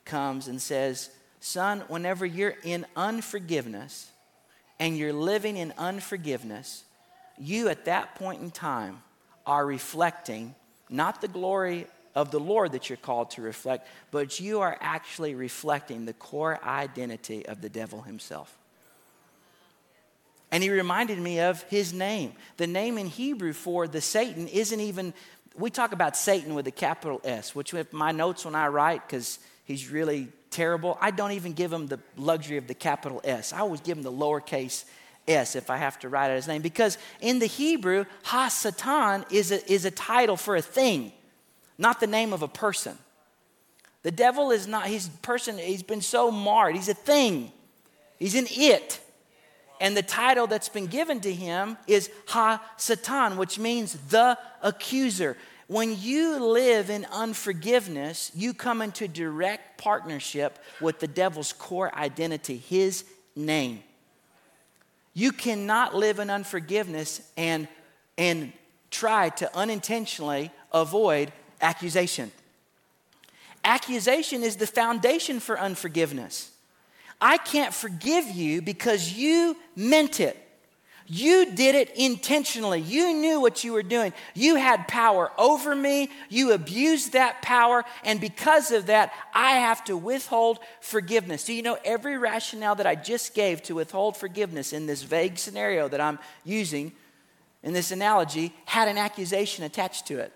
comes 0.05 0.47
and 0.47 0.61
says, 0.61 1.11
son, 1.41 1.81
whenever 1.89 2.27
you're 2.27 2.57
in 2.63 2.87
unforgiveness 2.95 4.11
and 4.79 4.97
you're 4.97 5.13
living 5.13 5.57
in 5.57 5.73
unforgiveness, 5.79 6.85
you 7.39 7.69
at 7.69 7.85
that 7.87 8.15
point 8.15 8.43
in 8.43 8.51
time 8.51 9.03
are 9.47 9.65
reflecting 9.65 10.55
not 10.89 11.21
the 11.21 11.29
glory 11.29 11.87
of 12.15 12.31
the 12.31 12.41
Lord 12.41 12.73
that 12.73 12.89
you're 12.89 12.97
called 12.97 13.31
to 13.33 13.43
reflect, 13.43 13.87
but 14.11 14.41
you 14.41 14.61
are 14.61 14.77
actually 14.81 15.35
reflecting 15.35 16.07
the 16.07 16.15
core 16.15 16.59
identity 16.65 17.47
of 17.47 17.61
the 17.61 17.69
devil 17.69 18.03
himself. 18.03 18.57
And 20.51 20.63
he 20.63 20.71
reminded 20.71 21.19
me 21.19 21.41
of 21.41 21.63
his 21.65 21.93
name. 21.93 22.33
The 22.57 22.67
name 22.67 22.97
in 22.99 23.07
Hebrew 23.07 23.53
for 23.53 23.87
the 23.87 24.01
Satan 24.01 24.49
isn't 24.49 24.81
even, 24.81 25.13
we 25.59 25.71
talk 25.71 25.93
about 25.93 26.17
Satan 26.17 26.55
with 26.55 26.67
a 26.67 26.71
capital 26.71 27.21
S, 27.25 27.55
which 27.55 27.75
my 27.93 28.13
notes 28.13 28.45
when 28.45 28.55
I 28.55 28.69
write, 28.69 29.07
because 29.07 29.39
he's 29.65 29.91
really 29.91 30.29
terrible, 30.57 30.97
I 31.03 31.11
don't 31.11 31.33
even 31.33 31.53
give 31.53 31.71
him 31.71 31.87
the 31.87 32.01
luxury 32.17 32.57
of 32.57 32.67
the 32.67 32.75
capital 32.75 33.21
S. 33.25 33.53
I 33.53 33.59
always 33.59 33.83
give 33.83 33.99
him 33.99 34.03
the 34.03 34.11
lowercase 34.11 34.87
S 35.29 35.55
if 35.55 35.69
I 35.69 35.77
have 35.77 35.99
to 35.99 36.09
write 36.09 36.31
out 36.31 36.37
his 36.37 36.49
name. 36.49 36.63
Because 36.63 36.97
in 37.21 37.39
the 37.41 37.47
Hebrew, 37.47 38.07
Ha 38.25 38.49
Satan 38.49 39.27
is 39.31 39.53
a, 39.53 39.71
is 39.71 39.85
a 39.85 39.91
title 39.91 40.37
for 40.37 40.57
a 40.57 40.63
thing, 40.63 41.13
not 41.77 42.01
the 42.01 42.07
name 42.07 42.33
of 42.33 42.41
a 42.41 42.49
person. 42.49 42.97
The 44.03 44.11
devil 44.11 44.51
is 44.51 44.67
not, 44.67 44.87
he's 44.87 45.09
person, 45.21 45.59
he's 45.59 45.83
been 45.83 46.01
so 46.01 46.31
marred. 46.31 46.75
He's 46.75 46.89
a 46.89 46.95
thing. 46.95 47.53
He's 48.19 48.35
an 48.35 48.47
it. 48.51 49.01
And 49.79 49.95
the 49.95 50.03
title 50.03 50.47
that's 50.47 50.71
been 50.71 50.87
given 50.87 51.21
to 51.21 51.33
him 51.33 51.77
is 51.87 52.09
Ha 52.29 52.65
Satan, 52.79 53.37
which 53.37 53.59
means 53.59 53.93
the 54.09 54.39
accuser. 54.63 55.37
When 55.69 55.99
you 55.99 56.39
live 56.45 56.91
in 56.91 57.05
unforgiveness, 57.07 58.31
you 58.35 58.55
come 58.55 58.83
into 58.83 59.09
direct 59.09 59.79
partnership 59.79 60.59
with 60.81 61.01
the 61.01 61.09
devil's 61.09 61.53
core 61.53 61.93
identity, 61.95 62.57
his 62.57 63.05
name. 63.35 63.83
You 65.13 65.33
cannot 65.33 65.95
live 65.95 66.21
in 66.21 66.31
unforgiveness 66.31 67.21
and, 67.37 67.67
and 68.17 68.53
try 68.91 69.31
to 69.31 69.57
unintentionally 69.57 70.53
avoid 70.73 71.33
accusation. 71.61 72.31
Accusation 73.65 74.45
is 74.45 74.57
the 74.57 74.67
foundation 74.67 75.41
for 75.41 75.59
unforgiveness. 75.59 76.53
I 77.21 77.39
can't 77.39 77.75
forgive 77.75 78.27
you 78.27 78.63
because 78.63 79.15
you 79.15 79.57
meant 79.75 80.21
it. 80.21 80.37
You 81.09 81.53
did 81.53 81.75
it 81.75 81.91
intentionally. 81.97 82.81
You 82.81 83.15
knew 83.15 83.41
what 83.41 83.63
you 83.63 83.73
were 83.73 83.83
doing. 83.83 84.13
You 84.35 84.57
had 84.57 84.89
power 84.89 85.31
over 85.39 85.75
me. 85.77 86.11
You 86.29 86.53
abused 86.53 87.13
that 87.13 87.43
power. 87.43 87.85
And 88.05 88.21
because 88.21 88.73
of 88.73 88.87
that, 88.87 89.13
I 89.33 89.53
have 89.53 89.85
to 89.85 89.97
withhold 89.97 90.59
forgiveness. 90.81 91.45
Do 91.45 91.53
you 91.53 91.63
know 91.63 91.79
every 91.85 92.19
rationale 92.19 92.75
that 92.77 92.87
I 92.87 92.97
just 92.97 93.35
gave 93.35 93.63
to 93.65 93.77
withhold 93.77 94.17
forgiveness 94.17 94.73
in 94.73 94.87
this 94.87 95.03
vague 95.03 95.39
scenario 95.39 95.89
that 95.89 96.01
I'm 96.01 96.19
using 96.45 96.93
in 97.63 97.73
this 97.73 97.93
analogy 97.93 98.53
had 98.65 98.89
an 98.89 98.99
accusation 98.99 99.65
attached 99.65 100.07
to 100.07 100.19
it? 100.19 100.33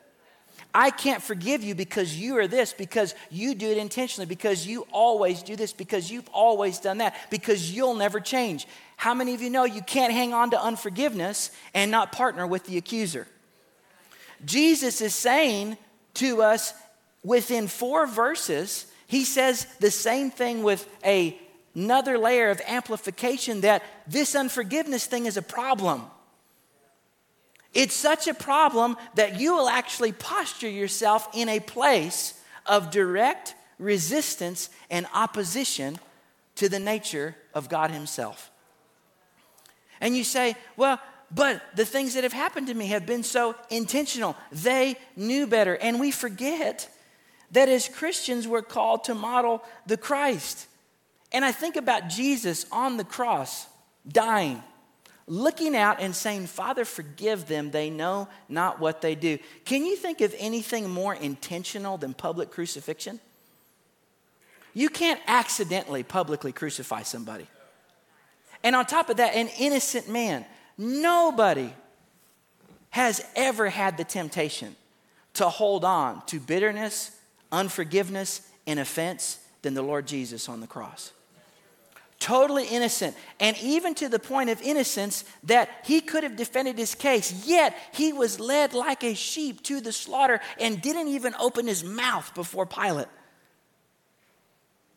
I 0.72 0.90
can't 0.90 1.22
forgive 1.22 1.64
you 1.64 1.74
because 1.74 2.16
you 2.16 2.38
are 2.38 2.46
this, 2.46 2.72
because 2.72 3.14
you 3.30 3.54
do 3.54 3.68
it 3.70 3.78
intentionally, 3.78 4.26
because 4.26 4.66
you 4.66 4.86
always 4.92 5.42
do 5.42 5.56
this, 5.56 5.72
because 5.72 6.10
you've 6.10 6.28
always 6.32 6.78
done 6.78 6.98
that, 6.98 7.16
because 7.28 7.72
you'll 7.72 7.94
never 7.94 8.20
change. 8.20 8.66
How 8.96 9.14
many 9.14 9.34
of 9.34 9.42
you 9.42 9.50
know 9.50 9.64
you 9.64 9.82
can't 9.82 10.12
hang 10.12 10.32
on 10.32 10.50
to 10.50 10.62
unforgiveness 10.62 11.50
and 11.74 11.90
not 11.90 12.12
partner 12.12 12.46
with 12.46 12.66
the 12.66 12.76
accuser? 12.76 13.26
Jesus 14.44 15.00
is 15.00 15.14
saying 15.14 15.76
to 16.14 16.42
us 16.42 16.72
within 17.24 17.66
four 17.66 18.06
verses, 18.06 18.86
he 19.06 19.24
says 19.24 19.66
the 19.80 19.90
same 19.90 20.30
thing 20.30 20.62
with 20.62 20.88
a, 21.04 21.36
another 21.74 22.16
layer 22.16 22.50
of 22.50 22.60
amplification 22.66 23.62
that 23.62 23.82
this 24.06 24.34
unforgiveness 24.36 25.06
thing 25.06 25.26
is 25.26 25.36
a 25.36 25.42
problem. 25.42 26.04
It's 27.72 27.94
such 27.94 28.26
a 28.26 28.34
problem 28.34 28.96
that 29.14 29.40
you 29.40 29.54
will 29.54 29.68
actually 29.68 30.12
posture 30.12 30.68
yourself 30.68 31.28
in 31.34 31.48
a 31.48 31.60
place 31.60 32.34
of 32.66 32.90
direct 32.90 33.54
resistance 33.78 34.70
and 34.90 35.06
opposition 35.14 35.98
to 36.56 36.68
the 36.68 36.80
nature 36.80 37.36
of 37.54 37.68
God 37.68 37.90
Himself. 37.90 38.50
And 40.00 40.16
you 40.16 40.24
say, 40.24 40.56
well, 40.76 41.00
but 41.30 41.62
the 41.76 41.84
things 41.84 42.14
that 42.14 42.24
have 42.24 42.32
happened 42.32 42.66
to 42.66 42.74
me 42.74 42.88
have 42.88 43.06
been 43.06 43.22
so 43.22 43.54
intentional. 43.70 44.36
They 44.50 44.96
knew 45.14 45.46
better. 45.46 45.76
And 45.76 46.00
we 46.00 46.10
forget 46.10 46.88
that 47.52 47.68
as 47.68 47.88
Christians, 47.88 48.48
we're 48.48 48.62
called 48.62 49.04
to 49.04 49.14
model 49.14 49.62
the 49.86 49.96
Christ. 49.96 50.66
And 51.30 51.44
I 51.44 51.52
think 51.52 51.76
about 51.76 52.08
Jesus 52.08 52.66
on 52.72 52.96
the 52.96 53.04
cross, 53.04 53.66
dying 54.08 54.62
looking 55.30 55.76
out 55.76 56.00
and 56.00 56.14
saying, 56.14 56.48
Father, 56.48 56.84
forgive 56.84 57.46
them. 57.46 57.70
They 57.70 57.88
know 57.88 58.28
not 58.48 58.80
what 58.80 59.00
they 59.00 59.14
do. 59.14 59.38
Can 59.64 59.86
you 59.86 59.96
think 59.96 60.20
of 60.20 60.34
anything 60.36 60.90
more 60.90 61.14
intentional 61.14 61.96
than 61.96 62.14
public 62.14 62.50
crucifixion? 62.50 63.20
You 64.74 64.88
can't 64.88 65.20
accidentally 65.28 66.02
publicly 66.02 66.50
crucify 66.50 67.02
somebody. 67.02 67.46
And 68.64 68.74
on 68.74 68.86
top 68.86 69.08
of 69.08 69.18
that, 69.18 69.34
an 69.34 69.48
innocent 69.58 70.08
man. 70.08 70.44
Nobody 70.76 71.72
has 72.90 73.24
ever 73.36 73.70
had 73.70 73.96
the 73.96 74.04
temptation 74.04 74.74
to 75.34 75.48
hold 75.48 75.84
on 75.84 76.26
to 76.26 76.40
bitterness, 76.40 77.16
unforgiveness, 77.52 78.42
and 78.66 78.80
offense 78.80 79.38
than 79.62 79.74
the 79.74 79.82
Lord 79.82 80.08
Jesus 80.08 80.48
on 80.48 80.60
the 80.60 80.66
cross 80.66 81.12
totally 82.20 82.66
innocent, 82.66 83.16
and 83.40 83.56
even 83.58 83.94
to 83.96 84.08
the 84.08 84.18
point 84.18 84.50
of 84.50 84.62
innocence 84.62 85.24
that 85.42 85.68
he 85.84 86.00
could 86.00 86.22
have 86.22 86.36
defended 86.36 86.78
his 86.78 86.94
case. 86.94 87.46
Yet 87.46 87.76
he 87.92 88.12
was 88.12 88.38
led 88.38 88.74
like 88.74 89.02
a 89.02 89.14
sheep 89.14 89.62
to 89.64 89.80
the 89.80 89.92
slaughter 89.92 90.40
and 90.60 90.80
didn't 90.80 91.08
even 91.08 91.34
open 91.40 91.66
his 91.66 91.82
mouth 91.82 92.32
before 92.34 92.66
Pilate. 92.66 93.08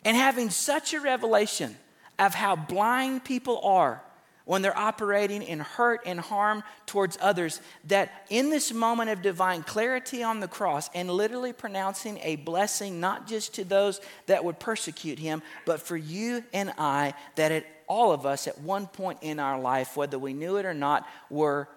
And 0.06 0.16
having 0.16 0.50
such 0.50 0.94
a 0.94 1.00
revelation 1.00 1.78
of 2.20 2.36
how 2.36 2.56
blind 2.56 3.24
people 3.24 3.60
are 3.64 4.04
when 4.46 4.62
they're 4.62 4.78
operating 4.78 5.42
in 5.42 5.60
hurt 5.60 6.02
and 6.06 6.20
harm 6.20 6.64
towards 6.86 7.18
others, 7.22 7.62
that 7.86 8.26
in 8.30 8.50
this 8.50 8.74
moment 8.74 9.10
of 9.10 9.22
divine 9.22 9.64
clarity 9.64 10.24
on 10.24 10.40
the 10.40 10.48
cross 10.48 10.90
and 10.94 11.10
literally 11.10 11.54
pronouncing 11.54 12.20
a 12.24 12.36
blessing 12.38 13.00
not 13.00 13.28
just 13.28 13.56
to 13.56 13.64
those 13.64 14.02
that 14.28 14.44
would 14.44 14.60
persecute 14.60 15.20
him, 15.20 15.42
but 15.66 15.82
for 15.82 15.98
you 15.98 16.44
and 16.54 16.74
I, 16.78 17.14
that 17.36 17.52
it, 17.52 17.68
all 17.88 18.12
of 18.12 18.26
us 18.26 18.48
at 18.48 18.60
one 18.60 18.88
point 18.88 19.20
in 19.22 19.40
our 19.40 19.60
life, 19.60 19.96
whether 19.96 20.20
we 20.20 20.34
knew 20.34 20.58
it 20.58 20.66
or 20.66 20.74
not, 20.74 21.08
were 21.30 21.68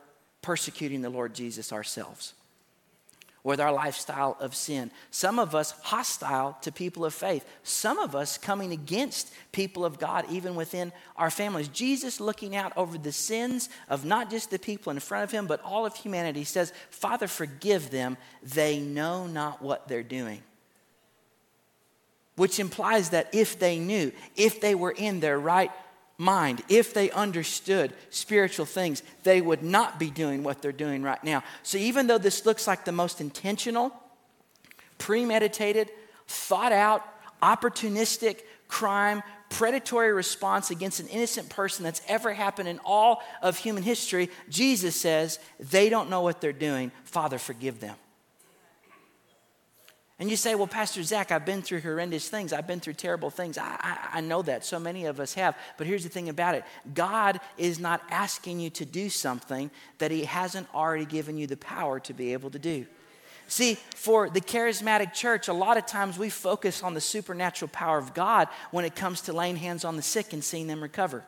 persecuting 0.43 1.03
the 1.03 1.11
Lord 1.11 1.35
Jesus 1.35 1.73
ourselves 1.73 2.35
with 3.47 3.61
our 3.61 3.73
lifestyle 3.73 4.37
of 4.41 4.57
sin. 4.57 4.91
Some 5.13 5.39
of 5.39 5.55
us 5.55 5.71
hostile 5.85 6.59
to 6.63 6.73
people 6.73 7.05
of 7.05 7.15
faith. 7.15 7.47
Some 7.63 7.97
of 7.97 8.17
us 8.17 8.39
coming 8.39 8.73
against 8.73 9.33
people 9.53 9.85
of 9.85 10.01
God, 10.01 10.25
even 10.29 10.57
within 10.57 10.93
our 11.15 11.31
families. 11.31 11.69
Jesus 11.69 12.19
looking 12.19 12.57
out 12.57 12.73
over 12.77 12.99
the 12.99 13.13
sins 13.13 13.69
of 13.89 14.05
not 14.05 14.31
just 14.31 14.51
the 14.51 14.59
people 14.59 14.91
in 14.91 14.99
front 14.99 15.23
of 15.23 15.31
him, 15.31 15.47
but 15.47 15.63
all 15.63 15.87
of 15.87 15.95
humanity 15.95 16.43
says, 16.43 16.73
Father, 16.91 17.29
forgive 17.29 17.91
them. 17.93 18.17
They 18.43 18.81
know 18.81 19.29
not 19.29 19.63
what 19.63 19.87
they're 19.87 20.03
doing. 20.03 20.43
Which 22.35 22.59
implies 22.59 23.11
that 23.11 23.33
if 23.33 23.61
they 23.61 23.79
knew, 23.79 24.11
if 24.35 24.61
they 24.61 24.75
were 24.75 24.91
in 24.91 25.21
their 25.21 25.39
right 25.39 25.71
mind, 26.19 26.63
if 26.69 26.95
they 26.95 27.11
understood 27.11 27.93
spiritual 28.11 28.67
things, 28.67 29.03
they 29.23 29.41
would 29.41 29.63
not 29.63 29.99
be 29.99 30.11
doing 30.11 30.43
what 30.43 30.63
they're 30.63 30.73
doing 30.73 31.03
right 31.03 31.23
now. 31.23 31.43
So, 31.63 31.79
even 31.79 32.07
though 32.07 32.19
this 32.19 32.47
looks 32.47 32.67
like 32.67 32.85
the 32.85 32.93
most 32.93 33.21
intentional, 33.21 33.93
premeditated, 34.99 35.91
thought 36.27 36.73
out, 36.73 37.03
opportunistic 37.43 38.41
crime, 38.69 39.23
predatory 39.49 40.13
response 40.13 40.71
against 40.71 41.01
an 41.01 41.07
innocent 41.09 41.49
person 41.49 41.85
that's 41.85 42.03
ever 42.09 42.33
happened 42.33 42.69
in 42.69 42.81
all 42.85 43.23
of 43.43 43.57
human 43.57 43.83
history, 43.83 44.31
Jesus 44.49 44.97
says, 44.97 45.39
they 45.61 45.89
don't 45.89 46.11
know 46.11 46.23
what 46.23 46.41
they're 46.41 46.53
doing. 46.53 46.91
Father, 47.05 47.39
forgive 47.39 47.81
them. 47.81 47.97
And 50.19 50.31
you 50.31 50.37
say, 50.37 50.55
well, 50.55 50.67
Pastor 50.67 51.03
Zach, 51.03 51.31
I've 51.31 51.45
been 51.45 51.61
through 51.61 51.83
horrendous 51.83 52.29
things. 52.29 52.55
I've 52.55 52.67
been 52.67 52.81
through 52.81 52.95
terrible 52.95 53.29
things. 53.29 53.59
I, 53.59 53.77
I, 53.79 54.09
I, 54.15 54.21
know 54.23 54.41
that. 54.43 54.65
So 54.65 54.79
many 54.79 55.05
of 55.05 55.21
us 55.21 55.35
have. 55.35 55.55
But 55.77 55.87
here's 55.87 56.05
the 56.05 56.09
thing 56.09 56.31
about 56.31 56.55
it 56.55 56.65
God 56.95 57.39
is 57.59 57.79
not 57.79 58.03
asking 58.11 58.61
you 58.61 58.71
to 58.71 58.87
do 58.87 59.11
something 59.11 59.71
that 59.99 60.11
He 60.11 60.25
hasn't 60.25 60.69
already 60.75 61.05
given 61.05 61.37
you 61.37 61.47
the 61.47 61.59
power 61.59 62.01
to 62.01 62.15
be 62.15 62.33
able 62.33 62.49
to 62.51 62.59
do. 62.59 62.87
See, 63.49 63.75
for 63.95 64.29
the 64.31 64.41
charismatic 64.41 65.13
church, 65.13 65.49
a 65.49 65.53
lot 65.53 65.77
of 65.77 65.87
times 65.87 66.19
we 66.19 66.31
focus 66.31 66.83
on 66.83 66.95
the 66.95 67.01
supernatural 67.01 67.69
power 67.69 67.99
of 67.99 68.15
God 68.15 68.49
when 68.71 68.85
it 68.85 68.97
comes 68.97 69.21
to 69.23 69.33
laying 69.33 69.57
hands 69.57 69.85
on 69.85 69.97
the 69.97 70.03
sick 70.03 70.33
and 70.33 70.43
seeing 70.43 70.67
them 70.67 70.83
recover. 70.83 71.25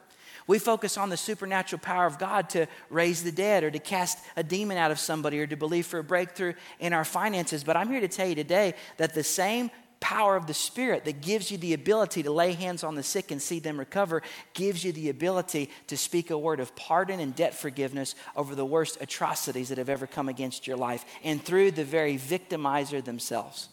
We 0.48 0.58
focus 0.58 0.96
on 0.96 1.11
the 1.11 1.16
supernatural 1.16 1.78
power 1.78 2.06
of 2.06 2.18
God 2.18 2.48
to 2.50 2.66
raise 2.90 3.22
the 3.22 3.30
dead 3.30 3.62
or 3.62 3.70
to 3.70 3.78
cast 3.78 4.18
a 4.34 4.42
demon 4.42 4.78
out 4.78 4.90
of 4.90 4.98
somebody 4.98 5.38
or 5.38 5.46
to 5.46 5.56
believe 5.56 5.87
for 5.87 5.98
a 5.98 6.04
breakthrough 6.04 6.54
in 6.80 6.94
our 6.94 7.04
finances. 7.04 7.62
But 7.62 7.76
I'm 7.76 7.90
here 7.90 8.00
to 8.00 8.08
tell 8.08 8.26
you 8.26 8.34
today 8.34 8.74
that 8.96 9.14
the 9.14 9.22
same 9.22 9.70
power 10.00 10.37
of 10.37 10.46
the 10.46 10.54
Spirit 10.54 11.04
that 11.04 11.20
gives 11.20 11.50
you 11.50 11.58
the 11.58 11.74
ability 11.74 12.22
to 12.22 12.30
lay 12.30 12.52
hands 12.52 12.82
on 12.82 12.94
the 12.94 13.02
sick 13.02 13.30
and 13.30 13.42
see 13.42 13.58
them 13.58 13.78
recover, 13.78 14.22
gives 14.54 14.84
you 14.84 14.92
the 14.92 15.11
ability 15.11 15.68
to 15.88 15.98
speak 15.98 16.30
a 16.30 16.38
word 16.38 16.61
of 16.61 16.74
pardon 16.76 17.20
and 17.20 17.37
debt 17.37 17.52
forgiveness 17.52 18.14
over 18.34 18.54
the 18.54 18.64
worst 18.64 18.96
atrocities 19.02 19.68
that 19.68 19.76
have 19.76 19.90
ever 19.90 20.06
come 20.06 20.30
against 20.30 20.66
your 20.66 20.78
life 20.78 21.04
and 21.24 21.44
through 21.44 21.70
the 21.72 21.84
very 21.84 22.16
victimizer 22.16 23.04
themselves. 23.04 23.68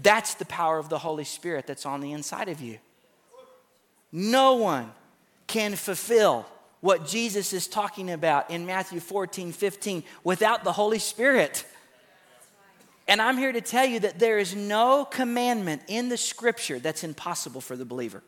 That's 0.00 0.34
the 0.34 0.44
power 0.44 0.78
of 0.78 0.90
the 0.90 0.98
Holy 0.98 1.24
Spirit 1.24 1.66
that's 1.66 1.86
on 1.86 2.00
the 2.00 2.12
inside 2.12 2.48
of 2.48 2.60
you. 2.60 2.78
No 4.18 4.54
one 4.54 4.90
can 5.46 5.76
fulfill 5.76 6.46
what 6.80 7.06
Jesus 7.06 7.52
is 7.52 7.68
talking 7.68 8.10
about 8.10 8.50
in 8.50 8.64
Matthew 8.64 8.98
14, 8.98 9.52
15 9.52 10.04
without 10.24 10.64
the 10.64 10.72
Holy 10.72 10.98
Spirit. 10.98 11.66
And 13.06 13.20
I'm 13.20 13.36
here 13.36 13.52
to 13.52 13.60
tell 13.60 13.84
you 13.84 14.00
that 14.00 14.18
there 14.18 14.38
is 14.38 14.56
no 14.56 15.04
commandment 15.04 15.82
in 15.86 16.08
the 16.08 16.16
scripture 16.16 16.78
that's 16.78 17.04
impossible 17.04 17.60
for 17.60 17.76
the 17.76 17.84
believer. 17.84 18.22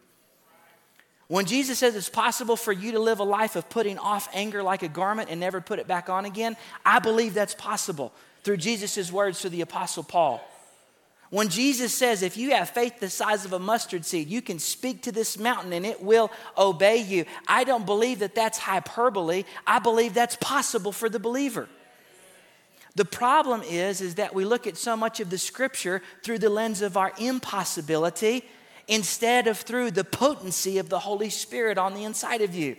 When 1.27 1.47
Jesus 1.47 1.79
says 1.79 1.97
it's 1.97 2.11
possible 2.11 2.57
for 2.57 2.73
you 2.73 2.93
to 2.93 2.99
live 2.99 3.21
a 3.21 3.25
life 3.25 3.57
of 3.57 3.71
putting 3.71 3.97
off 3.99 4.29
anger 4.35 4.63
like 4.63 4.83
a 4.83 4.89
garment 4.89 5.31
and 5.31 5.41
never 5.41 5.63
put 5.63 5.79
it 5.79 5.87
back 5.87 6.11
on 6.11 6.27
again, 6.27 6.59
I 6.85 6.99
believe 6.99 7.33
that's 7.33 7.55
possible 7.55 8.13
through 8.45 8.59
Jesus' 8.59 9.11
words 9.11 9.41
to 9.41 9.49
the 9.49 9.63
Apostle 9.63 10.03
Paul. 10.03 10.47
When 11.31 11.49
Jesus 11.49 11.93
says, 11.93 12.23
if 12.23 12.39
you 12.39 12.53
have 12.53 12.71
faith 12.71 13.01
the 13.01 13.11
size 13.11 13.45
of 13.45 13.53
a 13.53 13.59
mustard 13.59 14.07
seed, 14.07 14.29
you 14.29 14.41
can 14.41 14.59
speak 14.59 15.03
to 15.03 15.13
this 15.13 15.39
mountain 15.39 15.75
and 15.75 15.85
it 15.85 16.03
will 16.03 16.31
obey 16.57 16.99
you. 16.99 17.27
I 17.47 17.65
don't 17.65 17.85
believe 17.85 18.21
that 18.21 18.35
that's 18.35 18.57
hyperbole. 18.57 19.45
I 19.67 19.79
believe 19.79 20.15
that's 20.15 20.37
possible 20.37 20.91
for 20.91 21.11
the 21.11 21.19
believer. 21.19 21.69
The 22.95 23.05
problem 23.05 23.63
is, 23.63 24.01
is 24.01 24.15
that 24.15 24.35
we 24.35 24.45
look 24.45 24.67
at 24.67 24.79
so 24.79 24.97
much 24.97 25.21
of 25.21 25.29
the 25.29 25.39
scripture 25.39 26.03
through 26.23 26.39
the 26.39 26.49
lens 26.49 26.81
of 26.81 26.97
our 26.97 27.13
impossibility 27.19 28.45
instead 28.89 29.47
of 29.47 29.59
through 29.59 29.91
the 29.91 30.05
potency 30.05 30.79
of 30.79 30.89
the 30.89 30.99
Holy 30.99 31.31
Spirit 31.31 31.77
on 31.77 31.93
the 31.93 32.05
inside 32.05 32.41
of 32.41 32.55
you. 32.55 32.77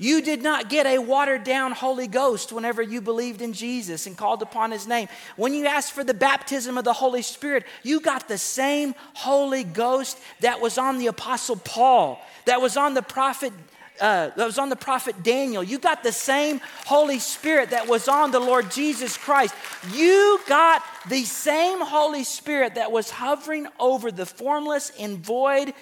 You 0.00 0.22
did 0.22 0.42
not 0.42 0.70
get 0.70 0.86
a 0.86 0.98
watered 0.98 1.44
down 1.44 1.72
Holy 1.72 2.06
Ghost 2.06 2.52
whenever 2.52 2.80
you 2.80 3.02
believed 3.02 3.42
in 3.42 3.52
Jesus 3.52 4.06
and 4.06 4.16
called 4.16 4.40
upon 4.40 4.70
his 4.70 4.88
name. 4.88 5.08
When 5.36 5.52
you 5.52 5.66
asked 5.66 5.92
for 5.92 6.02
the 6.02 6.14
baptism 6.14 6.78
of 6.78 6.84
the 6.84 6.94
Holy 6.94 7.20
Spirit, 7.20 7.66
you 7.82 8.00
got 8.00 8.26
the 8.26 8.38
same 8.38 8.94
Holy 9.12 9.62
Ghost 9.62 10.18
that 10.40 10.58
was 10.58 10.78
on 10.78 10.96
the 10.96 11.08
Apostle 11.08 11.56
Paul, 11.56 12.18
that 12.46 12.62
was 12.62 12.78
on 12.78 12.94
the 12.94 13.02
prophet 13.02 13.52
uh, 14.00 14.30
that 14.34 14.46
was 14.46 14.58
on 14.58 14.70
the 14.70 14.76
prophet 14.76 15.22
Daniel. 15.22 15.62
You 15.62 15.78
got 15.78 16.02
the 16.02 16.12
same 16.12 16.62
Holy 16.86 17.18
Spirit 17.18 17.68
that 17.72 17.86
was 17.86 18.08
on 18.08 18.30
the 18.30 18.40
Lord 18.40 18.70
Jesus 18.70 19.18
Christ. 19.18 19.54
You 19.92 20.40
got 20.48 20.82
the 21.10 21.24
same 21.24 21.82
Holy 21.82 22.24
Spirit 22.24 22.76
that 22.76 22.90
was 22.90 23.10
hovering 23.10 23.66
over 23.78 24.10
the 24.10 24.24
formless 24.24 24.90
and 24.98 25.18
void 25.18 25.74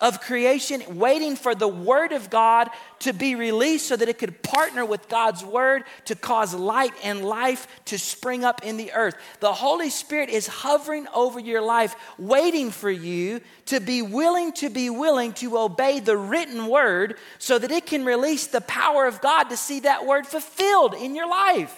of 0.00 0.20
creation, 0.20 0.82
waiting 0.98 1.34
for 1.34 1.54
the 1.54 1.68
Word 1.68 2.12
of 2.12 2.30
God 2.30 2.70
to 3.00 3.12
be 3.12 3.34
released 3.34 3.88
so 3.88 3.96
that 3.96 4.08
it 4.08 4.18
could 4.18 4.42
partner 4.42 4.84
with 4.84 5.08
God's 5.08 5.44
Word 5.44 5.84
to 6.04 6.14
cause 6.14 6.54
light 6.54 6.92
and 7.02 7.24
life 7.24 7.66
to 7.86 7.98
spring 7.98 8.44
up 8.44 8.64
in 8.64 8.76
the 8.76 8.92
earth. 8.92 9.16
The 9.40 9.52
Holy 9.52 9.90
Spirit 9.90 10.28
is 10.28 10.46
hovering 10.46 11.08
over 11.14 11.40
your 11.40 11.62
life, 11.62 11.96
waiting 12.16 12.70
for 12.70 12.90
you 12.90 13.40
to 13.66 13.80
be 13.80 14.02
willing 14.02 14.52
to 14.52 14.70
be 14.70 14.88
willing 14.88 15.32
to 15.34 15.58
obey 15.58 15.98
the 15.98 16.16
written 16.16 16.68
Word 16.68 17.16
so 17.38 17.58
that 17.58 17.72
it 17.72 17.86
can 17.86 18.04
release 18.04 18.46
the 18.46 18.60
power 18.60 19.06
of 19.06 19.20
God 19.20 19.44
to 19.44 19.56
see 19.56 19.80
that 19.80 20.06
Word 20.06 20.26
fulfilled 20.26 20.94
in 20.94 21.16
your 21.16 21.28
life. 21.28 21.74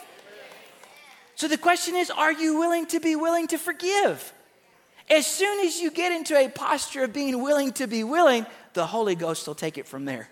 So 1.37 1.48
the 1.48 1.56
question 1.56 1.96
is 1.96 2.11
are 2.11 2.33
you 2.33 2.59
willing 2.59 2.85
to 2.87 3.00
be 3.00 3.16
willing 3.16 3.46
to 3.46 3.56
forgive? 3.56 4.35
As 5.11 5.27
soon 5.27 5.66
as 5.66 5.81
you 5.81 5.90
get 5.90 6.12
into 6.12 6.37
a 6.37 6.49
posture 6.49 7.05
of 7.05 7.12
being 7.12 7.42
willing 7.42 7.73
to 7.73 7.88
be 7.88 8.05
willing, 8.05 8.46
the 8.75 8.87
Holy 8.87 9.16
Ghost 9.16 9.46
will 9.46 9.57
take 9.57 9.77
it 9.77 9.87
from 9.87 10.05
there. 10.05 10.29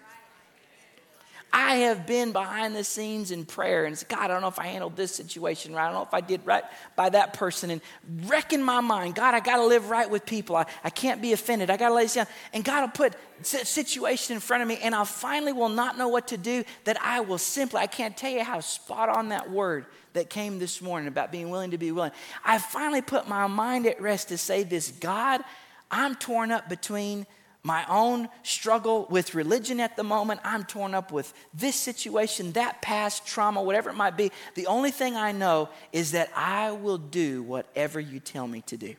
I 1.51 1.77
have 1.77 2.07
been 2.07 2.33
behind 2.33 2.77
the 2.77 2.85
scenes 2.85 3.31
in 3.31 3.47
prayer 3.47 3.87
and 3.87 3.97
said, 3.97 4.09
God, 4.09 4.21
I 4.21 4.29
don't 4.29 4.43
know 4.43 4.49
if 4.49 4.59
I 4.59 4.67
handled 4.67 4.97
this 4.97 5.15
situation 5.15 5.75
right. 5.75 5.85
I 5.85 5.87
don't 5.87 5.95
know 5.95 6.03
if 6.03 6.13
I 6.13 6.21
did 6.21 6.45
right 6.45 6.63
by 6.95 7.09
that 7.09 7.33
person 7.33 7.71
and 7.71 7.81
wrecking 8.27 8.63
my 8.63 8.81
mind. 8.81 9.15
God, 9.15 9.35
I 9.35 9.41
got 9.41 9.57
to 9.57 9.65
live 9.65 9.89
right 9.89 10.09
with 10.09 10.27
people. 10.27 10.57
I, 10.57 10.67
I 10.85 10.91
can't 10.91 11.23
be 11.23 11.33
offended. 11.33 11.71
I 11.71 11.79
got 11.79 11.89
to 11.89 11.95
lay 11.95 12.03
this 12.03 12.15
down. 12.15 12.27
And 12.53 12.63
God 12.63 12.83
will 12.83 13.09
put 13.09 13.15
situation 13.43 14.35
in 14.35 14.41
front 14.41 14.63
of 14.63 14.69
me 14.69 14.79
and 14.83 14.95
I 14.95 15.05
finally 15.05 15.53
will 15.53 15.69
not 15.71 15.97
know 15.97 16.09
what 16.09 16.29
to 16.29 16.37
do 16.37 16.65
that 16.85 17.01
I 17.01 17.21
will 17.21 17.39
simply, 17.39 17.81
I 17.81 17.87
can't 17.87 18.17
tell 18.17 18.31
you 18.31 18.45
how 18.45 18.61
spot 18.61 19.09
on 19.09 19.31
that 19.31 19.51
word 19.51 19.87
that 20.19 20.29
came 20.29 20.59
this 20.59 20.83
morning 20.83 21.07
about 21.07 21.31
being 21.31 21.49
willing 21.49 21.71
to 21.71 21.79
be 21.79 21.93
willing. 21.93 22.11
I 22.45 22.59
finally 22.59 23.03
put 23.03 23.29
my 23.29 23.47
mind 23.47 23.87
at 23.87 24.01
rest 24.01 24.29
to 24.29 24.39
say 24.39 24.65
this 24.65 24.91
God, 24.91 25.43
I'm 25.91 26.17
torn 26.17 26.51
up 26.51 26.69
between 26.69 27.25
my 27.63 27.85
own 27.89 28.29
struggle 28.43 29.07
with 29.11 29.35
religion 29.35 29.79
at 29.79 29.97
the 29.97 30.03
moment. 30.03 30.41
I'm 30.43 30.65
torn 30.65 30.95
up 30.95 31.13
with 31.13 31.33
this 31.55 31.77
situation, 31.77 32.53
that 32.53 32.83
past 32.83 33.27
trauma, 33.27 33.63
whatever 33.63 33.91
it 33.91 33.95
might 33.95 34.17
be. 34.17 34.33
The 34.55 34.67
only 34.67 34.91
thing 34.91 35.17
I 35.17 35.33
know 35.33 35.69
is 35.93 36.13
that 36.13 36.31
I 36.35 36.73
will 36.73 36.99
do 36.99 37.43
whatever 37.43 38.01
you 38.01 38.19
tell 38.19 38.49
me 38.49 38.63
to 38.63 38.77
do. 38.77 38.95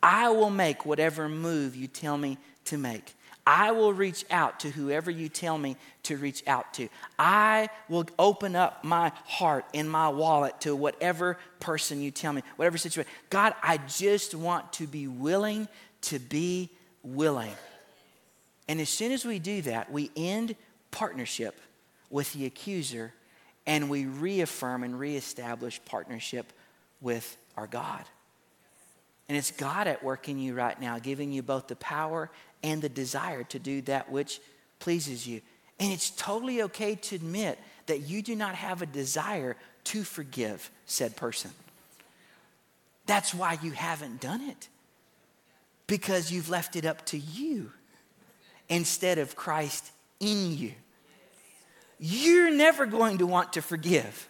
I 0.00 0.28
will 0.28 0.50
make 0.50 0.86
whatever 0.86 1.28
move 1.28 1.74
you 1.74 1.88
tell 1.88 2.16
me 2.16 2.38
to 2.66 2.78
make. 2.78 3.15
I 3.46 3.70
will 3.70 3.92
reach 3.92 4.24
out 4.30 4.60
to 4.60 4.70
whoever 4.70 5.08
you 5.08 5.28
tell 5.28 5.56
me 5.56 5.76
to 6.04 6.16
reach 6.16 6.42
out 6.48 6.74
to. 6.74 6.88
I 7.16 7.68
will 7.88 8.06
open 8.18 8.56
up 8.56 8.82
my 8.82 9.12
heart 9.24 9.64
and 9.72 9.88
my 9.88 10.08
wallet 10.08 10.60
to 10.62 10.74
whatever 10.74 11.38
person 11.60 12.02
you 12.02 12.10
tell 12.10 12.32
me, 12.32 12.42
whatever 12.56 12.76
situation. 12.76 13.10
God, 13.30 13.54
I 13.62 13.78
just 13.78 14.34
want 14.34 14.72
to 14.74 14.88
be 14.88 15.06
willing 15.06 15.68
to 16.02 16.18
be 16.18 16.70
willing. 17.04 17.54
And 18.68 18.80
as 18.80 18.88
soon 18.88 19.12
as 19.12 19.24
we 19.24 19.38
do 19.38 19.62
that, 19.62 19.92
we 19.92 20.10
end 20.16 20.56
partnership 20.90 21.60
with 22.10 22.32
the 22.32 22.46
accuser 22.46 23.12
and 23.64 23.88
we 23.88 24.06
reaffirm 24.06 24.82
and 24.82 24.98
reestablish 24.98 25.80
partnership 25.84 26.52
with 27.00 27.36
our 27.56 27.66
God. 27.68 28.04
And 29.28 29.36
it's 29.36 29.50
God 29.50 29.88
at 29.88 30.04
work 30.04 30.28
in 30.28 30.38
you 30.38 30.54
right 30.54 30.80
now, 30.80 30.98
giving 30.98 31.32
you 31.32 31.42
both 31.42 31.66
the 31.66 31.76
power 31.76 32.30
and 32.66 32.82
the 32.82 32.88
desire 32.88 33.44
to 33.44 33.60
do 33.60 33.80
that 33.82 34.10
which 34.10 34.40
pleases 34.80 35.24
you. 35.24 35.40
And 35.78 35.92
it's 35.92 36.10
totally 36.10 36.62
okay 36.62 36.96
to 36.96 37.14
admit 37.14 37.60
that 37.86 38.00
you 38.00 38.22
do 38.22 38.34
not 38.34 38.56
have 38.56 38.82
a 38.82 38.86
desire 38.86 39.56
to 39.84 40.02
forgive 40.02 40.68
said 40.84 41.16
person. 41.16 41.52
That's 43.06 43.32
why 43.32 43.58
you 43.62 43.70
haven't 43.70 44.20
done 44.20 44.40
it, 44.40 44.68
because 45.86 46.32
you've 46.32 46.50
left 46.50 46.74
it 46.74 46.84
up 46.84 47.06
to 47.06 47.18
you 47.18 47.70
instead 48.68 49.18
of 49.18 49.36
Christ 49.36 49.92
in 50.18 50.58
you. 50.58 50.72
You're 52.00 52.50
never 52.50 52.84
going 52.84 53.18
to 53.18 53.26
want 53.26 53.52
to 53.52 53.62
forgive. 53.62 54.28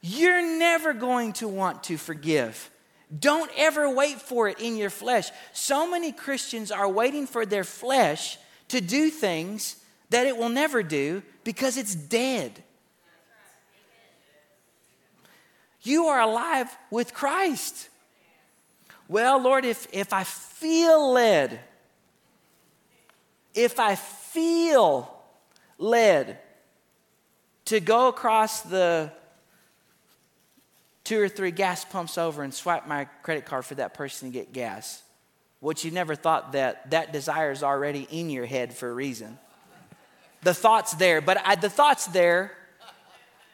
You're 0.00 0.58
never 0.58 0.92
going 0.92 1.34
to 1.34 1.46
want 1.46 1.84
to 1.84 1.96
forgive 1.96 2.68
don't 3.16 3.50
ever 3.56 3.88
wait 3.88 4.20
for 4.20 4.48
it 4.48 4.60
in 4.60 4.76
your 4.76 4.90
flesh. 4.90 5.30
So 5.52 5.90
many 5.90 6.12
Christians 6.12 6.70
are 6.70 6.88
waiting 6.88 7.26
for 7.26 7.46
their 7.46 7.64
flesh 7.64 8.38
to 8.68 8.80
do 8.80 9.10
things 9.10 9.76
that 10.10 10.26
it 10.26 10.36
will 10.36 10.48
never 10.48 10.82
do 10.82 11.22
because 11.44 11.76
it's 11.76 11.94
dead. 11.94 12.62
You 15.82 16.06
are 16.06 16.20
alive 16.20 16.68
with 16.90 17.14
Christ. 17.14 17.88
Well, 19.06 19.40
Lord, 19.42 19.64
if, 19.64 19.86
if 19.92 20.12
I 20.12 20.24
feel 20.24 21.12
led, 21.12 21.60
if 23.54 23.80
I 23.80 23.94
feel 23.94 25.14
led 25.78 26.38
to 27.66 27.80
go 27.80 28.08
across 28.08 28.60
the 28.60 29.12
two 31.08 31.18
or 31.22 31.28
three 31.28 31.50
gas 31.50 31.86
pumps 31.86 32.18
over 32.18 32.42
and 32.42 32.52
swipe 32.52 32.86
my 32.86 33.06
credit 33.22 33.46
card 33.46 33.64
for 33.64 33.74
that 33.76 33.94
person 33.94 34.28
to 34.28 34.32
get 34.32 34.52
gas. 34.52 35.02
What 35.60 35.82
you 35.82 35.90
never 35.90 36.14
thought 36.14 36.52
that 36.52 36.90
that 36.90 37.14
desire 37.14 37.50
is 37.50 37.62
already 37.62 38.06
in 38.10 38.28
your 38.28 38.44
head 38.44 38.74
for 38.74 38.90
a 38.90 38.92
reason. 38.92 39.38
The 40.42 40.52
thought's 40.52 40.92
there, 40.92 41.22
but 41.22 41.40
I, 41.46 41.54
the 41.54 41.70
thought's 41.70 42.08
there, 42.08 42.52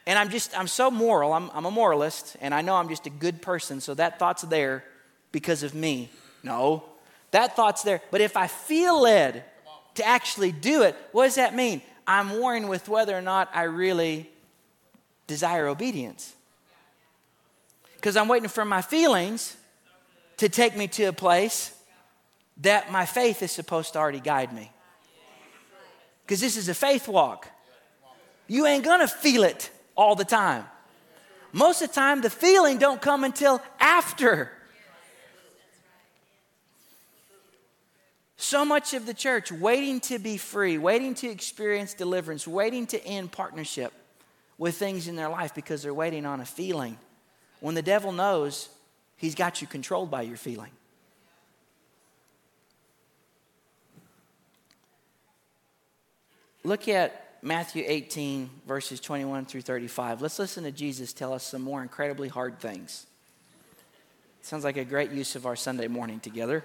and 0.05 0.19
I'm 0.19 0.29
just, 0.29 0.57
I'm 0.59 0.67
so 0.67 0.91
moral. 0.91 1.31
I'm, 1.31 1.49
I'm 1.53 1.63
a 1.63 1.71
moralist, 1.71 2.35
and 2.41 2.53
I 2.53 2.61
know 2.61 2.75
I'm 2.75 2.89
just 2.89 3.07
a 3.07 3.09
good 3.09 3.41
person, 3.41 3.79
so 3.79 3.93
that 3.93 4.19
thought's 4.19 4.41
there 4.41 4.83
because 5.31 5.63
of 5.63 5.73
me. 5.73 6.09
No, 6.43 6.83
that 7.31 7.55
thought's 7.55 7.83
there. 7.83 8.01
But 8.11 8.19
if 8.19 8.35
I 8.35 8.47
feel 8.47 9.01
led 9.01 9.45
to 9.93 10.05
actually 10.05 10.51
do 10.51 10.83
it, 10.83 10.93
what 11.13 11.23
does 11.23 11.35
that 11.35 11.55
mean? 11.55 11.81
I'm 12.05 12.37
warring 12.37 12.67
with 12.67 12.89
whether 12.89 13.17
or 13.17 13.21
not 13.21 13.49
I 13.53 13.63
really 13.63 14.29
desire 15.25 15.67
obedience 15.67 16.34
because 18.05 18.17
I'm 18.17 18.27
waiting 18.27 18.49
for 18.49 18.63
my 18.63 18.83
feelings 18.83 19.57
to 20.37 20.47
take 20.47 20.77
me 20.77 20.87
to 20.89 21.05
a 21.05 21.11
place 21.11 21.75
that 22.57 22.91
my 22.91 23.03
faith 23.03 23.41
is 23.41 23.51
supposed 23.51 23.93
to 23.93 23.99
already 23.99 24.19
guide 24.19 24.53
me. 24.53 24.71
Because 26.21 26.39
this 26.39 26.55
is 26.55 26.69
a 26.69 26.75
faith 26.75 27.07
walk. 27.07 27.47
You 28.45 28.67
ain't 28.67 28.85
gonna 28.85 29.07
feel 29.07 29.43
it 29.43 29.71
all 29.95 30.13
the 30.13 30.23
time. 30.23 30.65
Most 31.51 31.81
of 31.81 31.87
the 31.87 31.95
time, 31.95 32.21
the 32.21 32.29
feeling 32.29 32.77
don't 32.77 33.01
come 33.01 33.23
until 33.23 33.59
after. 33.79 34.51
So 38.37 38.63
much 38.65 38.93
of 38.93 39.07
the 39.07 39.15
church 39.15 39.51
waiting 39.51 39.99
to 40.01 40.19
be 40.19 40.37
free, 40.37 40.77
waiting 40.77 41.15
to 41.15 41.27
experience 41.27 41.95
deliverance, 41.95 42.47
waiting 42.47 42.85
to 42.85 43.03
end 43.03 43.31
partnership 43.31 43.91
with 44.59 44.77
things 44.77 45.07
in 45.07 45.15
their 45.15 45.29
life 45.29 45.55
because 45.55 45.81
they're 45.81 45.91
waiting 45.91 46.27
on 46.27 46.39
a 46.39 46.45
feeling. 46.45 46.99
When 47.59 47.75
the 47.75 47.81
devil 47.81 48.11
knows 48.11 48.69
he's 49.17 49.35
got 49.35 49.61
you 49.61 49.67
controlled 49.67 50.11
by 50.11 50.23
your 50.23 50.37
feeling. 50.37 50.71
Look 56.63 56.87
at 56.87 57.37
Matthew 57.43 57.83
18, 57.85 58.49
verses 58.67 58.99
21 58.99 59.45
through 59.45 59.61
35. 59.61 60.21
Let's 60.21 60.39
listen 60.39 60.63
to 60.63 60.71
Jesus 60.71 61.13
tell 61.13 61.31
us 61.31 61.43
some 61.43 61.61
more 61.61 61.83
incredibly 61.83 62.27
hard 62.27 62.59
things. 62.59 63.05
Sounds 64.41 64.63
like 64.63 64.77
a 64.77 64.83
great 64.83 65.11
use 65.11 65.35
of 65.35 65.45
our 65.45 65.55
Sunday 65.55 65.87
morning 65.87 66.19
together. 66.19 66.63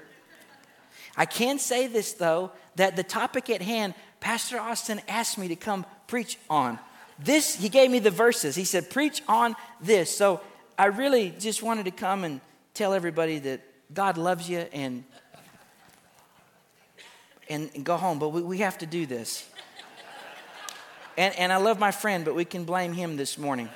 I 1.17 1.27
can 1.27 1.59
say 1.59 1.87
this, 1.87 2.15
though, 2.15 2.53
that 2.77 2.97
the 2.97 3.03
topic 3.03 3.51
at 3.51 3.61
hand, 3.61 3.95
Pastor 4.21 4.59
Austin 4.59 5.03
asked 5.07 5.37
me 5.37 5.49
to 5.49 5.57
come 5.57 5.85
preach 6.07 6.39
on. 6.49 6.79
This, 7.19 7.57
he 7.57 7.69
gave 7.69 7.91
me 7.91 7.99
the 7.99 8.11
verses. 8.11 8.57
He 8.57 8.65
said, 8.65 8.89
Preach 8.89 9.23
on 9.29 9.55
this. 9.81 10.17
So 10.17 10.41
I 10.81 10.87
really 10.87 11.35
just 11.39 11.63
wanted 11.63 11.85
to 11.85 11.91
come 11.91 12.25
and 12.25 12.41
tell 12.73 12.95
everybody 12.95 13.39
that 13.41 13.61
God 13.93 14.17
loves 14.17 14.49
you 14.49 14.61
and, 14.73 15.05
and, 17.51 17.85
go 17.85 17.99
home, 17.99 18.19
but 18.19 18.31
we, 18.31 18.41
we 18.41 18.59
have 18.61 18.79
to 18.79 18.87
do 18.87 19.05
this. 19.05 19.47
And, 21.19 21.39
and 21.39 21.53
I 21.53 21.59
love 21.59 21.79
my 21.79 21.91
friend, 21.91 22.25
but 22.25 22.35
we 22.35 22.47
can 22.47 22.65
blame 22.65 22.95
him 22.95 23.19
this 23.19 23.37
morning. 23.37 23.69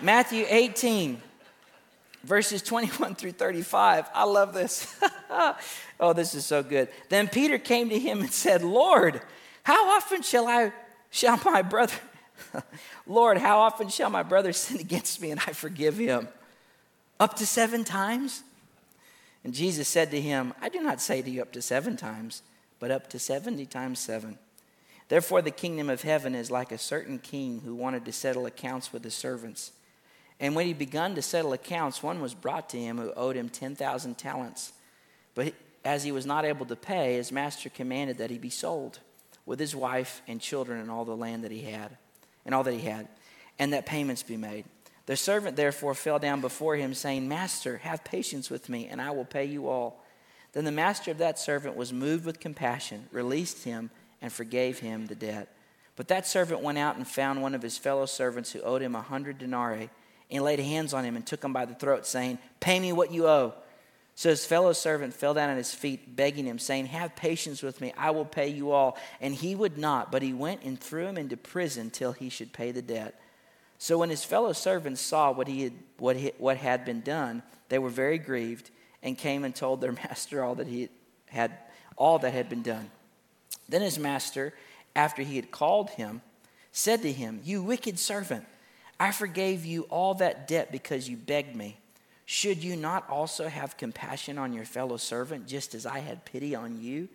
Matthew 0.00 0.44
18, 0.48 1.20
verses 2.22 2.62
21 2.62 3.16
through 3.16 3.32
35. 3.32 4.08
I 4.14 4.22
love 4.22 4.54
this. 4.54 4.94
oh, 5.98 6.12
this 6.12 6.36
is 6.36 6.46
so 6.46 6.62
good. 6.62 6.88
Then 7.08 7.26
Peter 7.26 7.58
came 7.58 7.88
to 7.88 7.98
him 7.98 8.20
and 8.20 8.30
said, 8.30 8.62
Lord, 8.62 9.22
how 9.64 9.90
often 9.90 10.22
shall 10.22 10.46
I, 10.46 10.72
shall 11.10 11.40
my 11.44 11.62
brother, 11.62 11.94
Lord, 13.06 13.38
how 13.38 13.58
often 13.58 13.88
shall 13.88 14.10
my 14.10 14.22
brother 14.22 14.52
sin 14.52 14.80
against 14.80 15.20
me 15.20 15.30
and 15.30 15.40
I 15.46 15.52
forgive 15.52 15.98
him? 15.98 16.28
Up 17.20 17.36
to 17.36 17.46
seven 17.46 17.84
times? 17.84 18.42
And 19.44 19.54
Jesus 19.54 19.88
said 19.88 20.10
to 20.10 20.20
him, 20.20 20.52
I 20.60 20.68
do 20.68 20.80
not 20.80 21.00
say 21.00 21.22
to 21.22 21.30
you 21.30 21.42
up 21.42 21.52
to 21.52 21.62
seven 21.62 21.96
times, 21.96 22.42
but 22.78 22.90
up 22.90 23.08
to 23.10 23.18
70 23.18 23.66
times 23.66 23.98
seven. 23.98 24.38
Therefore, 25.08 25.40
the 25.40 25.50
kingdom 25.50 25.88
of 25.88 26.02
heaven 26.02 26.34
is 26.34 26.50
like 26.50 26.70
a 26.70 26.78
certain 26.78 27.18
king 27.18 27.62
who 27.64 27.74
wanted 27.74 28.04
to 28.04 28.12
settle 28.12 28.46
accounts 28.46 28.92
with 28.92 29.02
his 29.02 29.14
servants. 29.14 29.72
And 30.38 30.54
when 30.54 30.66
he 30.66 30.74
begun 30.74 31.14
to 31.14 31.22
settle 31.22 31.52
accounts, 31.52 32.02
one 32.02 32.20
was 32.20 32.34
brought 32.34 32.68
to 32.70 32.78
him 32.78 32.98
who 32.98 33.12
owed 33.14 33.36
him 33.36 33.48
10,000 33.48 34.18
talents. 34.18 34.72
But 35.34 35.54
as 35.84 36.04
he 36.04 36.12
was 36.12 36.26
not 36.26 36.44
able 36.44 36.66
to 36.66 36.76
pay, 36.76 37.14
his 37.14 37.32
master 37.32 37.70
commanded 37.70 38.18
that 38.18 38.30
he 38.30 38.38
be 38.38 38.50
sold 38.50 38.98
with 39.46 39.58
his 39.58 39.74
wife 39.74 40.20
and 40.28 40.40
children 40.40 40.80
and 40.80 40.90
all 40.90 41.06
the 41.06 41.16
land 41.16 41.42
that 41.42 41.50
he 41.50 41.62
had, 41.62 41.96
and 42.48 42.54
all 42.54 42.64
that 42.64 42.72
he 42.72 42.80
had, 42.80 43.06
and 43.58 43.74
that 43.74 43.84
payments 43.84 44.22
be 44.22 44.38
made. 44.38 44.64
The 45.04 45.16
servant 45.18 45.54
therefore 45.54 45.92
fell 45.92 46.18
down 46.18 46.40
before 46.40 46.76
him, 46.76 46.94
saying, 46.94 47.28
Master, 47.28 47.76
have 47.82 48.04
patience 48.04 48.48
with 48.48 48.70
me, 48.70 48.86
and 48.86 49.02
I 49.02 49.10
will 49.10 49.26
pay 49.26 49.44
you 49.44 49.68
all. 49.68 50.02
Then 50.54 50.64
the 50.64 50.72
master 50.72 51.10
of 51.10 51.18
that 51.18 51.38
servant 51.38 51.76
was 51.76 51.92
moved 51.92 52.24
with 52.24 52.40
compassion, 52.40 53.06
released 53.12 53.64
him, 53.64 53.90
and 54.22 54.32
forgave 54.32 54.78
him 54.78 55.08
the 55.08 55.14
debt. 55.14 55.54
But 55.94 56.08
that 56.08 56.26
servant 56.26 56.62
went 56.62 56.78
out 56.78 56.96
and 56.96 57.06
found 57.06 57.42
one 57.42 57.54
of 57.54 57.60
his 57.60 57.76
fellow 57.76 58.06
servants 58.06 58.50
who 58.52 58.62
owed 58.62 58.80
him 58.80 58.94
a 58.94 59.02
hundred 59.02 59.36
denarii, 59.36 59.90
and 60.30 60.42
laid 60.42 60.58
hands 60.58 60.94
on 60.94 61.04
him 61.04 61.16
and 61.16 61.26
took 61.26 61.44
him 61.44 61.52
by 61.52 61.66
the 61.66 61.74
throat, 61.74 62.06
saying, 62.06 62.38
Pay 62.60 62.80
me 62.80 62.94
what 62.94 63.12
you 63.12 63.28
owe. 63.28 63.52
So 64.18 64.30
his 64.30 64.44
fellow 64.44 64.72
servant 64.72 65.14
fell 65.14 65.32
down 65.32 65.48
at 65.48 65.56
his 65.56 65.72
feet, 65.72 66.16
begging 66.16 66.46
him, 66.46 66.58
saying, 66.58 66.86
Have 66.86 67.14
patience 67.14 67.62
with 67.62 67.80
me, 67.80 67.92
I 67.96 68.10
will 68.10 68.24
pay 68.24 68.48
you 68.48 68.72
all. 68.72 68.98
And 69.20 69.32
he 69.32 69.54
would 69.54 69.78
not, 69.78 70.10
but 70.10 70.22
he 70.22 70.32
went 70.32 70.64
and 70.64 70.76
threw 70.76 71.06
him 71.06 71.16
into 71.16 71.36
prison 71.36 71.88
till 71.90 72.10
he 72.10 72.28
should 72.28 72.52
pay 72.52 72.72
the 72.72 72.82
debt. 72.82 73.14
So 73.78 73.96
when 73.96 74.10
his 74.10 74.24
fellow 74.24 74.52
servants 74.52 75.00
saw 75.00 75.30
what, 75.30 75.46
he 75.46 75.62
had, 75.62 75.72
what, 75.98 76.16
he, 76.16 76.32
what 76.38 76.56
had 76.56 76.84
been 76.84 77.00
done, 77.00 77.44
they 77.68 77.78
were 77.78 77.90
very 77.90 78.18
grieved 78.18 78.70
and 79.04 79.16
came 79.16 79.44
and 79.44 79.54
told 79.54 79.80
their 79.80 79.92
master 80.08 80.42
all 80.42 80.56
that 80.56 80.66
he 80.66 80.88
had 81.28 81.56
all 81.96 82.18
that 82.18 82.32
had 82.32 82.48
been 82.48 82.62
done. 82.62 82.90
Then 83.68 83.82
his 83.82 84.00
master, 84.00 84.52
after 84.96 85.22
he 85.22 85.36
had 85.36 85.52
called 85.52 85.90
him, 85.90 86.22
said 86.72 87.02
to 87.02 87.12
him, 87.12 87.40
You 87.44 87.62
wicked 87.62 88.00
servant, 88.00 88.46
I 88.98 89.12
forgave 89.12 89.64
you 89.64 89.82
all 89.82 90.14
that 90.14 90.48
debt 90.48 90.72
because 90.72 91.08
you 91.08 91.16
begged 91.16 91.54
me. 91.54 91.78
Should 92.30 92.62
you 92.62 92.76
not 92.76 93.08
also 93.08 93.48
have 93.48 93.78
compassion 93.78 94.36
on 94.36 94.52
your 94.52 94.66
fellow 94.66 94.98
servant, 94.98 95.46
just 95.46 95.74
as 95.74 95.86
I 95.86 96.00
had 96.00 96.26
pity 96.26 96.54
on 96.54 96.78
you? 96.78 97.08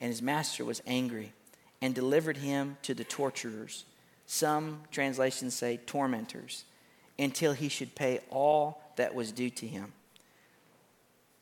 And 0.00 0.08
his 0.10 0.20
master 0.20 0.64
was 0.64 0.82
angry 0.88 1.32
and 1.80 1.94
delivered 1.94 2.36
him 2.36 2.76
to 2.82 2.92
the 2.92 3.04
torturers. 3.04 3.84
Some 4.26 4.80
translations 4.90 5.54
say 5.54 5.78
tormentors, 5.86 6.64
until 7.16 7.52
he 7.52 7.68
should 7.68 7.94
pay 7.94 8.18
all 8.28 8.82
that 8.96 9.14
was 9.14 9.30
due 9.30 9.50
to 9.50 9.68
him. 9.68 9.92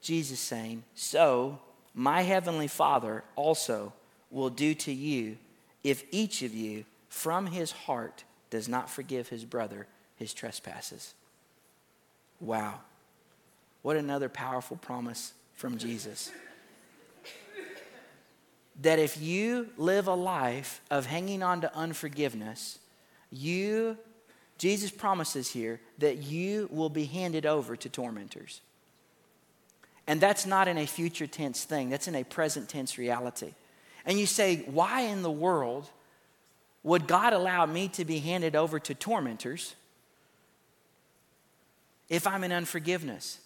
Jesus 0.02 0.38
saying, 0.38 0.84
So 0.94 1.60
my 1.94 2.20
heavenly 2.20 2.68
Father 2.68 3.24
also 3.36 3.94
will 4.30 4.50
do 4.50 4.74
to 4.74 4.92
you 4.92 5.38
if 5.82 6.04
each 6.10 6.42
of 6.42 6.52
you 6.52 6.84
from 7.08 7.46
his 7.46 7.72
heart 7.72 8.24
does 8.50 8.68
not 8.68 8.90
forgive 8.90 9.28
his 9.28 9.46
brother 9.46 9.86
his 10.16 10.34
trespasses. 10.34 11.14
Wow. 12.38 12.80
What 13.82 13.96
another 13.96 14.28
powerful 14.28 14.76
promise 14.76 15.32
from 15.54 15.78
Jesus. 15.78 16.30
That 18.82 18.98
if 18.98 19.20
you 19.20 19.70
live 19.76 20.06
a 20.06 20.14
life 20.14 20.80
of 20.90 21.06
hanging 21.06 21.42
on 21.42 21.62
to 21.62 21.74
unforgiveness, 21.74 22.78
you, 23.30 23.98
Jesus 24.56 24.90
promises 24.90 25.50
here 25.50 25.80
that 25.98 26.18
you 26.18 26.68
will 26.70 26.90
be 26.90 27.04
handed 27.04 27.44
over 27.44 27.76
to 27.76 27.88
tormentors. 27.88 28.60
And 30.06 30.20
that's 30.20 30.46
not 30.46 30.68
in 30.68 30.78
a 30.78 30.86
future 30.86 31.26
tense 31.26 31.64
thing, 31.64 31.90
that's 31.90 32.08
in 32.08 32.14
a 32.14 32.24
present 32.24 32.68
tense 32.68 32.98
reality. 32.98 33.54
And 34.06 34.18
you 34.18 34.26
say, 34.26 34.64
why 34.66 35.02
in 35.02 35.22
the 35.22 35.30
world 35.30 35.90
would 36.82 37.06
God 37.06 37.32
allow 37.32 37.66
me 37.66 37.88
to 37.88 38.04
be 38.04 38.18
handed 38.20 38.56
over 38.56 38.78
to 38.78 38.94
tormentors 38.94 39.74
if 42.08 42.26
I'm 42.26 42.44
in 42.44 42.52
unforgiveness? 42.52 43.40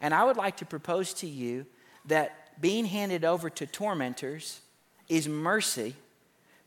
And 0.00 0.14
I 0.14 0.24
would 0.24 0.36
like 0.36 0.58
to 0.58 0.66
propose 0.66 1.12
to 1.14 1.26
you 1.26 1.66
that 2.06 2.60
being 2.60 2.84
handed 2.84 3.24
over 3.24 3.50
to 3.50 3.66
tormentors 3.66 4.60
is 5.08 5.28
mercy 5.28 5.94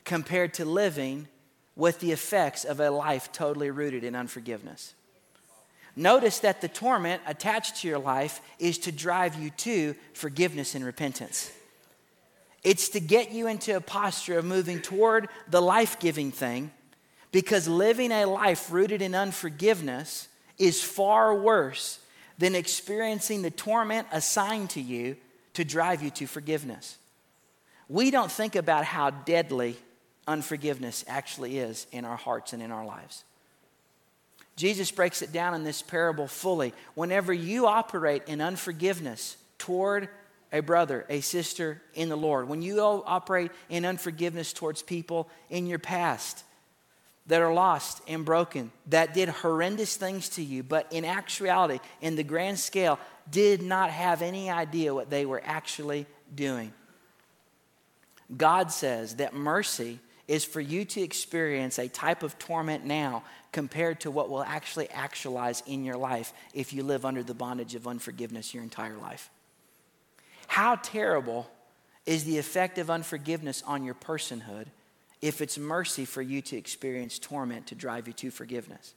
compared 0.03 0.53
to 0.55 0.65
living 0.65 1.27
with 1.75 1.99
the 1.99 2.11
effects 2.11 2.65
of 2.65 2.79
a 2.79 2.89
life 2.89 3.31
totally 3.31 3.71
rooted 3.71 4.03
in 4.03 4.15
unforgiveness. 4.15 4.93
Notice 5.95 6.39
that 6.39 6.61
the 6.61 6.67
torment 6.67 7.21
attached 7.27 7.77
to 7.77 7.87
your 7.87 7.99
life 7.99 8.41
is 8.59 8.77
to 8.79 8.91
drive 8.91 9.35
you 9.35 9.49
to 9.49 9.95
forgiveness 10.13 10.75
and 10.75 10.85
repentance. 10.85 11.51
It's 12.63 12.89
to 12.89 12.99
get 12.99 13.31
you 13.31 13.47
into 13.47 13.75
a 13.75 13.81
posture 13.81 14.37
of 14.37 14.45
moving 14.45 14.81
toward 14.81 15.27
the 15.49 15.61
life 15.61 15.99
giving 15.99 16.31
thing 16.31 16.71
because 17.31 17.67
living 17.67 18.11
a 18.11 18.25
life 18.25 18.71
rooted 18.71 19.01
in 19.01 19.15
unforgiveness 19.15 20.27
is 20.57 20.83
far 20.83 21.33
worse 21.35 21.99
than 22.37 22.55
experiencing 22.55 23.41
the 23.41 23.51
torment 23.51 24.07
assigned 24.11 24.69
to 24.71 24.81
you 24.81 25.17
to 25.53 25.63
drive 25.63 26.01
you 26.01 26.09
to 26.11 26.27
forgiveness. 26.27 26.97
We 27.89 28.11
don't 28.11 28.31
think 28.31 28.55
about 28.55 28.85
how 28.85 29.09
deadly 29.09 29.75
unforgiveness 30.27 31.03
actually 31.07 31.59
is 31.59 31.87
in 31.91 32.05
our 32.05 32.15
hearts 32.15 32.53
and 32.53 32.61
in 32.61 32.71
our 32.71 32.85
lives. 32.85 33.23
Jesus 34.55 34.91
breaks 34.91 35.21
it 35.21 35.31
down 35.31 35.53
in 35.53 35.63
this 35.63 35.81
parable 35.81 36.27
fully. 36.27 36.73
Whenever 36.93 37.33
you 37.33 37.67
operate 37.67 38.23
in 38.27 38.41
unforgiveness 38.41 39.37
toward 39.57 40.07
a 40.53 40.61
brother, 40.61 41.05
a 41.09 41.21
sister 41.21 41.81
in 41.93 42.09
the 42.09 42.17
Lord, 42.17 42.47
when 42.47 42.61
you 42.61 42.79
operate 42.79 43.51
in 43.69 43.85
unforgiveness 43.85 44.53
towards 44.53 44.81
people 44.81 45.29
in 45.49 45.67
your 45.67 45.79
past 45.79 46.43
that 47.27 47.41
are 47.41 47.53
lost 47.53 48.01
and 48.07 48.25
broken, 48.25 48.71
that 48.87 49.13
did 49.13 49.29
horrendous 49.29 49.95
things 49.95 50.29
to 50.29 50.43
you, 50.43 50.63
but 50.63 50.91
in 50.91 51.05
actuality, 51.05 51.79
in 52.01 52.15
the 52.15 52.23
grand 52.23 52.59
scale, 52.59 52.99
did 53.29 53.61
not 53.61 53.89
have 53.89 54.21
any 54.21 54.49
idea 54.49 54.93
what 54.93 55.09
they 55.09 55.25
were 55.25 55.41
actually 55.45 56.05
doing. 56.33 56.73
God 58.35 58.71
says 58.71 59.15
that 59.17 59.33
mercy 59.33 59.99
is 60.27 60.45
for 60.45 60.61
you 60.61 60.85
to 60.85 61.01
experience 61.01 61.77
a 61.77 61.89
type 61.89 62.23
of 62.23 62.39
torment 62.39 62.85
now 62.85 63.23
compared 63.51 63.99
to 63.99 64.11
what 64.11 64.29
will 64.29 64.43
actually 64.43 64.89
actualize 64.89 65.61
in 65.67 65.83
your 65.83 65.97
life 65.97 66.33
if 66.53 66.71
you 66.71 66.83
live 66.83 67.05
under 67.05 67.21
the 67.21 67.33
bondage 67.33 67.75
of 67.75 67.87
unforgiveness 67.87 68.53
your 68.53 68.63
entire 68.63 68.95
life. 68.95 69.29
How 70.47 70.75
terrible 70.75 71.49
is 72.05 72.23
the 72.23 72.37
effect 72.37 72.77
of 72.77 72.89
unforgiveness 72.89 73.61
on 73.67 73.83
your 73.83 73.93
personhood 73.93 74.67
if 75.21 75.41
it's 75.41 75.57
mercy 75.57 76.05
for 76.05 76.21
you 76.21 76.41
to 76.41 76.57
experience 76.57 77.19
torment 77.19 77.67
to 77.67 77.75
drive 77.75 78.07
you 78.07 78.13
to 78.13 78.31
forgiveness. 78.31 78.93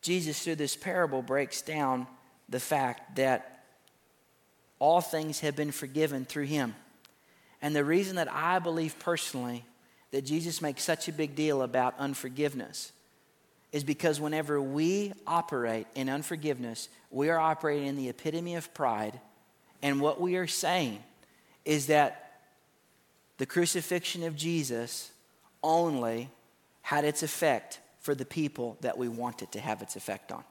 Jesus, 0.00 0.42
through 0.42 0.56
this 0.56 0.76
parable, 0.76 1.22
breaks 1.22 1.62
down 1.62 2.06
the 2.48 2.60
fact 2.60 3.16
that 3.16 3.64
all 4.78 5.00
things 5.00 5.40
have 5.40 5.54
been 5.54 5.70
forgiven 5.70 6.24
through 6.24 6.44
him. 6.44 6.74
And 7.60 7.74
the 7.74 7.84
reason 7.84 8.16
that 8.16 8.32
I 8.32 8.58
believe 8.58 8.98
personally 8.98 9.64
that 10.10 10.26
Jesus 10.26 10.60
makes 10.60 10.82
such 10.82 11.08
a 11.08 11.12
big 11.12 11.34
deal 11.34 11.62
about 11.62 11.94
unforgiveness 11.98 12.92
is 13.70 13.84
because 13.84 14.20
whenever 14.20 14.60
we 14.60 15.12
operate 15.26 15.86
in 15.94 16.08
unforgiveness, 16.08 16.88
we 17.10 17.30
are 17.30 17.38
operating 17.38 17.86
in 17.86 17.96
the 17.96 18.08
epitome 18.08 18.56
of 18.56 18.74
pride 18.74 19.18
and 19.82 20.00
what 20.00 20.20
we 20.20 20.36
are 20.36 20.46
saying 20.46 21.02
is 21.64 21.86
that 21.86 22.40
the 23.38 23.46
crucifixion 23.46 24.22
of 24.22 24.36
Jesus 24.36 25.10
only 25.62 26.30
had 26.82 27.04
its 27.04 27.22
effect 27.22 27.80
for 28.00 28.14
the 28.14 28.24
people 28.24 28.76
that 28.80 28.98
we 28.98 29.08
want 29.08 29.42
it 29.42 29.52
to 29.52 29.60
have 29.60 29.82
its 29.82 29.96
effect 29.96 30.32
on. 30.32 30.44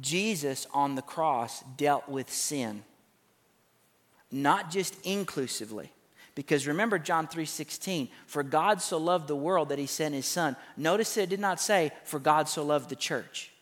Jesus 0.00 0.66
on 0.74 0.94
the 0.94 1.02
cross 1.02 1.62
dealt 1.76 2.08
with 2.08 2.30
sin, 2.30 2.82
not 4.30 4.70
just 4.70 4.96
inclusively, 5.04 5.92
because 6.34 6.66
remember 6.66 6.98
John 6.98 7.28
3:16, 7.28 8.10
for 8.26 8.42
God 8.42 8.82
so 8.82 8.98
loved 8.98 9.28
the 9.28 9.36
world 9.36 9.68
that 9.68 9.78
he 9.78 9.86
sent 9.86 10.14
his 10.14 10.26
son. 10.26 10.56
Notice 10.76 11.14
that 11.14 11.22
it 11.22 11.28
did 11.28 11.40
not 11.40 11.60
say 11.60 11.92
for 12.02 12.18
God 12.18 12.48
so 12.48 12.64
loved 12.64 12.88
the 12.88 12.96
church. 12.96 13.52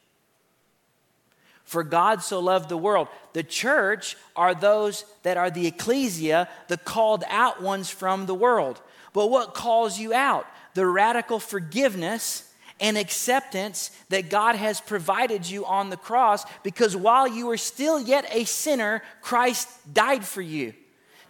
For 1.72 1.82
God 1.82 2.22
so 2.22 2.38
loved 2.38 2.68
the 2.68 2.76
world. 2.76 3.08
The 3.32 3.42
church 3.42 4.18
are 4.36 4.54
those 4.54 5.06
that 5.22 5.38
are 5.38 5.50
the 5.50 5.66
ecclesia, 5.66 6.46
the 6.68 6.76
called 6.76 7.24
out 7.28 7.62
ones 7.62 7.88
from 7.88 8.26
the 8.26 8.34
world. 8.34 8.78
But 9.14 9.30
what 9.30 9.54
calls 9.54 9.98
you 9.98 10.12
out? 10.12 10.46
The 10.74 10.84
radical 10.86 11.38
forgiveness 11.38 12.46
and 12.78 12.98
acceptance 12.98 13.90
that 14.10 14.28
God 14.28 14.54
has 14.54 14.82
provided 14.82 15.48
you 15.48 15.64
on 15.64 15.88
the 15.88 15.96
cross 15.96 16.44
because 16.62 16.94
while 16.94 17.26
you 17.26 17.46
were 17.46 17.56
still 17.56 17.98
yet 17.98 18.26
a 18.30 18.44
sinner, 18.44 19.02
Christ 19.22 19.66
died 19.94 20.26
for 20.26 20.42
you. 20.42 20.74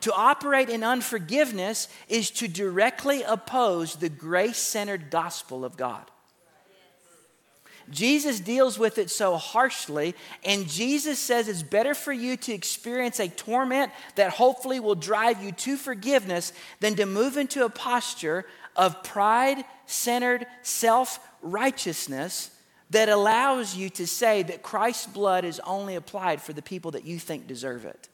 To 0.00 0.12
operate 0.12 0.70
in 0.70 0.82
unforgiveness 0.82 1.86
is 2.08 2.32
to 2.32 2.48
directly 2.48 3.22
oppose 3.22 3.94
the 3.94 4.08
grace 4.08 4.58
centered 4.58 5.08
gospel 5.08 5.64
of 5.64 5.76
God. 5.76 6.10
Jesus 7.90 8.40
deals 8.40 8.78
with 8.78 8.98
it 8.98 9.10
so 9.10 9.36
harshly, 9.36 10.14
and 10.44 10.68
Jesus 10.68 11.18
says 11.18 11.48
it's 11.48 11.62
better 11.62 11.94
for 11.94 12.12
you 12.12 12.36
to 12.38 12.52
experience 12.52 13.20
a 13.20 13.28
torment 13.28 13.92
that 14.14 14.32
hopefully 14.32 14.80
will 14.80 14.94
drive 14.94 15.42
you 15.42 15.52
to 15.52 15.76
forgiveness 15.76 16.52
than 16.80 16.94
to 16.96 17.06
move 17.06 17.36
into 17.36 17.64
a 17.64 17.70
posture 17.70 18.44
of 18.76 19.02
pride 19.02 19.64
centered 19.86 20.46
self 20.62 21.18
righteousness 21.42 22.50
that 22.90 23.08
allows 23.08 23.74
you 23.74 23.88
to 23.90 24.06
say 24.06 24.42
that 24.42 24.62
Christ's 24.62 25.06
blood 25.06 25.44
is 25.44 25.60
only 25.60 25.94
applied 25.94 26.42
for 26.42 26.52
the 26.52 26.62
people 26.62 26.90
that 26.92 27.04
you 27.04 27.18
think 27.18 27.46
deserve 27.46 27.84
it. 27.84 28.08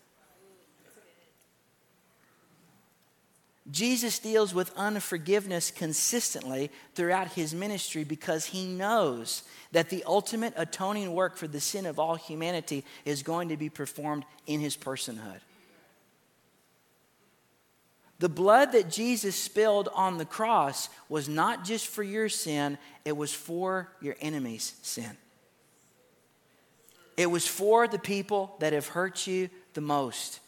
Jesus 3.70 4.18
deals 4.18 4.54
with 4.54 4.72
unforgiveness 4.76 5.70
consistently 5.70 6.70
throughout 6.94 7.28
his 7.32 7.54
ministry 7.54 8.02
because 8.02 8.46
he 8.46 8.66
knows 8.66 9.42
that 9.72 9.90
the 9.90 10.04
ultimate 10.04 10.54
atoning 10.56 11.12
work 11.12 11.36
for 11.36 11.46
the 11.46 11.60
sin 11.60 11.84
of 11.84 11.98
all 11.98 12.14
humanity 12.14 12.84
is 13.04 13.22
going 13.22 13.50
to 13.50 13.58
be 13.58 13.68
performed 13.68 14.24
in 14.46 14.60
his 14.60 14.76
personhood. 14.76 15.40
The 18.20 18.28
blood 18.30 18.72
that 18.72 18.90
Jesus 18.90 19.36
spilled 19.36 19.88
on 19.94 20.18
the 20.18 20.24
cross 20.24 20.88
was 21.08 21.28
not 21.28 21.64
just 21.64 21.86
for 21.86 22.02
your 22.02 22.28
sin, 22.28 22.78
it 23.04 23.16
was 23.16 23.32
for 23.32 23.92
your 24.00 24.16
enemy's 24.20 24.74
sin. 24.82 25.16
It 27.16 27.30
was 27.30 27.46
for 27.46 27.86
the 27.86 27.98
people 27.98 28.56
that 28.60 28.72
have 28.72 28.88
hurt 28.88 29.26
you 29.26 29.50
the 29.74 29.80
most 29.80 30.40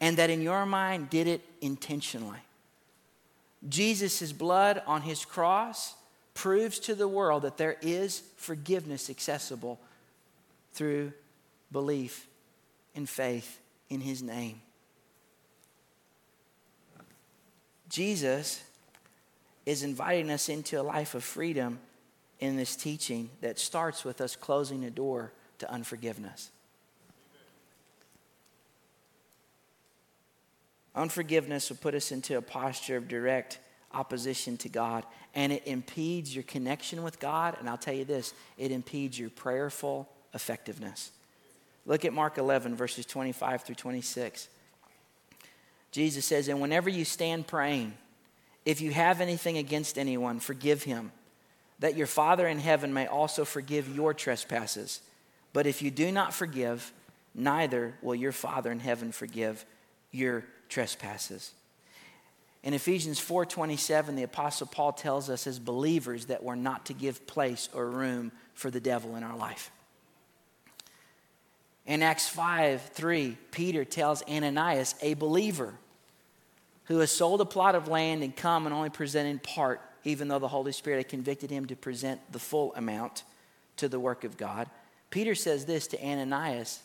and 0.00 0.16
that 0.16 0.30
in 0.30 0.42
your 0.42 0.66
mind 0.66 1.10
did 1.10 1.26
it 1.26 1.42
intentionally. 1.60 2.38
Jesus' 3.68 4.32
blood 4.32 4.82
on 4.86 5.02
his 5.02 5.24
cross 5.24 5.94
proves 6.34 6.78
to 6.80 6.94
the 6.94 7.08
world 7.08 7.42
that 7.42 7.56
there 7.56 7.76
is 7.80 8.22
forgiveness 8.36 9.08
accessible 9.08 9.80
through 10.72 11.12
belief 11.72 12.26
and 12.94 13.08
faith 13.08 13.58
in 13.88 14.00
his 14.00 14.22
name. 14.22 14.60
Jesus 17.88 18.62
is 19.64 19.82
inviting 19.82 20.30
us 20.30 20.48
into 20.48 20.80
a 20.80 20.82
life 20.82 21.14
of 21.14 21.24
freedom 21.24 21.78
in 22.38 22.56
this 22.56 22.76
teaching 22.76 23.30
that 23.40 23.58
starts 23.58 24.04
with 24.04 24.20
us 24.20 24.36
closing 24.36 24.82
the 24.82 24.90
door 24.90 25.32
to 25.58 25.70
unforgiveness. 25.70 26.50
Unforgiveness 30.96 31.68
will 31.68 31.76
put 31.76 31.94
us 31.94 32.10
into 32.10 32.38
a 32.38 32.42
posture 32.42 32.96
of 32.96 33.06
direct 33.06 33.58
opposition 33.92 34.56
to 34.58 34.68
God, 34.68 35.04
and 35.34 35.52
it 35.52 35.62
impedes 35.66 36.34
your 36.34 36.44
connection 36.44 37.02
with 37.02 37.20
God. 37.20 37.56
And 37.60 37.68
I'll 37.68 37.76
tell 37.76 37.94
you 37.94 38.04
this 38.04 38.32
it 38.56 38.72
impedes 38.72 39.18
your 39.18 39.30
prayerful 39.30 40.08
effectiveness. 40.34 41.12
Look 41.84 42.04
at 42.04 42.12
Mark 42.12 42.38
11, 42.38 42.74
verses 42.74 43.06
25 43.06 43.62
through 43.62 43.74
26. 43.76 44.48
Jesus 45.92 46.24
says, 46.24 46.48
And 46.48 46.60
whenever 46.60 46.90
you 46.90 47.04
stand 47.04 47.46
praying, 47.46 47.94
if 48.64 48.80
you 48.80 48.90
have 48.90 49.20
anything 49.20 49.58
against 49.58 49.96
anyone, 49.98 50.40
forgive 50.40 50.82
him, 50.82 51.12
that 51.78 51.96
your 51.96 52.08
Father 52.08 52.48
in 52.48 52.58
heaven 52.58 52.92
may 52.92 53.06
also 53.06 53.44
forgive 53.44 53.94
your 53.94 54.12
trespasses. 54.12 55.00
But 55.52 55.66
if 55.66 55.80
you 55.80 55.90
do 55.90 56.10
not 56.10 56.34
forgive, 56.34 56.92
neither 57.34 57.94
will 58.02 58.14
your 58.14 58.32
Father 58.32 58.72
in 58.72 58.80
heaven 58.80 59.12
forgive 59.12 59.64
your 60.10 60.44
trespasses. 60.68 61.52
In 62.62 62.74
Ephesians 62.74 63.20
4:27 63.20 64.16
the 64.16 64.24
apostle 64.24 64.66
Paul 64.66 64.92
tells 64.92 65.30
us 65.30 65.46
as 65.46 65.58
believers 65.58 66.26
that 66.26 66.42
we're 66.42 66.56
not 66.56 66.86
to 66.86 66.94
give 66.94 67.26
place 67.26 67.68
or 67.72 67.88
room 67.88 68.32
for 68.54 68.70
the 68.70 68.80
devil 68.80 69.16
in 69.16 69.22
our 69.22 69.36
life. 69.36 69.70
In 71.86 72.02
Acts 72.02 72.28
5 72.28 72.82
3, 72.82 73.36
Peter 73.52 73.84
tells 73.84 74.22
Ananias, 74.28 74.96
a 75.00 75.14
believer 75.14 75.74
who 76.86 76.98
has 76.98 77.12
sold 77.12 77.40
a 77.40 77.44
plot 77.44 77.74
of 77.74 77.88
land 77.88 78.22
and 78.22 78.34
come 78.34 78.66
and 78.66 78.74
only 78.74 78.90
presented 78.90 79.42
part, 79.42 79.80
even 80.02 80.28
though 80.28 80.38
the 80.38 80.48
Holy 80.48 80.72
Spirit 80.72 80.98
had 80.98 81.08
convicted 81.08 81.50
him 81.50 81.66
to 81.66 81.76
present 81.76 82.20
the 82.32 82.38
full 82.38 82.74
amount 82.74 83.22
to 83.76 83.88
the 83.88 84.00
work 84.00 84.24
of 84.24 84.36
God. 84.36 84.68
Peter 85.10 85.34
says 85.34 85.66
this 85.66 85.86
to 85.88 86.04
Ananias 86.04 86.80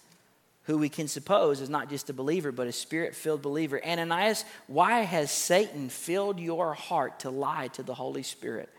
who 0.64 0.78
we 0.78 0.90
can 0.90 1.08
suppose 1.08 1.60
is 1.60 1.70
not 1.70 1.90
just 1.90 2.10
a 2.10 2.14
believer, 2.14 2.52
but 2.52 2.68
a 2.68 2.72
spirit 2.72 3.16
filled 3.16 3.42
believer. 3.42 3.84
Ananias, 3.84 4.46
why 4.68 5.02
has 5.02 5.32
Satan 5.32 5.90
filled 5.90 6.40
your 6.40 6.74
heart 6.74 7.20
to 7.22 7.30
lie 7.30 7.68
to 7.70 7.84
the 7.84 7.96
Holy 7.96 8.24
Spirit 8.24 8.70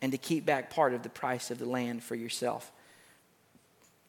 and 0.00 0.12
to 0.12 0.18
keep 0.18 0.46
back 0.46 0.70
part 0.70 0.94
of 0.94 1.02
the 1.02 1.10
price 1.10 1.50
of 1.50 1.58
the 1.58 1.68
land 1.68 2.02
for 2.02 2.14
yourself? 2.14 2.72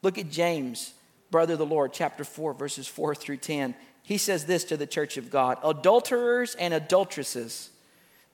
Look 0.00 0.18
at 0.18 0.30
James, 0.30 0.94
brother 1.30 1.52
of 1.52 1.58
the 1.58 1.66
Lord, 1.66 1.92
chapter 1.92 2.24
4, 2.24 2.54
verses 2.54 2.88
4 2.88 3.14
through 3.14 3.36
10. 3.36 3.74
He 4.02 4.18
says 4.18 4.46
this 4.46 4.64
to 4.64 4.76
the 4.76 4.86
church 4.86 5.16
of 5.16 5.30
God 5.30 5.58
Adulterers 5.62 6.54
and 6.54 6.72
adulteresses, 6.72 7.70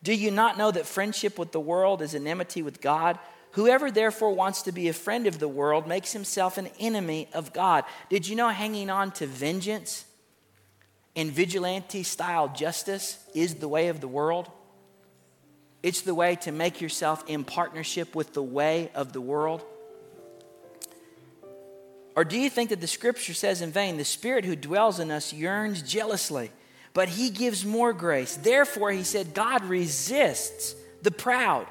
do 0.03 0.15
you 0.15 0.31
not 0.31 0.59
know 0.59 0.71
that 0.71 0.87
friendship 0.87 1.39
with 1.39 1.53
the 1.53 1.61
world 1.61 2.03
is 2.03 2.15
enmity 2.15 2.63
with 2.63 2.81
God? 2.81 3.19
Whoever 3.53 3.91
therefore 3.91 4.35
wants 4.35 4.63
to 4.63 4.73
be 4.73 4.89
a 4.89 4.93
friend 4.93 5.27
of 5.27 5.39
the 5.39 5.49
world 5.49 5.87
makes 5.87 6.13
himself 6.13 6.59
an 6.59 6.69
enemy 6.79 7.29
of 7.33 7.53
God. 7.53 7.85
Did 8.11 8.29
you 8.29 8.37
know 8.37 8.49
hanging 8.49 8.91
on 8.91 9.11
to 9.13 9.27
vengeance 9.27 10.05
and 11.17 11.31
vigilante 11.31 12.03
style 12.03 12.49
justice 12.49 13.19
is 13.35 13.57
the 13.57 13.69
way 13.69 13.89
of 13.89 14.01
the 14.01 14.09
world? 14.09 14.51
It's 15.83 16.03
the 16.03 16.15
way 16.15 16.37
to 16.37 16.53
make 16.53 16.81
yourself 16.81 17.25
in 17.27 17.45
partnership 17.45 18.15
with 18.15 18.35
the 18.35 18.43
way 18.43 18.91
of 18.95 19.13
the 19.13 19.21
world. 19.21 19.65
Or 22.17 22.25
do 22.25 22.37
you 22.37 22.51
think 22.51 22.71
that 22.71 22.81
the 22.81 22.89
scripture 22.89 23.33
says 23.33 23.63
in 23.63 23.71
vain, 23.71 23.97
the 23.97 24.05
spirit 24.05 24.45
who 24.45 24.57
dwells 24.57 24.99
in 24.99 25.11
us 25.11 25.33
yearns 25.33 25.83
jealously, 25.83 26.51
but 26.93 27.09
he 27.09 27.31
gives 27.31 27.65
more 27.65 27.93
grace? 27.93 28.37
Therefore, 28.37 28.91
he 28.91 29.05
said, 29.05 29.35
God 29.35 29.65
resists 29.65 30.75
the 31.03 31.13
proud 31.13 31.69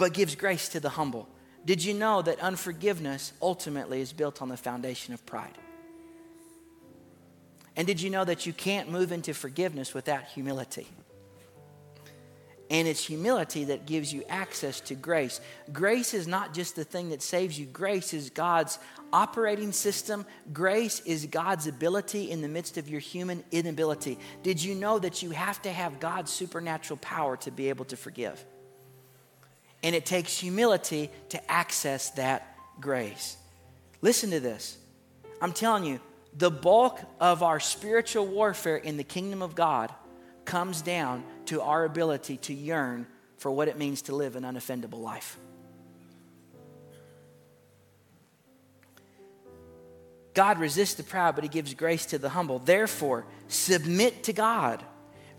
but 0.00 0.14
gives 0.14 0.34
grace 0.34 0.70
to 0.70 0.80
the 0.80 0.88
humble. 0.88 1.28
Did 1.66 1.84
you 1.84 1.92
know 1.92 2.22
that 2.22 2.40
unforgiveness 2.40 3.34
ultimately 3.42 4.00
is 4.00 4.14
built 4.14 4.40
on 4.40 4.48
the 4.48 4.56
foundation 4.56 5.12
of 5.12 5.26
pride? 5.26 5.58
And 7.76 7.86
did 7.86 8.00
you 8.00 8.08
know 8.08 8.24
that 8.24 8.46
you 8.46 8.54
can't 8.54 8.90
move 8.90 9.12
into 9.12 9.34
forgiveness 9.34 9.92
without 9.92 10.24
humility? 10.24 10.88
And 12.70 12.88
it's 12.88 13.04
humility 13.04 13.64
that 13.64 13.84
gives 13.84 14.10
you 14.10 14.24
access 14.30 14.80
to 14.82 14.94
grace. 14.94 15.38
Grace 15.70 16.14
is 16.14 16.26
not 16.26 16.54
just 16.54 16.76
the 16.76 16.84
thing 16.84 17.10
that 17.10 17.20
saves 17.20 17.58
you, 17.58 17.66
grace 17.66 18.14
is 18.14 18.30
God's 18.30 18.78
operating 19.12 19.70
system. 19.70 20.24
Grace 20.50 21.00
is 21.00 21.26
God's 21.26 21.66
ability 21.66 22.30
in 22.30 22.40
the 22.40 22.48
midst 22.48 22.78
of 22.78 22.88
your 22.88 23.00
human 23.00 23.44
inability. 23.50 24.18
Did 24.42 24.62
you 24.62 24.74
know 24.74 24.98
that 24.98 25.22
you 25.22 25.32
have 25.32 25.60
to 25.62 25.70
have 25.70 26.00
God's 26.00 26.32
supernatural 26.32 26.96
power 27.02 27.36
to 27.38 27.50
be 27.50 27.68
able 27.68 27.84
to 27.86 27.98
forgive? 27.98 28.42
And 29.82 29.94
it 29.94 30.04
takes 30.04 30.38
humility 30.38 31.10
to 31.30 31.50
access 31.50 32.10
that 32.10 32.56
grace. 32.80 33.36
Listen 34.02 34.30
to 34.30 34.40
this. 34.40 34.76
I'm 35.40 35.52
telling 35.52 35.84
you, 35.84 36.00
the 36.36 36.50
bulk 36.50 37.00
of 37.18 37.42
our 37.42 37.60
spiritual 37.60 38.26
warfare 38.26 38.76
in 38.76 38.96
the 38.96 39.04
kingdom 39.04 39.42
of 39.42 39.54
God 39.54 39.92
comes 40.44 40.82
down 40.82 41.24
to 41.46 41.62
our 41.62 41.84
ability 41.84 42.36
to 42.38 42.54
yearn 42.54 43.06
for 43.38 43.50
what 43.50 43.68
it 43.68 43.78
means 43.78 44.02
to 44.02 44.14
live 44.14 44.36
an 44.36 44.44
unoffendable 44.44 45.00
life. 45.00 45.38
God 50.34 50.58
resists 50.58 50.94
the 50.94 51.02
proud, 51.02 51.34
but 51.34 51.44
he 51.44 51.48
gives 51.48 51.74
grace 51.74 52.06
to 52.06 52.18
the 52.18 52.28
humble. 52.28 52.58
Therefore, 52.58 53.26
submit 53.48 54.24
to 54.24 54.32
God. 54.32 54.84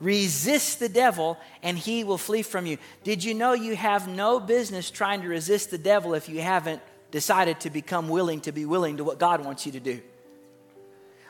Resist 0.02 0.80
the 0.80 0.90
devil, 0.90 1.38
and 1.62 1.78
he 1.78 2.04
will 2.04 2.18
flee 2.18 2.42
from 2.42 2.66
you. 2.66 2.80
Did 3.04 3.24
you 3.24 3.36
know 3.36 3.54
you 3.54 3.76
have 3.76 4.08
no 4.08 4.40
business 4.40 4.90
trying 4.90 5.22
to 5.22 5.28
resist 5.28 5.70
the 5.70 5.78
devil 5.78 6.16
if 6.16 6.28
you 6.28 6.42
haven't 6.42 6.82
decided 7.12 7.60
to 7.60 7.70
become 7.70 8.10
willing 8.10 8.42
to 8.42 8.52
be 8.52 8.66
willing 8.66 8.98
to 8.98 9.04
what 9.04 9.20
God 9.20 9.46
wants 9.46 9.68
you 9.68 9.72
to 9.74 9.80
do? 9.80 10.02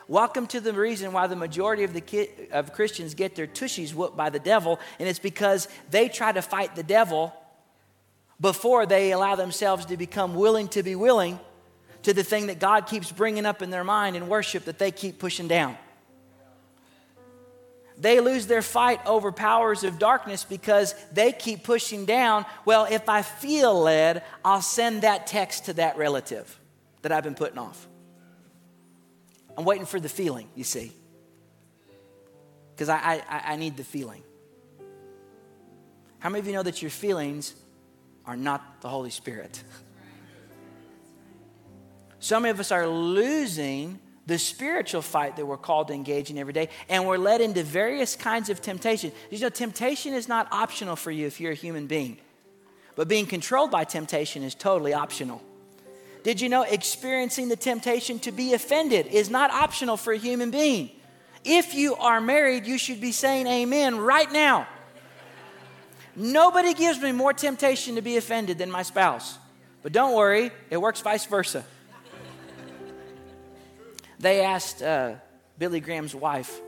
Welcome 0.08 0.46
to 0.48 0.60
the 0.60 0.72
reason 0.72 1.12
why 1.12 1.26
the 1.26 1.36
majority 1.36 1.84
of 1.84 1.92
the 1.92 2.00
ki- 2.00 2.30
of 2.50 2.72
Christians 2.72 3.14
get 3.14 3.36
their 3.36 3.46
tushies 3.46 3.92
whooped 3.92 4.16
by 4.16 4.30
the 4.30 4.38
devil, 4.38 4.80
and 4.98 5.06
it's 5.06 5.18
because 5.18 5.68
they 5.90 6.08
try 6.08 6.32
to 6.32 6.40
fight 6.40 6.74
the 6.74 6.82
devil 6.82 7.34
before 8.40 8.86
they 8.86 9.12
allow 9.12 9.36
themselves 9.36 9.84
to 9.86 9.98
become 9.98 10.34
willing 10.34 10.68
to 10.68 10.82
be 10.82 10.96
willing 10.96 11.38
to 12.04 12.14
the 12.14 12.24
thing 12.24 12.46
that 12.46 12.58
God 12.58 12.86
keeps 12.86 13.12
bringing 13.12 13.44
up 13.44 13.60
in 13.60 13.68
their 13.68 13.84
mind 13.84 14.16
in 14.16 14.28
worship 14.28 14.64
that 14.64 14.78
they 14.78 14.90
keep 14.90 15.18
pushing 15.18 15.46
down. 15.46 15.76
They 18.02 18.18
lose 18.18 18.48
their 18.48 18.62
fight 18.62 19.00
over 19.06 19.30
powers 19.30 19.84
of 19.84 20.00
darkness 20.00 20.42
because 20.42 20.96
they 21.12 21.30
keep 21.30 21.62
pushing 21.62 22.04
down. 22.04 22.44
Well, 22.64 22.88
if 22.90 23.08
I 23.08 23.22
feel 23.22 23.80
led, 23.80 24.24
I'll 24.44 24.60
send 24.60 25.02
that 25.02 25.28
text 25.28 25.66
to 25.66 25.74
that 25.74 25.96
relative 25.96 26.58
that 27.02 27.12
I've 27.12 27.22
been 27.22 27.36
putting 27.36 27.58
off. 27.58 27.86
I'm 29.56 29.64
waiting 29.64 29.86
for 29.86 30.00
the 30.00 30.08
feeling, 30.08 30.48
you 30.56 30.64
see. 30.64 30.90
Because 32.74 32.88
I, 32.88 33.22
I, 33.30 33.52
I 33.52 33.56
need 33.56 33.76
the 33.76 33.84
feeling. 33.84 34.24
How 36.18 36.28
many 36.28 36.40
of 36.40 36.46
you 36.48 36.54
know 36.54 36.64
that 36.64 36.82
your 36.82 36.90
feelings 36.90 37.54
are 38.26 38.36
not 38.36 38.80
the 38.80 38.88
Holy 38.88 39.10
Spirit? 39.10 39.62
Some 42.18 42.46
of 42.46 42.58
us 42.58 42.72
are 42.72 42.88
losing 42.88 44.00
the 44.26 44.38
spiritual 44.38 45.02
fight 45.02 45.36
that 45.36 45.46
we're 45.46 45.56
called 45.56 45.88
to 45.88 45.94
engage 45.94 46.30
in 46.30 46.38
every 46.38 46.52
day, 46.52 46.68
and 46.88 47.06
we're 47.06 47.18
led 47.18 47.40
into 47.40 47.62
various 47.62 48.14
kinds 48.14 48.50
of 48.50 48.62
temptation. 48.62 49.10
Did 49.30 49.40
you 49.40 49.46
know, 49.46 49.50
temptation 49.50 50.14
is 50.14 50.28
not 50.28 50.48
optional 50.52 50.96
for 50.96 51.10
you 51.10 51.26
if 51.26 51.40
you're 51.40 51.52
a 51.52 51.56
human 51.56 51.86
being, 51.86 52.18
but 52.94 53.08
being 53.08 53.26
controlled 53.26 53.70
by 53.70 53.84
temptation 53.84 54.42
is 54.42 54.54
totally 54.54 54.94
optional. 54.94 55.42
Did 56.22 56.40
you 56.40 56.48
know 56.48 56.62
experiencing 56.62 57.48
the 57.48 57.56
temptation 57.56 58.20
to 58.20 58.30
be 58.30 58.54
offended 58.54 59.08
is 59.08 59.28
not 59.28 59.50
optional 59.50 59.96
for 59.96 60.12
a 60.12 60.18
human 60.18 60.52
being? 60.52 60.90
If 61.44 61.74
you 61.74 61.96
are 61.96 62.20
married, 62.20 62.66
you 62.66 62.78
should 62.78 63.00
be 63.00 63.10
saying 63.10 63.48
amen 63.48 63.98
right 63.98 64.30
now. 64.30 64.68
Nobody 66.14 66.74
gives 66.74 67.00
me 67.00 67.10
more 67.10 67.32
temptation 67.32 67.96
to 67.96 68.02
be 68.02 68.16
offended 68.16 68.58
than 68.58 68.70
my 68.70 68.82
spouse. 68.82 69.38
But 69.82 69.92
don't 69.92 70.14
worry, 70.14 70.52
it 70.70 70.76
works 70.76 71.00
vice 71.00 71.26
versa. 71.26 71.64
They 74.22 74.40
asked 74.42 74.82
uh, 74.82 75.16
Billy 75.58 75.80
Graham's 75.80 76.14
wife 76.14 76.58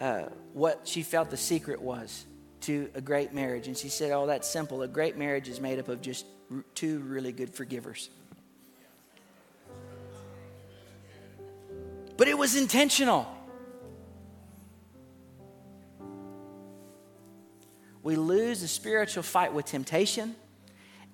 uh, 0.00 0.26
what 0.52 0.82
she 0.84 1.02
felt 1.02 1.30
the 1.30 1.36
secret 1.36 1.80
was 1.82 2.24
to 2.60 2.90
a 2.94 3.00
great 3.00 3.32
marriage. 3.32 3.66
And 3.66 3.76
she 3.76 3.88
said, 3.88 4.12
Oh, 4.12 4.26
that's 4.26 4.48
simple. 4.48 4.82
A 4.82 4.88
great 4.88 5.16
marriage 5.16 5.48
is 5.48 5.60
made 5.60 5.80
up 5.80 5.88
of 5.88 6.00
just 6.00 6.26
two 6.74 7.00
really 7.00 7.32
good 7.32 7.52
forgivers. 7.52 8.10
but 12.18 12.28
it 12.28 12.36
was 12.36 12.56
intentional. 12.56 13.26
We 18.02 18.16
lose 18.16 18.60
the 18.60 18.68
spiritual 18.68 19.22
fight 19.22 19.54
with 19.54 19.66
temptation, 19.66 20.34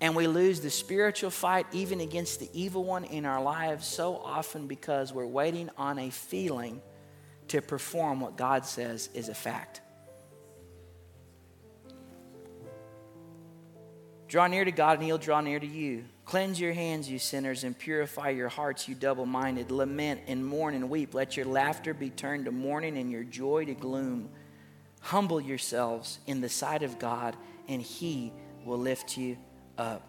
and 0.04 0.14
we 0.14 0.26
lose 0.26 0.60
the 0.60 0.68
spiritual 0.68 1.30
fight 1.30 1.64
even 1.72 2.02
against 2.02 2.38
the 2.38 2.50
evil 2.52 2.84
one 2.84 3.04
in 3.04 3.24
our 3.24 3.42
lives 3.42 3.86
so 3.86 4.18
often 4.18 4.66
because 4.66 5.14
we're 5.14 5.26
waiting 5.26 5.70
on 5.78 5.98
a 5.98 6.10
feeling 6.10 6.82
to 7.48 7.62
perform 7.62 8.20
what 8.20 8.36
God 8.36 8.66
says 8.66 9.08
is 9.14 9.30
a 9.30 9.34
fact. 9.34 9.80
Draw 14.28 14.48
near 14.48 14.66
to 14.66 14.72
God, 14.72 14.98
and 14.98 15.04
He'll 15.04 15.16
draw 15.16 15.40
near 15.40 15.58
to 15.58 15.66
you. 15.66 16.04
Cleanse 16.26 16.60
your 16.60 16.74
hands, 16.74 17.08
you 17.08 17.18
sinners, 17.18 17.64
and 17.64 17.78
purify 17.78 18.28
your 18.28 18.50
hearts, 18.50 18.86
you 18.86 18.94
double 18.94 19.24
minded. 19.24 19.70
Lament 19.70 20.20
and 20.26 20.44
mourn 20.44 20.74
and 20.74 20.90
weep. 20.90 21.14
Let 21.14 21.34
your 21.34 21.46
laughter 21.46 21.94
be 21.94 22.10
turned 22.10 22.44
to 22.44 22.52
mourning 22.52 22.98
and 22.98 23.10
your 23.10 23.24
joy 23.24 23.64
to 23.64 23.74
gloom. 23.74 24.28
Humble 25.00 25.40
yourselves 25.40 26.18
in 26.26 26.42
the 26.42 26.50
sight 26.50 26.82
of 26.82 26.98
God, 26.98 27.38
and 27.68 27.80
He 27.80 28.34
will 28.66 28.76
lift 28.78 29.16
you 29.16 29.38
up. 29.78 30.02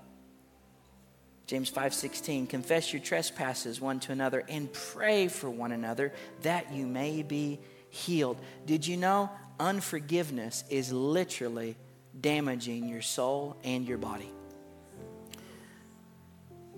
James 1.48 1.70
5:16 1.70 2.48
Confess 2.48 2.92
your 2.92 3.02
trespasses 3.02 3.80
one 3.80 4.00
to 4.02 4.12
another 4.12 4.44
and 4.50 4.72
pray 4.72 5.28
for 5.28 5.50
one 5.50 5.72
another 5.72 6.14
that 6.42 6.74
you 6.74 6.86
may 6.88 7.22
be 7.22 7.60
healed. 7.90 8.38
Did 8.66 8.88
you 8.88 8.98
know 8.98 9.30
unforgiveness 9.60 10.64
is 10.70 10.92
literally 10.92 11.78
damaging 12.20 12.88
your 12.88 13.02
soul 13.02 13.58
and 13.64 13.88
your 13.88 13.98
body? 13.98 14.32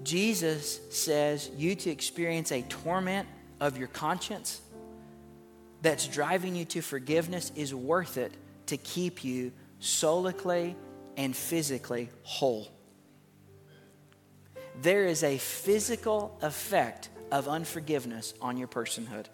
Jesus 0.03 0.79
says 0.89 1.49
you 1.57 1.75
to 1.75 1.89
experience 1.89 2.51
a 2.51 2.61
torment 2.63 3.27
of 3.59 3.77
your 3.77 3.87
conscience 3.87 4.61
that's 5.81 6.07
driving 6.07 6.55
you 6.55 6.65
to 6.65 6.81
forgiveness 6.81 7.51
is 7.55 7.73
worth 7.73 8.17
it 8.17 8.33
to 8.67 8.77
keep 8.77 9.23
you 9.23 9.51
solically 9.81 10.75
and 11.15 11.35
physically 11.35 12.09
whole. 12.23 12.67
There 14.81 15.05
is 15.05 15.23
a 15.23 15.37
physical 15.37 16.37
effect 16.41 17.09
of 17.31 17.47
unforgiveness 17.47 18.33
on 18.41 18.57
your 18.57 18.67
personhood 18.67 19.25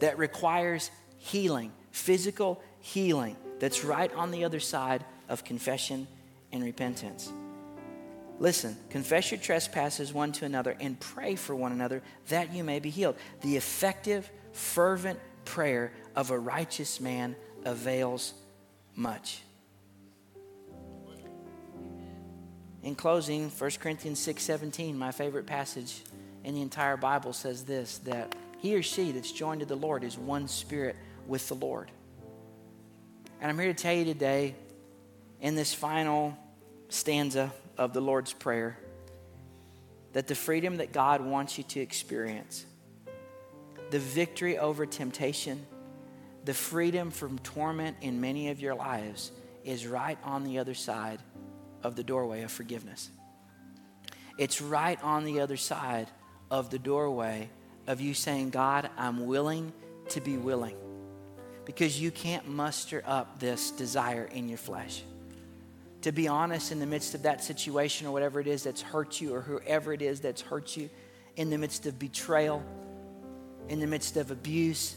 that 0.00 0.18
requires 0.18 0.90
healing, 1.18 1.72
physical 1.90 2.62
healing, 2.80 3.36
that's 3.58 3.84
right 3.84 4.12
on 4.14 4.30
the 4.30 4.44
other 4.44 4.60
side 4.60 5.04
of 5.28 5.44
confession 5.44 6.06
and 6.52 6.62
repentance. 6.62 7.32
Listen, 8.38 8.76
confess 8.88 9.32
your 9.32 9.40
trespasses 9.40 10.12
one 10.12 10.30
to 10.30 10.44
another 10.44 10.76
and 10.80 10.98
pray 11.00 11.34
for 11.34 11.56
one 11.56 11.72
another 11.72 12.02
that 12.28 12.52
you 12.52 12.62
may 12.62 12.78
be 12.78 12.90
healed. 12.90 13.16
The 13.40 13.56
effective, 13.56 14.30
fervent 14.52 15.18
prayer 15.44 15.92
of 16.14 16.30
a 16.30 16.38
righteous 16.38 17.00
man 17.00 17.34
avails 17.64 18.32
much. 18.94 19.42
In 22.88 22.94
closing, 22.94 23.50
1 23.50 23.70
Corinthians 23.80 24.18
6:17, 24.18 24.96
my 24.96 25.12
favorite 25.12 25.44
passage 25.44 26.00
in 26.42 26.54
the 26.54 26.62
entire 26.62 26.96
Bible 26.96 27.34
says 27.34 27.64
this 27.64 27.98
that 27.98 28.34
he 28.60 28.74
or 28.74 28.82
she 28.82 29.12
that's 29.12 29.30
joined 29.30 29.60
to 29.60 29.66
the 29.66 29.76
Lord 29.76 30.02
is 30.02 30.16
one 30.16 30.48
spirit 30.48 30.96
with 31.26 31.46
the 31.48 31.54
Lord. 31.54 31.90
And 33.42 33.50
I'm 33.50 33.58
here 33.58 33.74
to 33.74 33.78
tell 33.78 33.92
you 33.92 34.06
today 34.06 34.54
in 35.42 35.54
this 35.54 35.74
final 35.74 36.34
stanza 36.88 37.52
of 37.76 37.92
the 37.92 38.00
Lord's 38.00 38.32
Prayer 38.32 38.78
that 40.14 40.26
the 40.26 40.34
freedom 40.34 40.78
that 40.78 40.90
God 40.90 41.20
wants 41.20 41.58
you 41.58 41.64
to 41.64 41.80
experience, 41.80 42.64
the 43.90 43.98
victory 43.98 44.56
over 44.56 44.86
temptation, 44.86 45.66
the 46.46 46.54
freedom 46.54 47.10
from 47.10 47.38
torment 47.40 47.98
in 48.00 48.22
many 48.22 48.48
of 48.48 48.60
your 48.60 48.74
lives 48.74 49.30
is 49.62 49.86
right 49.86 50.16
on 50.24 50.44
the 50.44 50.58
other 50.58 50.72
side 50.72 51.18
of 51.82 51.96
the 51.96 52.04
doorway 52.04 52.42
of 52.42 52.50
forgiveness. 52.50 53.10
It's 54.38 54.60
right 54.60 55.02
on 55.02 55.24
the 55.24 55.40
other 55.40 55.56
side 55.56 56.08
of 56.50 56.70
the 56.70 56.78
doorway 56.78 57.50
of 57.86 58.00
you 58.00 58.14
saying, 58.14 58.50
God, 58.50 58.88
I'm 58.96 59.26
willing 59.26 59.72
to 60.10 60.20
be 60.20 60.36
willing. 60.36 60.76
Because 61.64 62.00
you 62.00 62.10
can't 62.10 62.48
muster 62.48 63.02
up 63.06 63.40
this 63.40 63.70
desire 63.70 64.24
in 64.24 64.48
your 64.48 64.58
flesh 64.58 65.02
to 66.02 66.12
be 66.12 66.28
honest 66.28 66.70
in 66.72 66.78
the 66.78 66.86
midst 66.86 67.14
of 67.14 67.22
that 67.22 67.42
situation 67.42 68.06
or 68.06 68.12
whatever 68.12 68.40
it 68.40 68.46
is 68.46 68.62
that's 68.62 68.82
hurt 68.82 69.20
you 69.20 69.34
or 69.34 69.40
whoever 69.40 69.92
it 69.92 70.02
is 70.02 70.20
that's 70.20 70.40
hurt 70.40 70.76
you, 70.76 70.88
in 71.36 71.50
the 71.50 71.58
midst 71.58 71.86
of 71.86 71.98
betrayal, 71.98 72.62
in 73.68 73.80
the 73.80 73.86
midst 73.86 74.16
of 74.16 74.30
abuse. 74.30 74.96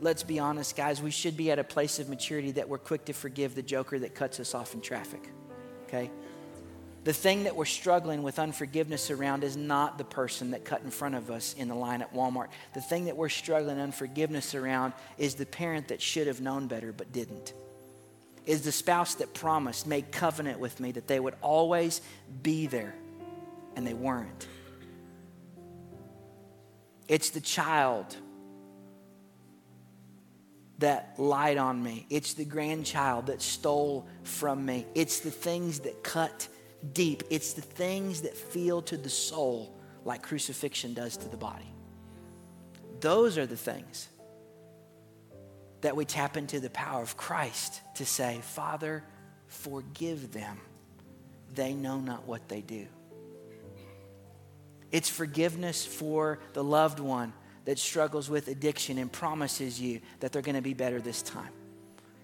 Let's 0.00 0.22
be 0.22 0.38
honest, 0.38 0.76
guys, 0.76 1.02
we 1.02 1.10
should 1.10 1.36
be 1.36 1.50
at 1.50 1.58
a 1.58 1.64
place 1.64 1.98
of 1.98 2.08
maturity 2.08 2.52
that 2.52 2.68
we're 2.68 2.78
quick 2.78 3.06
to 3.06 3.12
forgive 3.12 3.54
the 3.54 3.62
joker 3.62 3.98
that 3.98 4.14
cuts 4.14 4.40
us 4.40 4.54
off 4.54 4.74
in 4.74 4.80
traffic. 4.80 5.30
Okay? 5.88 6.10
The 7.04 7.12
thing 7.14 7.44
that 7.44 7.56
we're 7.56 7.64
struggling 7.64 8.22
with 8.22 8.38
unforgiveness 8.38 9.10
around 9.10 9.42
is 9.42 9.56
not 9.56 9.96
the 9.96 10.04
person 10.04 10.50
that 10.50 10.64
cut 10.66 10.82
in 10.82 10.90
front 10.90 11.14
of 11.14 11.30
us 11.30 11.54
in 11.54 11.68
the 11.68 11.74
line 11.74 12.02
at 12.02 12.12
Walmart. 12.12 12.48
The 12.74 12.82
thing 12.82 13.06
that 13.06 13.16
we're 13.16 13.30
struggling 13.30 13.78
unforgiveness 13.80 14.54
around 14.54 14.92
is 15.16 15.34
the 15.34 15.46
parent 15.46 15.88
that 15.88 16.02
should 16.02 16.26
have 16.26 16.42
known 16.42 16.66
better 16.66 16.92
but 16.92 17.10
didn't. 17.10 17.54
is 18.48 18.62
the 18.62 18.72
spouse 18.72 19.16
that 19.16 19.34
promised, 19.34 19.86
made 19.86 20.10
covenant 20.10 20.58
with 20.58 20.80
me 20.80 20.90
that 20.90 21.06
they 21.06 21.20
would 21.20 21.34
always 21.42 22.00
be 22.42 22.66
there, 22.66 22.94
and 23.76 23.86
they 23.86 23.92
weren't. 23.92 24.48
It's 27.08 27.28
the 27.28 27.42
child 27.42 28.16
that 30.78 31.14
lied 31.18 31.58
on 31.58 31.82
me. 31.82 32.06
It's 32.08 32.34
the 32.34 32.44
grandchild 32.44 33.26
that 33.26 33.42
stole 33.42 34.06
from 34.22 34.64
me. 34.64 34.86
It's 34.94 35.20
the 35.20 35.30
things 35.30 35.80
that 35.80 36.02
cut 36.02 36.48
deep. 36.92 37.24
It's 37.30 37.52
the 37.52 37.62
things 37.62 38.22
that 38.22 38.36
feel 38.36 38.82
to 38.82 38.96
the 38.96 39.10
soul 39.10 39.74
like 40.04 40.22
crucifixion 40.22 40.94
does 40.94 41.16
to 41.16 41.28
the 41.28 41.36
body. 41.36 41.66
Those 43.00 43.38
are 43.38 43.46
the 43.46 43.56
things 43.56 44.08
that 45.80 45.94
we 45.94 46.04
tap 46.04 46.36
into 46.36 46.60
the 46.60 46.70
power 46.70 47.02
of 47.02 47.16
Christ 47.16 47.80
to 47.96 48.06
say, 48.06 48.40
Father, 48.42 49.04
forgive 49.46 50.32
them. 50.32 50.58
They 51.54 51.72
know 51.72 52.00
not 52.00 52.26
what 52.26 52.48
they 52.48 52.60
do. 52.60 52.86
It's 54.90 55.08
forgiveness 55.08 55.84
for 55.84 56.38
the 56.52 56.64
loved 56.64 57.00
one 57.00 57.32
that 57.68 57.78
struggles 57.78 58.30
with 58.30 58.48
addiction 58.48 58.96
and 58.96 59.12
promises 59.12 59.78
you 59.78 60.00
that 60.20 60.32
they're 60.32 60.40
going 60.40 60.54
to 60.54 60.62
be 60.62 60.72
better 60.72 61.02
this 61.02 61.20
time. 61.20 61.50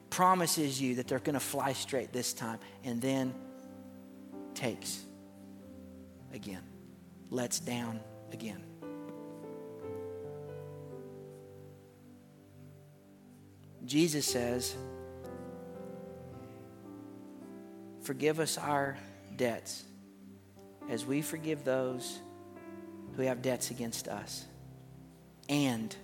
Promises 0.09 0.81
you 0.81 0.95
that 0.95 1.07
they're 1.07 1.19
going 1.19 1.35
to 1.35 1.39
fly 1.39 1.75
straight 1.75 2.15
this 2.15 2.33
time. 2.33 2.59
And 2.83 2.99
then 2.99 3.35
takes 4.55 5.03
again, 6.33 6.63
lets 7.29 7.61
down 7.61 8.01
again. 8.33 8.65
Jesus 13.85 14.25
says, 14.25 14.75
Forgive 18.01 18.41
us 18.41 18.57
our 18.57 18.97
debts 19.37 19.85
as 20.89 21.05
we 21.05 21.21
forgive 21.21 21.65
those 21.65 22.19
who 23.17 23.25
have 23.25 23.43
debts 23.43 23.71
against 23.71 24.09
us. 24.09 24.47
And 25.49 25.95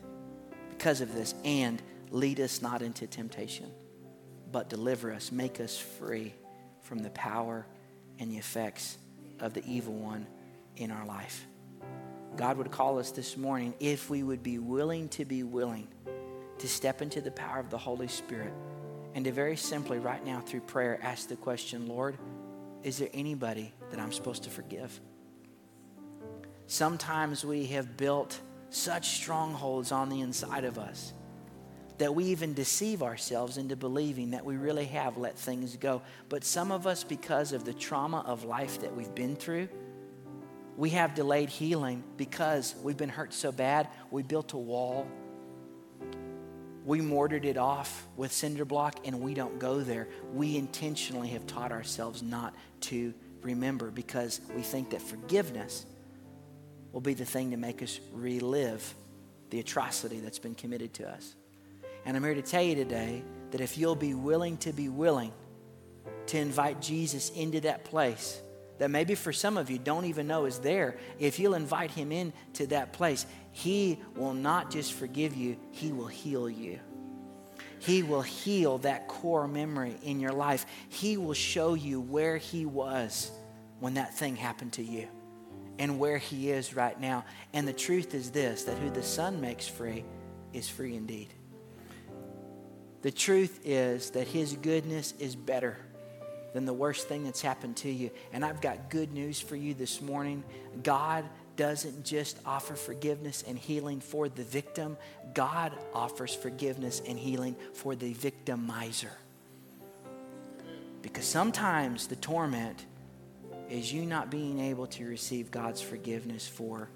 because 0.71 1.01
of 1.01 1.15
this, 1.15 1.35
and 1.45 1.81
lead 2.11 2.41
us 2.41 2.63
not 2.63 2.83
into 2.83 3.07
temptation, 3.07 3.71
but 4.51 4.69
deliver 4.69 5.13
us, 5.13 5.31
make 5.31 5.61
us 5.61 5.79
free 5.79 6.35
from 6.81 7.01
the 7.01 7.11
power 7.11 7.67
and 8.19 8.31
the 8.31 8.37
effects 8.37 8.99
of 9.39 9.55
the 9.55 9.65
evil 9.67 9.95
one 9.95 10.27
in 10.77 10.91
our 10.91 11.07
life. 11.07 11.47
God 12.37 12.57
would 12.59 12.71
call 12.71 12.99
us 12.99 13.11
this 13.11 13.37
morning 13.37 13.75
if 13.81 14.11
we 14.11 14.23
would 14.23 14.43
be 14.43 14.59
willing 14.59 15.09
to 15.11 15.25
be 15.25 15.43
willing 15.43 15.89
to 16.59 16.69
step 16.69 17.03
into 17.03 17.21
the 17.21 17.31
power 17.31 17.59
of 17.59 17.71
the 17.71 17.79
Holy 17.79 18.09
Spirit 18.09 18.53
and 19.15 19.25
to 19.25 19.33
very 19.33 19.57
simply, 19.57 19.99
right 19.99 20.25
now 20.25 20.41
through 20.41 20.61
prayer, 20.61 20.99
ask 21.03 21.29
the 21.29 21.37
question 21.37 21.89
Lord, 21.89 22.17
is 22.83 22.99
there 22.99 23.09
anybody 23.13 23.73
that 23.91 23.99
I'm 23.99 24.13
supposed 24.13 24.45
to 24.45 24.51
forgive? 24.51 25.01
Sometimes 26.67 27.45
we 27.45 27.67
have 27.67 27.97
built 27.97 28.39
such 28.71 29.11
strongholds 29.11 29.93
on 29.93 30.09
the 30.09 30.21
inside 30.21 30.65
of 30.65 30.79
us 30.79 31.13
that 32.01 32.15
we 32.15 32.25
even 32.25 32.55
deceive 32.55 33.03
ourselves 33.03 33.59
into 33.59 33.77
believing 33.77 34.31
that 34.31 34.43
we 34.43 34.57
really 34.57 34.87
have 34.87 35.19
let 35.19 35.39
things 35.39 35.77
go. 35.77 36.01
But 36.31 36.45
some 36.45 36.73
of 36.73 36.87
us, 36.87 37.05
because 37.05 37.53
of 37.53 37.67
the 37.67 37.75
trauma 37.75 38.25
of 38.27 38.43
life 38.43 38.81
that 38.81 38.97
we've 38.97 39.15
been 39.15 39.37
through, 39.37 39.69
we 40.79 40.89
have 40.91 41.15
delayed 41.15 41.51
healing 41.51 42.03
because 42.17 42.75
we've 42.83 42.97
been 42.97 43.11
hurt 43.11 43.35
so 43.35 43.53
bad, 43.53 43.87
we 44.11 44.23
built 44.23 44.55
a 44.55 44.57
wall. 44.57 45.07
We 46.87 47.03
mortared 47.03 47.45
it 47.45 47.59
off 47.59 48.09
with 48.17 48.33
cinder 48.33 48.65
block 48.65 49.07
and 49.07 49.21
we 49.21 49.35
don't 49.35 49.59
go 49.59 49.81
there. 49.81 50.09
We 50.33 50.57
intentionally 50.57 51.29
have 51.29 51.47
taught 51.47 51.71
ourselves 51.71 52.23
not 52.23 52.55
to 52.83 53.13
remember 53.43 53.91
because 53.91 54.41
we 54.57 54.63
think 54.63 54.89
that 54.91 55.03
forgiveness 55.03 55.85
will 56.93 57.01
be 57.01 57.15
the 57.15 57.25
thing 57.25 57.51
to 57.51 57.57
make 57.57 57.83
us 57.83 58.01
relive 58.13 58.95
the 59.51 59.61
atrocity 59.61 60.21
that's 60.21 60.39
been 60.39 60.55
committed 60.55 60.95
to 60.95 61.09
us. 61.09 61.35
And 62.05 62.17
I'm 62.17 62.25
here 62.25 62.35
to 62.35 62.43
tell 62.43 62.63
you 62.63 62.75
today 62.75 63.23
that 63.51 63.61
if 63.61 63.77
you'll 63.77 63.95
be 63.95 64.15
willing 64.15 64.57
to 64.59 64.73
be 64.73 64.89
willing 64.89 65.33
to 66.27 66.39
invite 66.39 66.81
Jesus 66.81 67.31
into 67.31 67.61
that 67.63 67.85
place 67.85 68.41
that 68.79 68.91
maybe 68.91 69.15
for 69.15 69.31
some 69.31 69.59
of 69.59 69.69
you 69.69 69.79
don't 69.79 70.07
even 70.07 70.27
know 70.27 70.47
is 70.47 70.59
there, 70.59 70.97
if 71.19 71.39
you'll 71.39 71.53
invite 71.53 71.91
him 71.91 72.11
into 72.11 72.67
that 72.69 72.95
place, 72.95 73.27
he 73.53 74.01
will 74.17 74.33
not 74.33 74.71
just 74.71 74.95
forgive 74.95 75.37
you, 75.37 75.59
he 75.71 75.93
will 75.93 76.07
heal 76.07 76.49
you. 76.49 76.81
He 77.79 78.03
will 78.03 78.23
heal 78.23 78.79
that 78.79 79.07
core 79.07 79.47
memory 79.47 79.97
in 80.03 80.19
your 80.19 80.33
life. 80.33 80.65
He 80.89 81.19
will 81.19 81.35
show 81.35 81.75
you 81.75 82.01
where 82.01 82.39
he 82.39 82.65
was 82.65 83.31
when 83.81 83.95
that 83.95 84.15
thing 84.15 84.35
happened 84.35 84.73
to 84.75 84.83
you 84.83 85.09
and 85.81 85.99
where 85.99 86.19
he 86.19 86.51
is 86.51 86.77
right 86.77 87.01
now. 87.01 87.25
And 87.55 87.67
the 87.67 87.73
truth 87.73 88.15
is 88.15 88.31
this 88.31 88.65
that 88.65 88.79
who 88.79 88.91
the 88.91 89.03
Son 89.03 89.41
makes 89.41 89.67
free 89.67 90.05
is 90.53 90.69
free 90.69 90.95
indeed. 90.95 91.29
The 93.03 93.11
truth 93.11 93.61
is 93.65 94.11
that 94.11 94.29
his 94.29 94.53
goodness 94.57 95.15
is 95.19 95.35
better 95.35 95.79
than 96.53 96.67
the 96.67 96.73
worst 96.73 97.09
thing 97.09 97.25
that's 97.25 97.41
happened 97.41 97.79
to 97.79 97.91
you. 97.91 98.11
And 98.33 98.45
I've 98.45 98.61
got 98.61 98.91
good 98.91 99.13
news 99.13 99.41
for 99.41 99.57
you 99.57 99.73
this 99.73 100.03
morning. 100.03 100.45
God 100.83 101.25
doesn't 101.57 102.05
just 102.05 102.39
offer 102.45 102.75
forgiveness 102.75 103.43
and 103.47 103.59
healing 103.59 104.01
for 104.01 104.29
the 104.29 104.43
victim, 104.43 104.97
God 105.35 105.73
offers 105.95 106.35
forgiveness 106.35 107.01
and 107.07 107.19
healing 107.19 107.57
for 107.75 107.95
the 107.95 108.13
victimizer. 108.15 109.13
Because 111.03 111.25
sometimes 111.25 112.07
the 112.07 112.17
torment 112.17 112.85
is 113.71 113.93
you 113.93 114.05
not 114.05 114.31
being 114.31 114.61
able 114.61 114.87
to 114.89 115.07
receive 115.07 115.51
God's 115.51 115.81
forgiveness 115.81 116.47
for 116.47 116.91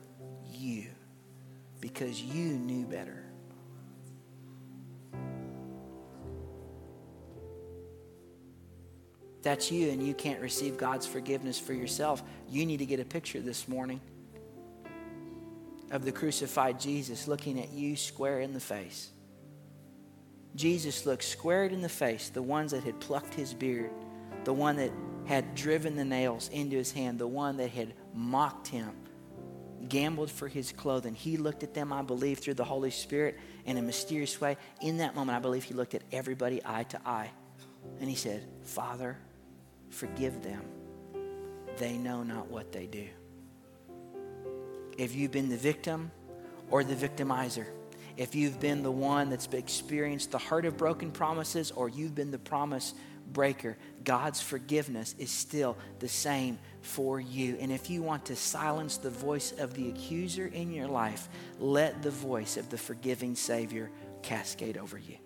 you 0.53 0.87
because 1.81 2.21
you 2.21 2.45
knew 2.59 2.85
better. 2.85 3.25
that's 9.45 9.71
you 9.71 9.91
and 9.91 10.05
you 10.05 10.15
can't 10.15 10.41
receive 10.41 10.77
God's 10.77 11.07
forgiveness 11.07 11.61
for 11.61 11.75
yourself, 11.75 12.23
you 12.49 12.67
need 12.67 12.79
to 12.79 12.87
get 12.87 12.99
a 12.99 13.05
picture 13.05 13.41
this 13.41 13.69
morning 13.69 14.01
of 15.91 16.05
the 16.05 16.11
crucified 16.11 16.81
Jesus 16.81 17.29
looking 17.29 17.61
at 17.61 17.71
you 17.71 17.95
square 17.95 18.41
in 18.41 18.53
the 18.53 18.61
face. 18.61 19.11
Jesus 20.57 21.05
looked 21.05 21.25
squared 21.25 21.73
in 21.73 21.83
the 21.83 21.89
face, 21.89 22.31
the 22.31 22.43
ones 22.43 22.73
that 22.73 22.83
had 22.83 22.99
plucked 23.01 23.35
his 23.35 23.53
beard, 23.53 23.91
the 24.45 24.53
one 24.53 24.77
that 24.77 24.91
had 25.27 25.55
driven 25.55 25.97
the 25.97 26.05
nails 26.05 26.49
into 26.49 26.77
his 26.77 26.93
hand, 26.93 27.19
the 27.19 27.27
one 27.27 27.57
that 27.57 27.71
had 27.71 27.95
mocked 28.15 28.69
him, 28.69 28.91
gambled 29.89 30.31
for 30.31 30.49
his 30.49 30.73
clothing. 30.73 31.15
He 31.15 31.37
looked 31.37 31.63
at 31.63 31.75
them, 31.75 31.93
I 31.93 32.03
believe, 32.03 32.39
through 32.39 32.55
the 32.55 32.65
Holy 32.65 32.91
Spirit 32.91 33.39
in 33.65 33.77
a 33.77 33.83
mysterious 33.83 34.41
way. 34.41 34.57
In 34.81 34.99
that 34.99 35.15
moment, 35.15 35.37
I 35.37 35.41
believe 35.41 35.65
he 35.65 35.75
looked 35.75 35.95
at 35.95 36.03
everybody 36.13 36.61
eye 36.65 36.85
to 36.85 37.01
eye. 37.07 37.31
And 38.01 38.09
he 38.09 38.17
said, 38.17 38.47
Father, 38.63 39.19
forgive 39.91 40.43
them. 40.43 40.63
They 41.79 41.97
know 41.97 42.23
not 42.23 42.49
what 42.49 42.73
they 42.73 42.87
do. 42.87 43.07
If 44.97 45.15
you've 45.15 45.33
been 45.33 45.49
the 45.49 45.57
victim 45.57 46.11
or 46.71 46.85
the 46.85 46.95
victimizer, 46.95 47.67
if 48.17 48.35
you've 48.35 48.61
been 48.61 48.83
the 48.83 48.93
one 48.93 49.29
that's 49.29 49.49
experienced 49.53 50.31
the 50.31 50.39
hurt 50.39 50.65
of 50.67 50.77
broken 50.77 51.11
promises 51.11 51.73
or 51.73 51.89
you've 51.89 52.15
been 52.15 52.31
the 52.31 52.39
promise 52.39 52.95
breaker, 53.33 53.77
God's 54.05 54.41
forgiveness 54.41 55.15
is 55.19 55.31
still 55.31 55.77
the 55.99 56.09
same 56.09 56.59
for 56.83 57.21
you. 57.21 57.57
And 57.61 57.73
if 57.73 57.89
you 57.89 58.03
want 58.03 58.27
to 58.27 58.37
silence 58.37 58.97
the 58.97 59.11
voice 59.11 59.53
of 59.59 59.75
the 59.75 59.89
accuser 59.89 60.47
in 60.47 60.73
your 60.73 60.89
life, 60.89 61.29
let 61.59 62.03
the 62.03 62.11
voice 62.11 62.57
of 62.57 62.69
the 62.71 62.79
forgiving 62.79 63.35
Savior 63.35 63.91
cascade 64.23 64.77
over 64.77 64.99
you, 64.99 65.17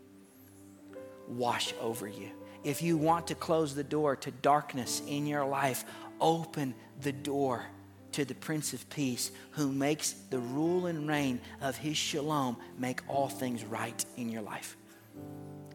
wash 1.27 1.75
over 1.81 2.07
you. 2.07 2.31
If 2.65 2.83
you 2.83 2.97
want 2.97 3.29
to 3.29 3.35
close 3.35 3.75
the 3.75 3.85
door 3.85 4.17
to 4.17 4.31
darkness 4.31 5.03
in 5.07 5.27
your 5.27 5.45
life, 5.45 5.85
open 6.21 6.75
the 7.01 7.13
door 7.13 7.65
to 8.13 8.25
the 8.25 8.35
Prince 8.35 8.73
of 8.73 8.89
Peace 8.91 9.31
who 9.53 9.71
makes 9.71 10.13
the 10.31 10.39
rule 10.39 10.87
and 10.87 11.09
reign 11.09 11.41
of 11.61 11.77
his 11.77 11.97
shalom 11.97 12.57
make 12.79 13.01
all 13.09 13.29
things 13.29 13.65
right 13.65 14.05
in 14.17 14.29
your 14.29 14.43
life, 14.43 14.77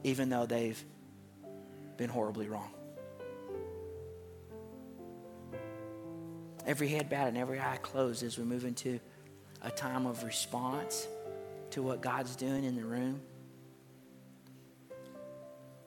even 0.03 0.29
though 0.29 0.45
they've 0.45 0.83
been 1.97 2.09
horribly 2.09 2.47
wrong. 2.47 2.71
Every 6.65 6.87
head 6.87 7.09
bowed 7.09 7.27
and 7.27 7.37
every 7.37 7.59
eye 7.59 7.77
closed 7.81 8.23
as 8.23 8.37
we 8.37 8.45
move 8.45 8.63
into 8.63 8.99
a 9.61 9.69
time 9.69 10.05
of 10.05 10.23
response 10.23 11.07
to 11.71 11.81
what 11.81 12.01
God's 12.01 12.35
doing 12.35 12.63
in 12.63 12.75
the 12.75 12.85
room. 12.85 13.21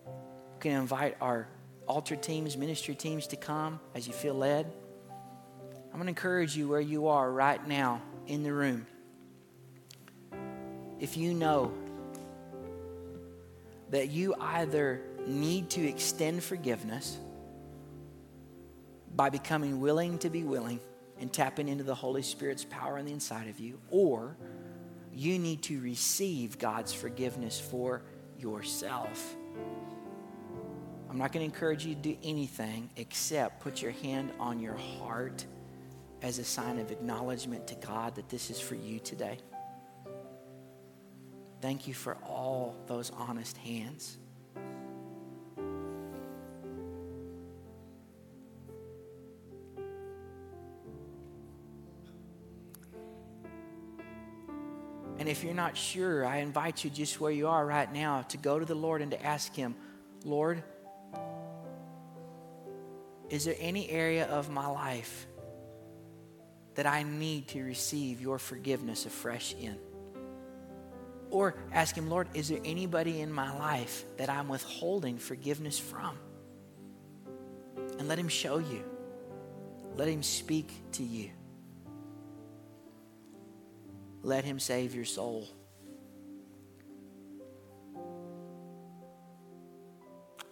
We 0.04 0.60
can 0.60 0.72
invite 0.72 1.16
our 1.20 1.48
altar 1.86 2.16
teams, 2.16 2.56
ministry 2.56 2.94
teams 2.94 3.26
to 3.28 3.36
come 3.36 3.80
as 3.94 4.06
you 4.06 4.12
feel 4.12 4.34
led. 4.34 4.70
I'm 5.86 5.92
going 5.92 6.04
to 6.04 6.08
encourage 6.08 6.56
you 6.56 6.68
where 6.68 6.80
you 6.80 7.08
are 7.08 7.30
right 7.30 7.66
now 7.66 8.02
in 8.26 8.42
the 8.42 8.52
room. 8.52 8.86
If 10.98 11.16
you 11.16 11.32
know 11.32 11.72
that 13.90 14.10
you 14.10 14.34
either 14.38 15.00
need 15.26 15.70
to 15.70 15.86
extend 15.86 16.42
forgiveness 16.42 17.18
by 19.14 19.30
becoming 19.30 19.80
willing 19.80 20.18
to 20.18 20.30
be 20.30 20.44
willing 20.44 20.80
and 21.18 21.32
tapping 21.32 21.68
into 21.68 21.84
the 21.84 21.94
Holy 21.94 22.22
Spirit's 22.22 22.64
power 22.64 22.98
on 22.98 23.06
the 23.06 23.12
inside 23.12 23.48
of 23.48 23.58
you, 23.58 23.80
or 23.90 24.36
you 25.12 25.38
need 25.38 25.62
to 25.62 25.80
receive 25.80 26.58
God's 26.58 26.92
forgiveness 26.92 27.58
for 27.58 28.02
yourself. 28.38 29.34
I'm 31.08 31.18
not 31.18 31.32
going 31.32 31.48
to 31.48 31.54
encourage 31.54 31.86
you 31.86 31.94
to 31.94 32.00
do 32.00 32.16
anything 32.22 32.90
except 32.96 33.60
put 33.60 33.80
your 33.80 33.92
hand 33.92 34.32
on 34.38 34.60
your 34.60 34.76
heart 34.76 35.46
as 36.20 36.38
a 36.38 36.44
sign 36.44 36.78
of 36.78 36.90
acknowledgement 36.90 37.66
to 37.68 37.74
God 37.76 38.16
that 38.16 38.28
this 38.28 38.50
is 38.50 38.60
for 38.60 38.74
you 38.74 38.98
today. 38.98 39.38
Thank 41.62 41.88
you 41.88 41.94
for 41.94 42.16
all 42.22 42.76
those 42.86 43.10
honest 43.10 43.56
hands. 43.56 44.18
If 55.36 55.44
you're 55.44 55.52
not 55.52 55.76
sure, 55.76 56.24
I 56.24 56.38
invite 56.38 56.82
you 56.82 56.88
just 56.88 57.20
where 57.20 57.30
you 57.30 57.48
are 57.48 57.66
right 57.66 57.92
now 57.92 58.22
to 58.28 58.38
go 58.38 58.58
to 58.58 58.64
the 58.64 58.74
Lord 58.74 59.02
and 59.02 59.10
to 59.10 59.22
ask 59.22 59.54
Him, 59.54 59.76
Lord, 60.24 60.62
is 63.28 63.44
there 63.44 63.56
any 63.58 63.90
area 63.90 64.26
of 64.26 64.48
my 64.48 64.66
life 64.66 65.26
that 66.74 66.86
I 66.86 67.02
need 67.02 67.48
to 67.48 67.62
receive 67.62 68.22
your 68.22 68.38
forgiveness 68.38 69.04
afresh 69.04 69.54
in? 69.60 69.76
Or 71.28 71.54
ask 71.70 71.94
Him, 71.94 72.08
Lord, 72.08 72.28
is 72.32 72.48
there 72.48 72.60
anybody 72.64 73.20
in 73.20 73.30
my 73.30 73.54
life 73.58 74.06
that 74.16 74.30
I'm 74.30 74.48
withholding 74.48 75.18
forgiveness 75.18 75.78
from? 75.78 76.16
And 77.98 78.08
let 78.08 78.18
Him 78.18 78.28
show 78.28 78.56
you, 78.56 78.82
let 79.96 80.08
Him 80.08 80.22
speak 80.22 80.72
to 80.92 81.02
you. 81.02 81.30
Let 84.26 84.44
Him 84.44 84.58
save 84.58 84.92
your 84.92 85.04
soul. 85.04 85.46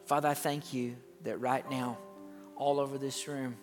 Father, 0.07 0.29
I 0.29 0.35
thank 0.35 0.73
you 0.73 0.95
that 1.25 1.41
right 1.41 1.69
now, 1.69 1.99
all 2.55 2.79
over 2.79 2.99
this 2.99 3.27
room, 3.27 3.57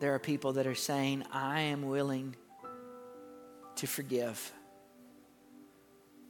there 0.00 0.14
are 0.14 0.18
people 0.18 0.52
that 0.52 0.66
are 0.66 0.74
saying, 0.74 1.24
I 1.32 1.60
am 1.60 1.88
willing 1.88 2.36
to 3.76 3.86
forgive. 3.86 4.52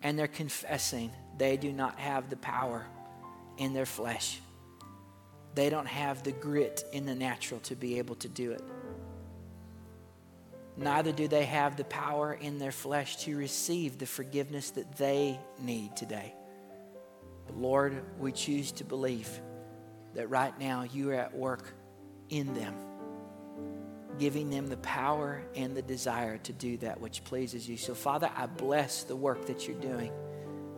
And 0.01 0.17
they're 0.17 0.29
confessing 0.29 1.11
they 1.39 1.57
do 1.57 1.73
not 1.73 1.99
have 1.99 2.31
the 2.31 2.37
power 2.37 2.87
in 3.57 3.73
their 3.73 3.85
flesh. 3.85 4.39
They 5.57 5.71
don't 5.71 5.89
have 5.89 6.23
the 6.23 6.31
grit 6.31 6.85
in 6.93 7.05
the 7.05 7.17
natural 7.17 7.59
to 7.63 7.75
be 7.75 7.99
able 7.99 8.15
to 8.17 8.29
do 8.29 8.53
it. 8.53 8.63
Neither 10.77 11.13
do 11.13 11.29
they 11.29 11.45
have 11.45 11.77
the 11.77 11.85
power 11.85 12.35
in 12.35 12.59
their 12.59 12.73
flesh 12.73 13.17
to 13.25 13.37
receive 13.37 13.99
the 13.99 14.07
forgiveness 14.07 14.71
that 14.71 14.97
they 14.97 15.39
need 15.61 15.95
today. 15.97 16.35
But 17.47 17.57
Lord, 17.57 18.03
we 18.19 18.33
choose 18.33 18.73
to 18.73 18.85
believe 18.85 19.29
that 20.15 20.31
right 20.31 20.59
now 20.59 20.83
you 20.83 21.11
are 21.11 21.15
at 21.15 21.35
work 21.35 21.75
in 22.29 22.55
them, 22.55 22.75
giving 24.19 24.51
them 24.51 24.67
the 24.67 24.77
power 24.79 25.43
and 25.55 25.77
the 25.77 25.83
desire 25.83 26.39
to 26.39 26.53
do 26.53 26.77
that 26.79 27.01
which 27.01 27.23
pleases 27.25 27.69
you. 27.69 27.77
So, 27.77 27.95
Father, 27.95 28.31
I 28.35 28.47
bless 28.47 29.05
the 29.05 29.17
work 29.17 29.47
that 29.47 29.69
you're 29.69 29.81
doing 29.81 30.13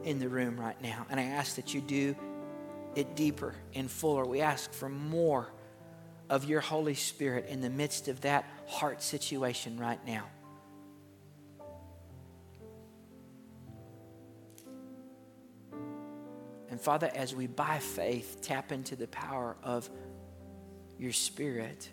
in 0.05 0.19
the 0.19 0.29
room 0.29 0.59
right 0.59 0.81
now. 0.83 1.07
And 1.11 1.19
I 1.19 1.25
ask 1.25 1.57
that 1.57 1.73
you 1.73 1.81
do 1.81 2.15
it 2.95 3.17
deeper 3.17 3.55
and 3.75 3.91
fuller. 3.91 4.25
We 4.25 4.41
ask 4.41 4.73
for 4.73 4.89
more 4.89 5.53
of 6.29 6.45
your 6.45 6.61
Holy 6.61 6.95
Spirit 6.95 7.47
in 7.49 7.61
the 7.61 7.71
midst 7.71 8.09
of 8.09 8.23
that 8.23 8.45
heart 8.67 9.03
situation 9.03 9.79
right 9.79 10.05
now. 10.07 10.25
And 16.69 16.81
Father, 16.81 17.11
as 17.15 17.35
we 17.35 17.47
by 17.47 17.79
faith 17.79 18.39
tap 18.43 18.73
into 18.73 18.97
the 18.97 19.07
power 19.07 19.57
of 19.63 19.89
your 20.99 21.13
Spirit, 21.13 21.89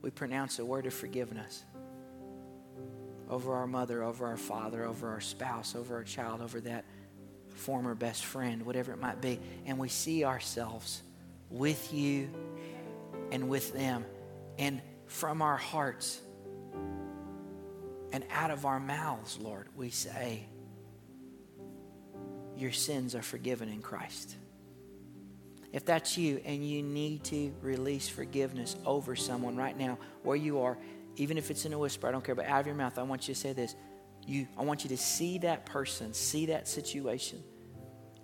we 0.00 0.10
pronounce 0.10 0.58
a 0.58 0.64
word 0.64 0.86
of 0.86 0.94
forgiveness 0.94 1.64
over 3.28 3.54
our 3.54 3.66
mother, 3.66 4.02
over 4.02 4.26
our 4.26 4.36
father, 4.36 4.84
over 4.84 5.08
our 5.08 5.20
spouse, 5.20 5.74
over 5.74 5.96
our 5.96 6.04
child, 6.04 6.40
over 6.40 6.60
that 6.60 6.84
former 7.54 7.94
best 7.94 8.24
friend, 8.24 8.66
whatever 8.66 8.92
it 8.92 9.00
might 9.00 9.20
be, 9.20 9.40
and 9.66 9.78
we 9.78 9.88
see 9.88 10.24
ourselves 10.24 11.02
with 11.50 11.92
you 11.92 12.28
and 13.32 13.48
with 13.48 13.72
them. 13.72 14.04
And 14.58 14.80
from 15.06 15.42
our 15.42 15.56
hearts 15.56 16.20
and 18.12 18.24
out 18.30 18.50
of 18.50 18.66
our 18.66 18.78
mouths, 18.78 19.38
Lord, 19.40 19.68
we 19.76 19.90
say, 19.90 20.44
Your 22.56 22.72
sins 22.72 23.14
are 23.14 23.22
forgiven 23.22 23.68
in 23.68 23.82
Christ. 23.82 24.36
If 25.72 25.84
that's 25.84 26.16
you 26.16 26.40
and 26.44 26.64
you 26.64 26.82
need 26.84 27.24
to 27.24 27.52
release 27.60 28.08
forgiveness 28.08 28.76
over 28.86 29.16
someone 29.16 29.56
right 29.56 29.76
now, 29.76 29.98
where 30.22 30.36
you 30.36 30.60
are, 30.60 30.78
even 31.16 31.36
if 31.36 31.50
it's 31.50 31.64
in 31.64 31.72
a 31.72 31.78
whisper, 31.78 32.06
I 32.06 32.12
don't 32.12 32.22
care, 32.22 32.36
but 32.36 32.46
out 32.46 32.60
of 32.60 32.66
your 32.66 32.76
mouth, 32.76 32.96
I 32.98 33.02
want 33.02 33.26
you 33.26 33.34
to 33.34 33.40
say 33.40 33.52
this 33.52 33.74
you, 34.28 34.46
I 34.56 34.62
want 34.62 34.84
you 34.84 34.90
to 34.90 34.96
see 34.96 35.38
that 35.38 35.66
person, 35.66 36.14
see 36.14 36.46
that 36.46 36.68
situation, 36.68 37.42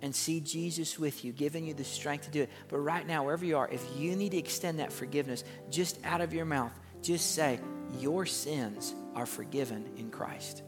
and 0.01 0.15
see 0.15 0.39
Jesus 0.39 0.97
with 0.97 1.23
you, 1.23 1.31
giving 1.31 1.65
you 1.65 1.73
the 1.73 1.83
strength 1.83 2.25
to 2.25 2.31
do 2.31 2.41
it. 2.43 2.49
But 2.69 2.77
right 2.79 3.05
now, 3.05 3.25
wherever 3.25 3.45
you 3.45 3.57
are, 3.57 3.69
if 3.69 3.83
you 3.97 4.15
need 4.15 4.31
to 4.31 4.37
extend 4.37 4.79
that 4.79 4.91
forgiveness, 4.91 5.43
just 5.69 5.99
out 6.03 6.21
of 6.21 6.33
your 6.33 6.45
mouth, 6.45 6.71
just 7.01 7.35
say, 7.35 7.59
Your 7.99 8.25
sins 8.25 8.93
are 9.15 9.25
forgiven 9.25 9.89
in 9.97 10.09
Christ. 10.09 10.63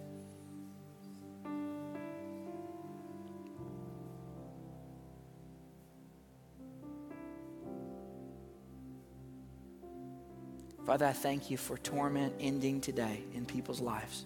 Father, 10.85 11.05
I 11.05 11.13
thank 11.13 11.49
you 11.49 11.55
for 11.55 11.77
torment 11.77 12.33
ending 12.41 12.81
today 12.81 13.23
in 13.33 13.45
people's 13.45 13.79
lives 13.79 14.25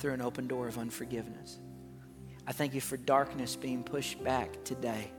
through 0.00 0.14
an 0.14 0.22
open 0.22 0.46
door 0.46 0.66
of 0.66 0.78
unforgiveness. 0.78 1.58
I 2.46 2.52
thank 2.52 2.74
you 2.74 2.80
for 2.80 2.96
darkness 2.96 3.54
being 3.54 3.84
pushed 3.84 4.22
back 4.24 4.64
today 4.64 5.12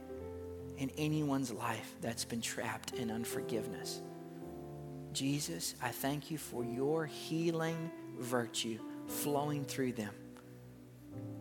in 0.76 0.90
anyone's 0.98 1.52
life 1.52 1.94
that's 2.00 2.24
been 2.24 2.40
trapped 2.40 2.92
in 2.92 3.10
unforgiveness. 3.10 4.02
Jesus, 5.12 5.74
I 5.82 5.88
thank 5.88 6.30
you 6.30 6.38
for 6.38 6.64
your 6.64 7.06
healing 7.06 7.90
virtue 8.18 8.78
flowing 9.06 9.64
through 9.64 9.92
them. 9.92 10.14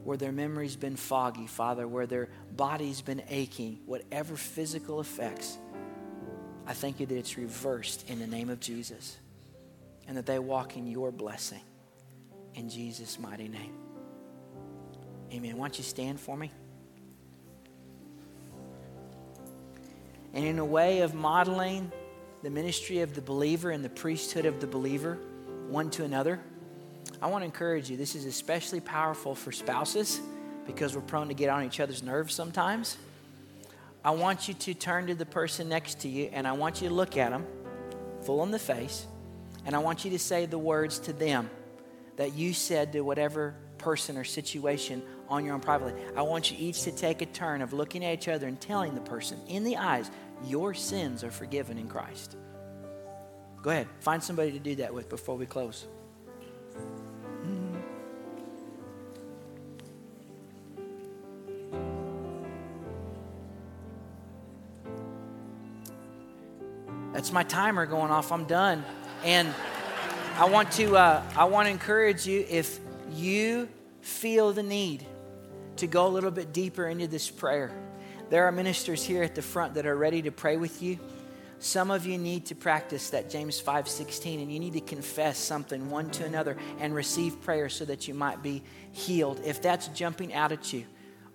Where 0.04 0.18
their 0.18 0.32
memory's 0.32 0.76
been 0.76 0.96
foggy, 0.96 1.48
Father, 1.48 1.88
where 1.88 2.06
their 2.08 2.30
body's 2.56 3.02
been 3.02 3.24
aching, 3.30 3.80
whatever 3.86 4.36
physical 4.36 5.00
effects, 5.00 5.58
I 6.68 6.74
thank 6.74 7.00
you 7.00 7.06
that 7.06 7.18
it's 7.18 7.38
reversed 7.38 8.10
in 8.10 8.20
the 8.20 8.28
name 8.28 8.50
of 8.50 8.60
Jesus 8.60 9.18
and 10.08 10.18
that 10.18 10.26
they 10.26 10.40
walk 10.40 10.78
in 10.78 10.88
your 10.88 11.12
blessing. 11.12 11.62
In 12.56 12.70
Jesus' 12.70 13.20
mighty 13.20 13.48
name. 13.48 13.74
Amen. 15.32 15.58
Why 15.58 15.68
don't 15.68 15.78
you 15.78 15.84
stand 15.84 16.20
for 16.20 16.36
me? 16.36 16.52
And 20.34 20.46
in 20.46 20.60
a 20.60 20.66
way 20.66 21.02
of 21.02 21.14
modeling 21.14 21.92
the 22.44 22.50
ministry 22.50 23.02
of 23.02 23.14
the 23.14 23.22
believer 23.22 23.72
and 23.72 23.84
the 23.84 23.90
priesthood 23.90 24.46
of 24.46 24.60
the 24.60 24.68
believer 24.68 25.18
one 25.70 25.90
to 25.92 26.04
another, 26.04 26.40
I 27.22 27.28
want 27.28 27.44
to 27.44 27.46
encourage 27.46 27.90
you. 27.90 27.98
This 27.98 28.16
is 28.16 28.26
especially 28.26 28.80
powerful 28.80 29.36
for 29.36 29.52
spouses 29.52 30.20
because 30.66 30.96
we're 30.96 31.02
prone 31.02 31.28
to 31.28 31.34
get 31.34 31.50
on 31.50 31.64
each 31.64 31.80
other's 31.80 32.04
nerves 32.04 32.34
sometimes. 32.34 32.98
I 34.04 34.12
want 34.12 34.48
you 34.48 34.54
to 34.56 34.74
turn 34.74 35.08
to 35.08 35.16
the 35.16 35.26
person 35.26 35.70
next 35.70 36.02
to 36.02 36.10
you 36.10 36.30
and 36.34 36.48
I 36.48 36.54
want 36.54 36.82
you 36.82 36.90
to 36.90 36.94
look 36.94 37.18
at 37.18 37.32
them 37.32 37.46
full 38.24 38.44
in 38.44 38.52
the 38.52 38.60
face 38.60 39.06
and 39.66 39.76
I 39.76 39.80
want 39.80 40.04
you 40.04 40.12
to 40.12 40.20
say 40.20 40.46
the 40.46 40.58
words 40.58 41.00
to 41.00 41.14
them 41.14 41.50
that 42.22 42.36
you 42.36 42.54
said 42.54 42.94
to 42.94 43.02
whatever 43.02 43.56
person 43.80 44.16
or 44.16 44.24
situation 44.24 45.02
on 45.28 45.44
your 45.44 45.56
own 45.56 45.60
privately. 45.60 46.00
I 46.16 46.22
want 46.22 46.52
you 46.52 46.58
each 46.60 46.84
to 46.84 46.92
take 46.92 47.24
a 47.24 47.26
turn 47.26 47.64
of 47.64 47.74
looking 47.74 48.06
at 48.06 48.14
each 48.14 48.28
other 48.28 48.46
and 48.46 48.62
telling 48.62 48.94
the 48.94 49.02
person 49.02 49.40
in 49.48 49.64
the 49.64 49.78
eyes, 49.78 50.12
your 50.46 50.76
sins 50.76 51.24
are 51.24 51.32
forgiven 51.32 51.80
in 51.80 51.88
Christ. 51.88 52.38
Go 53.64 53.72
ahead, 53.72 53.88
find 54.02 54.24
somebody 54.24 54.52
to 54.52 54.60
do 54.60 54.76
that 54.76 54.94
with 54.94 55.10
before 55.10 55.36
we 55.36 55.48
close. 55.48 55.88
That's 67.14 67.32
my 67.32 67.42
timer 67.42 67.88
going 67.88 68.12
off. 68.12 68.32
I'm 68.32 68.46
done. 68.46 68.86
And 69.24 69.52
I 70.42 70.46
want 70.46 70.72
to, 70.72 70.98
uh, 70.98 71.22
I 71.36 71.44
want 71.44 71.68
to 71.68 71.70
encourage 71.70 72.26
you 72.26 72.44
if 72.50 72.80
you 73.12 73.70
feel 74.02 74.52
the 74.54 74.64
need 74.64 75.06
to 75.76 75.86
go 75.86 76.08
a 76.08 76.10
little 76.10 76.32
bit 76.32 76.52
deeper 76.52 76.88
into 76.88 77.06
this 77.06 77.30
prayer. 77.30 77.72
There 78.32 78.48
are 78.48 78.52
ministers 78.52 79.04
here 79.04 79.22
at 79.22 79.36
the 79.36 79.44
front 79.44 79.76
that 79.76 79.86
are 79.86 79.96
ready 79.96 80.20
to 80.24 80.32
pray 80.32 80.58
with 80.58 80.82
you. 80.82 80.98
Some 81.60 81.92
of 81.92 82.08
you 82.08 82.18
need 82.18 82.48
to 82.48 82.56
practice 82.56 83.12
that 83.12 83.30
James 83.30 83.62
5:16 83.62 84.42
and 84.42 84.52
you 84.52 84.60
need 84.60 84.74
to 84.74 84.82
confess 84.82 85.38
something 85.38 85.92
one 85.92 86.10
to 86.10 86.26
another 86.26 86.58
and 86.80 86.96
receive 86.96 87.40
prayer 87.44 87.70
so 87.70 87.86
that 87.86 88.08
you 88.08 88.16
might 88.16 88.42
be 88.42 88.64
healed. 88.94 89.40
If 89.46 89.62
that's 89.62 89.90
jumping 89.90 90.34
out 90.34 90.52
at 90.52 90.74
you, 90.74 90.86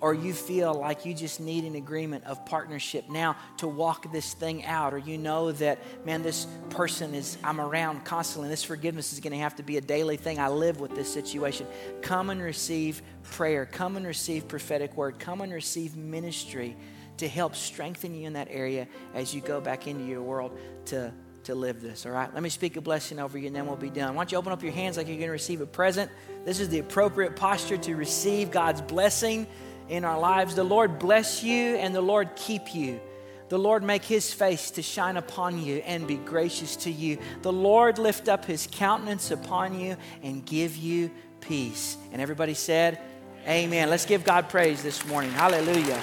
or 0.06 0.14
you 0.14 0.32
feel 0.32 0.72
like 0.72 1.04
you 1.04 1.12
just 1.12 1.40
need 1.40 1.64
an 1.64 1.74
agreement 1.74 2.22
of 2.26 2.46
partnership 2.46 3.10
now 3.10 3.34
to 3.56 3.66
walk 3.66 4.12
this 4.12 4.34
thing 4.34 4.64
out, 4.64 4.94
or 4.94 4.98
you 4.98 5.18
know 5.18 5.50
that, 5.50 5.80
man, 6.06 6.22
this 6.22 6.46
person 6.70 7.12
is, 7.12 7.36
I'm 7.42 7.60
around 7.60 8.04
constantly, 8.04 8.46
and 8.46 8.52
this 8.52 8.62
forgiveness 8.62 9.12
is 9.12 9.18
going 9.18 9.32
to 9.32 9.40
have 9.40 9.56
to 9.56 9.64
be 9.64 9.78
a 9.78 9.80
daily 9.80 10.16
thing. 10.16 10.38
I 10.38 10.46
live 10.46 10.78
with 10.78 10.94
this 10.94 11.12
situation. 11.12 11.66
Come 12.02 12.30
and 12.30 12.40
receive 12.40 13.02
prayer. 13.24 13.66
Come 13.66 13.96
and 13.96 14.06
receive 14.06 14.46
prophetic 14.46 14.96
word. 14.96 15.18
Come 15.18 15.40
and 15.40 15.52
receive 15.52 15.96
ministry 15.96 16.76
to 17.16 17.26
help 17.26 17.56
strengthen 17.56 18.14
you 18.14 18.28
in 18.28 18.34
that 18.34 18.46
area 18.48 18.86
as 19.12 19.34
you 19.34 19.40
go 19.40 19.60
back 19.60 19.88
into 19.88 20.04
your 20.04 20.22
world 20.22 20.56
to, 20.84 21.12
to 21.42 21.56
live 21.56 21.82
this. 21.82 22.06
All 22.06 22.12
right? 22.12 22.32
Let 22.32 22.44
me 22.44 22.48
speak 22.48 22.76
a 22.76 22.80
blessing 22.80 23.18
over 23.18 23.36
you 23.36 23.48
and 23.48 23.56
then 23.56 23.66
we'll 23.66 23.74
be 23.74 23.90
done. 23.90 24.14
Why 24.14 24.22
don't 24.22 24.30
you 24.30 24.38
open 24.38 24.52
up 24.52 24.62
your 24.62 24.70
hands 24.70 24.98
like 24.98 25.08
you're 25.08 25.16
going 25.16 25.26
to 25.26 25.32
receive 25.32 25.60
a 25.60 25.66
present? 25.66 26.12
This 26.44 26.60
is 26.60 26.68
the 26.68 26.78
appropriate 26.78 27.34
posture 27.34 27.76
to 27.78 27.96
receive 27.96 28.52
God's 28.52 28.82
blessing 28.82 29.48
in 29.88 30.04
our 30.04 30.18
lives. 30.18 30.54
The 30.54 30.64
Lord 30.64 30.98
bless 30.98 31.42
you 31.42 31.76
and 31.76 31.94
the 31.94 32.00
Lord 32.00 32.36
keep 32.36 32.74
you. 32.74 33.00
The 33.48 33.58
Lord 33.58 33.84
make 33.84 34.04
his 34.04 34.32
face 34.32 34.72
to 34.72 34.82
shine 34.82 35.16
upon 35.16 35.62
you 35.62 35.76
and 35.86 36.06
be 36.06 36.16
gracious 36.16 36.74
to 36.76 36.90
you. 36.90 37.18
The 37.42 37.52
Lord 37.52 37.98
lift 37.98 38.28
up 38.28 38.44
his 38.44 38.68
countenance 38.70 39.30
upon 39.30 39.78
you 39.78 39.96
and 40.22 40.44
give 40.44 40.76
you 40.76 41.12
peace. 41.40 41.96
And 42.12 42.20
everybody 42.20 42.54
said, 42.54 42.98
Amen. 43.46 43.88
Let's 43.88 44.06
give 44.06 44.24
God 44.24 44.48
praise 44.48 44.82
this 44.82 45.06
morning. 45.06 45.30
Hallelujah. 45.30 46.02